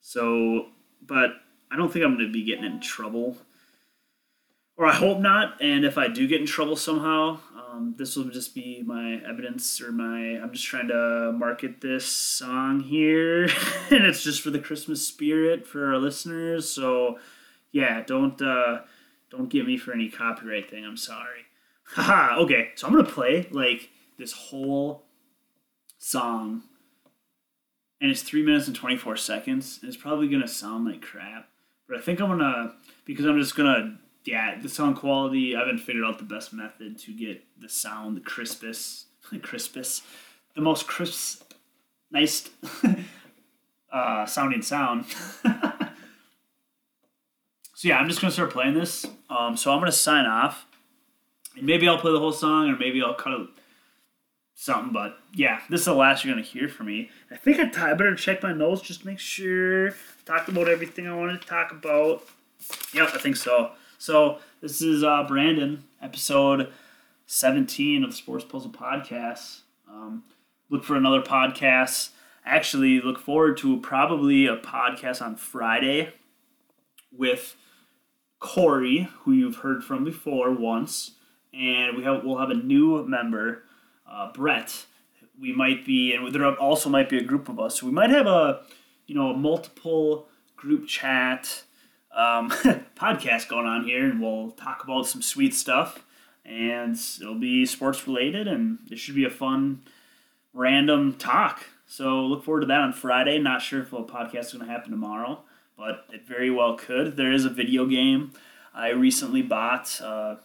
so, 0.00 0.66
but 1.04 1.30
I 1.70 1.76
don't 1.76 1.92
think 1.92 2.04
I'm 2.04 2.16
going 2.16 2.26
to 2.26 2.32
be 2.32 2.44
getting 2.44 2.64
in 2.64 2.80
trouble, 2.80 3.38
or 4.76 4.86
I 4.86 4.94
hope 4.94 5.18
not. 5.18 5.60
And 5.62 5.84
if 5.84 5.98
I 5.98 6.08
do 6.08 6.28
get 6.28 6.40
in 6.40 6.46
trouble 6.46 6.76
somehow, 6.76 7.40
um, 7.56 7.94
this 7.96 8.16
will 8.16 8.24
just 8.24 8.54
be 8.54 8.82
my 8.84 9.20
evidence 9.28 9.80
or 9.80 9.92
my. 9.92 10.40
I'm 10.40 10.52
just 10.52 10.66
trying 10.66 10.88
to 10.88 11.32
market 11.32 11.80
this 11.80 12.06
song 12.06 12.80
here, 12.80 13.44
and 13.90 14.04
it's 14.04 14.22
just 14.22 14.42
for 14.42 14.50
the 14.50 14.58
Christmas 14.58 15.06
spirit 15.06 15.66
for 15.66 15.86
our 15.86 15.98
listeners. 15.98 16.68
So, 16.68 17.18
yeah, 17.72 18.02
don't 18.06 18.40
uh, 18.40 18.80
don't 19.30 19.48
get 19.48 19.66
me 19.66 19.76
for 19.76 19.92
any 19.92 20.08
copyright 20.08 20.70
thing. 20.70 20.84
I'm 20.84 20.96
sorry. 20.96 21.46
Haha. 21.84 22.38
okay, 22.40 22.70
so 22.74 22.86
I'm 22.86 22.92
gonna 22.92 23.08
play 23.08 23.48
like 23.50 23.90
this 24.18 24.32
whole 24.32 25.04
song, 25.98 26.62
and 28.00 28.10
it's 28.10 28.22
three 28.22 28.42
minutes 28.42 28.66
and 28.66 28.76
24 28.76 29.16
seconds. 29.16 29.78
And 29.80 29.88
it's 29.88 30.00
probably 30.00 30.28
gonna 30.28 30.48
sound 30.48 30.86
like 30.86 31.02
crap, 31.02 31.48
but 31.88 31.98
I 31.98 32.00
think 32.00 32.20
I'm 32.20 32.28
gonna 32.28 32.74
because 33.04 33.24
I'm 33.26 33.38
just 33.38 33.56
gonna 33.56 33.98
yeah 34.24 34.60
the 34.60 34.68
sound 34.68 34.96
quality. 34.96 35.54
I 35.54 35.60
haven't 35.60 35.78
figured 35.78 36.04
out 36.04 36.18
the 36.18 36.24
best 36.24 36.52
method 36.52 36.98
to 37.00 37.12
get 37.12 37.42
the 37.60 37.68
sound 37.68 38.16
the 38.16 38.20
crispest, 38.20 39.06
the 39.30 39.38
crispest, 39.40 40.02
the 40.54 40.60
most 40.60 40.86
crisp, 40.86 41.52
nice 42.10 42.48
uh, 43.92 44.26
sounding 44.26 44.62
sound. 44.62 45.04
So 47.80 47.88
yeah, 47.88 47.98
I'm 47.98 48.08
just 48.08 48.20
gonna 48.20 48.30
start 48.30 48.50
playing 48.50 48.74
this. 48.74 49.06
Um, 49.30 49.56
so 49.56 49.72
I'm 49.72 49.78
gonna 49.78 49.90
sign 49.90 50.26
off, 50.26 50.66
and 51.56 51.64
maybe 51.64 51.88
I'll 51.88 51.96
play 51.96 52.12
the 52.12 52.18
whole 52.18 52.30
song, 52.30 52.68
or 52.68 52.76
maybe 52.76 53.00
I'll 53.00 53.14
cut 53.14 53.32
something. 54.54 54.92
But 54.92 55.16
yeah, 55.32 55.60
this 55.70 55.80
is 55.80 55.84
the 55.86 55.94
last 55.94 56.22
you're 56.22 56.34
gonna 56.34 56.44
hear 56.44 56.68
from 56.68 56.88
me. 56.88 57.08
I 57.30 57.36
think 57.36 57.58
I, 57.58 57.64
t- 57.70 57.80
I 57.80 57.94
better 57.94 58.14
check 58.14 58.42
my 58.42 58.52
notes 58.52 58.82
just 58.82 59.00
to 59.00 59.06
make 59.06 59.18
sure 59.18 59.94
talked 60.26 60.50
about 60.50 60.68
everything 60.68 61.08
I 61.08 61.16
wanted 61.16 61.40
to 61.40 61.48
talk 61.48 61.72
about. 61.72 62.22
Yep, 62.92 63.12
I 63.14 63.18
think 63.18 63.36
so. 63.36 63.70
So 63.96 64.40
this 64.60 64.82
is 64.82 65.02
uh, 65.02 65.24
Brandon, 65.26 65.82
episode 66.02 66.70
17 67.24 68.04
of 68.04 68.10
the 68.10 68.16
Sports 68.16 68.44
Puzzle 68.44 68.72
Podcast. 68.72 69.60
Um, 69.88 70.24
look 70.68 70.84
for 70.84 70.96
another 70.96 71.22
podcast. 71.22 72.10
Actually, 72.44 73.00
look 73.00 73.18
forward 73.18 73.56
to 73.56 73.80
probably 73.80 74.44
a 74.44 74.58
podcast 74.58 75.22
on 75.22 75.36
Friday 75.36 76.12
with 77.10 77.56
Corey, 78.40 79.08
who 79.20 79.32
you've 79.32 79.56
heard 79.56 79.84
from 79.84 80.02
before 80.02 80.50
once, 80.50 81.12
and 81.54 81.96
we 81.96 82.02
have 82.02 82.24
we'll 82.24 82.38
have 82.38 82.50
a 82.50 82.54
new 82.54 83.06
member 83.06 83.62
uh, 84.10 84.32
Brett. 84.32 84.86
We 85.38 85.52
might 85.52 85.86
be, 85.86 86.12
and 86.14 86.34
there 86.34 86.44
also 86.56 86.90
might 86.90 87.08
be 87.08 87.18
a 87.18 87.22
group 87.22 87.48
of 87.48 87.58
us. 87.60 87.80
So 87.80 87.86
we 87.86 87.92
might 87.92 88.10
have 88.10 88.26
a, 88.26 88.62
you 89.06 89.14
know, 89.14 89.30
a 89.30 89.36
multiple 89.36 90.28
group 90.56 90.86
chat 90.86 91.62
um, 92.14 92.50
podcast 92.96 93.48
going 93.48 93.66
on 93.66 93.84
here, 93.84 94.04
and 94.04 94.20
we'll 94.20 94.50
talk 94.50 94.84
about 94.84 95.06
some 95.06 95.22
sweet 95.22 95.54
stuff. 95.54 96.04
And 96.44 96.98
it'll 97.20 97.38
be 97.38 97.64
sports 97.64 98.06
related, 98.06 98.48
and 98.48 98.78
it 98.90 98.98
should 98.98 99.14
be 99.14 99.24
a 99.24 99.30
fun, 99.30 99.82
random 100.52 101.14
talk. 101.14 101.64
So 101.86 102.20
look 102.20 102.44
forward 102.44 102.60
to 102.60 102.66
that 102.66 102.80
on 102.80 102.92
Friday. 102.92 103.38
Not 103.38 103.62
sure 103.62 103.82
if 103.82 103.92
a 103.92 104.02
podcast 104.02 104.46
is 104.46 104.52
going 104.54 104.66
to 104.66 104.72
happen 104.72 104.90
tomorrow, 104.90 105.42
but 105.80 106.04
it 106.14 106.26
very 106.26 106.50
well 106.50 106.76
could. 106.76 107.16
There 107.16 107.32
is 107.32 107.46
a 107.46 107.50
video 107.50 107.86
game 107.86 108.32
I 108.74 108.90
recently 108.90 109.40
bought, 109.40 110.00
uh, 110.00 110.36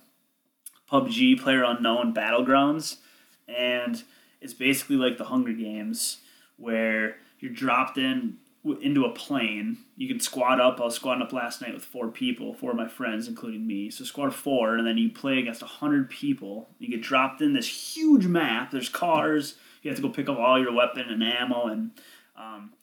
PUBG 0.90 1.42
Player 1.42 1.64
Unknown 1.64 2.14
Battlegrounds 2.14 2.98
and 3.48 4.02
it's 4.40 4.54
basically 4.54 4.96
like 4.96 5.18
the 5.18 5.26
Hunger 5.26 5.52
Games 5.52 6.20
where 6.58 7.18
you're 7.40 7.52
dropped 7.52 7.98
in 7.98 8.38
into 8.82 9.04
a 9.06 9.12
plane. 9.12 9.78
You 9.96 10.08
can 10.08 10.20
squad 10.20 10.60
up. 10.60 10.80
I 10.80 10.86
was 10.86 10.96
squatting 10.96 11.22
up 11.22 11.34
last 11.34 11.62
night 11.62 11.74
with 11.74 11.84
four 11.84 12.08
people, 12.08 12.54
four 12.54 12.72
of 12.72 12.78
my 12.78 12.88
friends, 12.88 13.28
including 13.28 13.68
me. 13.68 13.92
So 13.92 14.04
squad 14.06 14.34
four, 14.34 14.76
and 14.76 14.88
then 14.88 14.98
you 14.98 15.12
play 15.12 15.38
against 15.38 15.62
hundred 15.62 16.10
people. 16.10 16.70
You 16.80 16.90
get 16.90 17.02
dropped 17.02 17.42
in 17.42 17.54
this 17.54 17.96
huge 17.96 18.26
map. 18.26 18.72
There's 18.72 18.90
cars. 18.90 19.56
You 19.84 19.92
have 19.92 19.98
to 19.98 20.02
go 20.02 20.10
pick 20.10 20.30
up 20.30 20.40
all 20.40 20.60
your 20.60 20.74
weapon 20.74 21.10
and 21.10 21.24
ammo, 21.24 21.68
and 21.68 21.92
um, 22.36 22.74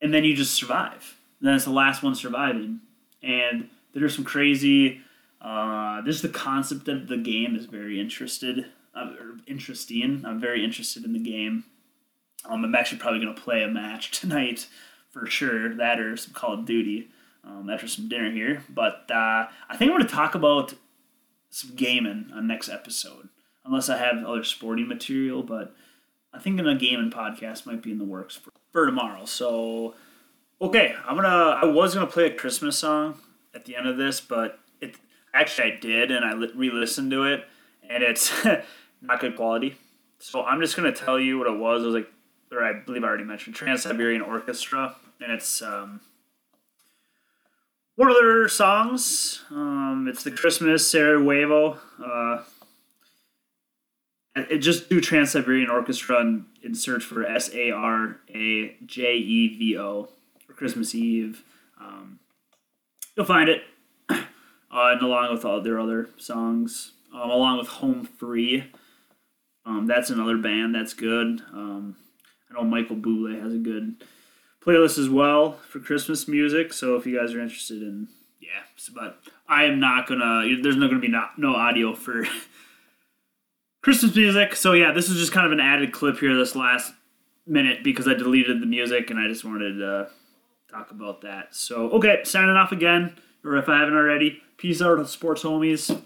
and 0.00 0.14
then 0.14 0.24
you 0.24 0.34
just 0.34 0.54
survive. 0.54 1.16
And 1.44 1.50
then 1.50 1.56
it's 1.56 1.66
the 1.66 1.72
last 1.72 2.02
one 2.02 2.14
surviving, 2.14 2.80
and 3.22 3.68
there's 3.92 4.16
some 4.16 4.24
crazy. 4.24 5.02
Uh, 5.42 6.00
just 6.00 6.22
the 6.22 6.30
concept 6.30 6.88
of 6.88 7.06
the 7.06 7.18
game 7.18 7.54
is 7.54 7.66
very 7.66 8.00
interested 8.00 8.64
uh, 8.94 9.10
interesting. 9.46 10.24
I'm 10.24 10.40
very 10.40 10.64
interested 10.64 11.04
in 11.04 11.12
the 11.12 11.18
game. 11.18 11.64
Um, 12.44 12.64
I'm 12.64 12.74
actually 12.74 12.98
probably 12.98 13.20
to 13.34 13.40
play 13.40 13.62
a 13.62 13.68
match 13.68 14.10
tonight 14.20 14.68
for 15.10 15.26
sure. 15.26 15.74
That 15.74 16.00
or 16.00 16.16
some 16.16 16.32
Call 16.32 16.54
of 16.54 16.64
Duty 16.64 17.10
um, 17.44 17.68
after 17.68 17.88
some 17.88 18.08
dinner 18.08 18.30
here. 18.30 18.62
But 18.68 19.10
uh, 19.10 19.48
I 19.68 19.76
think 19.76 19.90
I'm 19.90 19.96
to 20.08 20.14
talk 20.14 20.34
about 20.34 20.74
some 21.50 21.74
gaming 21.76 22.30
on 22.34 22.46
next 22.46 22.68
episode, 22.68 23.28
unless 23.64 23.88
I 23.88 23.98
have 23.98 24.24
other 24.24 24.44
sporting 24.44 24.88
material. 24.88 25.42
But 25.42 25.74
I 26.32 26.38
think 26.38 26.56
a 26.66 26.74
gaming 26.74 27.10
podcast 27.10 27.66
might 27.66 27.82
be 27.82 27.92
in 27.92 27.98
the 27.98 28.04
works 28.04 28.36
for, 28.36 28.50
for 28.72 28.86
tomorrow. 28.86 29.24
So 29.24 29.94
okay, 30.60 30.94
I'm 31.06 31.16
gonna. 31.16 31.28
I 31.28 31.64
was 31.64 31.94
gonna 31.94 32.06
play 32.06 32.26
a 32.26 32.34
Christmas 32.34 32.78
song 32.78 33.20
at 33.54 33.64
the 33.64 33.76
end 33.76 33.86
of 33.86 33.96
this, 33.96 34.20
but 34.20 34.60
it 34.80 34.96
actually 35.32 35.72
I 35.72 35.76
did, 35.76 36.10
and 36.10 36.24
I 36.24 36.32
re-listened 36.34 37.10
to 37.10 37.24
it, 37.24 37.44
and 37.88 38.02
it's 38.02 38.32
not 39.02 39.20
good 39.20 39.36
quality. 39.36 39.76
So 40.18 40.42
I'm 40.44 40.60
just 40.60 40.76
gonna 40.76 40.92
tell 40.92 41.18
you 41.18 41.38
what 41.38 41.46
it 41.46 41.58
was. 41.58 41.82
It 41.82 41.86
was 41.86 41.94
like, 41.94 42.10
or 42.52 42.64
I 42.64 42.72
believe 42.72 43.04
I 43.04 43.08
already 43.08 43.24
mentioned 43.24 43.56
Trans 43.56 43.82
Siberian 43.82 44.22
Orchestra, 44.22 44.96
and 45.20 45.32
it's 45.32 45.62
um, 45.62 46.00
one 47.96 48.08
of 48.08 48.16
their 48.16 48.48
songs. 48.48 49.42
Um, 49.50 50.06
it's 50.08 50.24
the 50.24 50.30
Christmas 50.30 50.88
Sarajevo. 50.90 51.78
Uh, 52.04 52.42
it 54.36 54.58
just 54.58 54.88
do 54.88 55.00
Trans 55.00 55.32
Siberian 55.32 55.70
Orchestra 55.70 56.18
and, 56.18 56.46
and 56.64 56.76
search 56.76 57.04
for 57.04 57.24
S 57.24 57.50
A 57.54 57.70
R 57.70 58.20
A 58.34 58.76
J 58.84 59.14
E 59.14 59.56
V 59.56 59.78
O 59.78 60.08
for 60.54 60.58
Christmas 60.58 60.94
Eve. 60.94 61.42
Um, 61.80 62.20
you'll 63.16 63.26
find 63.26 63.48
it, 63.48 63.62
uh, 64.08 64.22
and 64.70 65.02
along 65.02 65.32
with 65.32 65.44
all 65.44 65.60
their 65.60 65.80
other 65.80 66.08
songs, 66.16 66.92
um, 67.12 67.30
along 67.30 67.58
with 67.58 67.68
Home 67.68 68.04
Free. 68.04 68.64
Um, 69.66 69.86
that's 69.86 70.10
another 70.10 70.36
band 70.36 70.74
that's 70.74 70.94
good. 70.94 71.40
Um, 71.52 71.96
I 72.50 72.54
know 72.54 72.64
Michael 72.64 72.96
Bublé 72.96 73.40
has 73.40 73.54
a 73.54 73.58
good 73.58 74.04
playlist 74.64 74.98
as 74.98 75.08
well 75.08 75.58
for 75.68 75.80
Christmas 75.80 76.28
music. 76.28 76.72
So 76.72 76.96
if 76.96 77.06
you 77.06 77.18
guys 77.18 77.34
are 77.34 77.40
interested 77.40 77.82
in, 77.82 78.08
yeah, 78.40 78.62
but 78.94 79.20
I 79.48 79.64
am 79.64 79.80
not 79.80 80.06
gonna. 80.06 80.44
There's 80.62 80.76
not 80.76 80.90
gonna 80.90 81.00
be 81.00 81.08
not, 81.08 81.38
no 81.38 81.54
audio 81.54 81.94
for 81.94 82.26
Christmas 83.82 84.14
music. 84.14 84.54
So 84.54 84.74
yeah, 84.74 84.92
this 84.92 85.08
is 85.08 85.18
just 85.18 85.32
kind 85.32 85.46
of 85.46 85.52
an 85.52 85.60
added 85.60 85.92
clip 85.92 86.18
here 86.18 86.36
this 86.36 86.54
last 86.54 86.92
minute 87.46 87.82
because 87.82 88.06
I 88.06 88.14
deleted 88.14 88.60
the 88.60 88.66
music 88.66 89.10
and 89.10 89.18
I 89.18 89.28
just 89.28 89.44
wanted 89.44 89.78
to 89.78 90.10
talk 90.74 90.90
about 90.90 91.20
that. 91.22 91.54
So 91.54 91.90
okay, 91.90 92.20
signing 92.24 92.56
off 92.56 92.72
again, 92.72 93.16
or 93.44 93.56
if 93.56 93.68
I 93.68 93.78
haven't 93.78 93.94
already. 93.94 94.42
Peace 94.56 94.82
out, 94.82 95.06
sports 95.08 95.42
homies. 95.42 96.00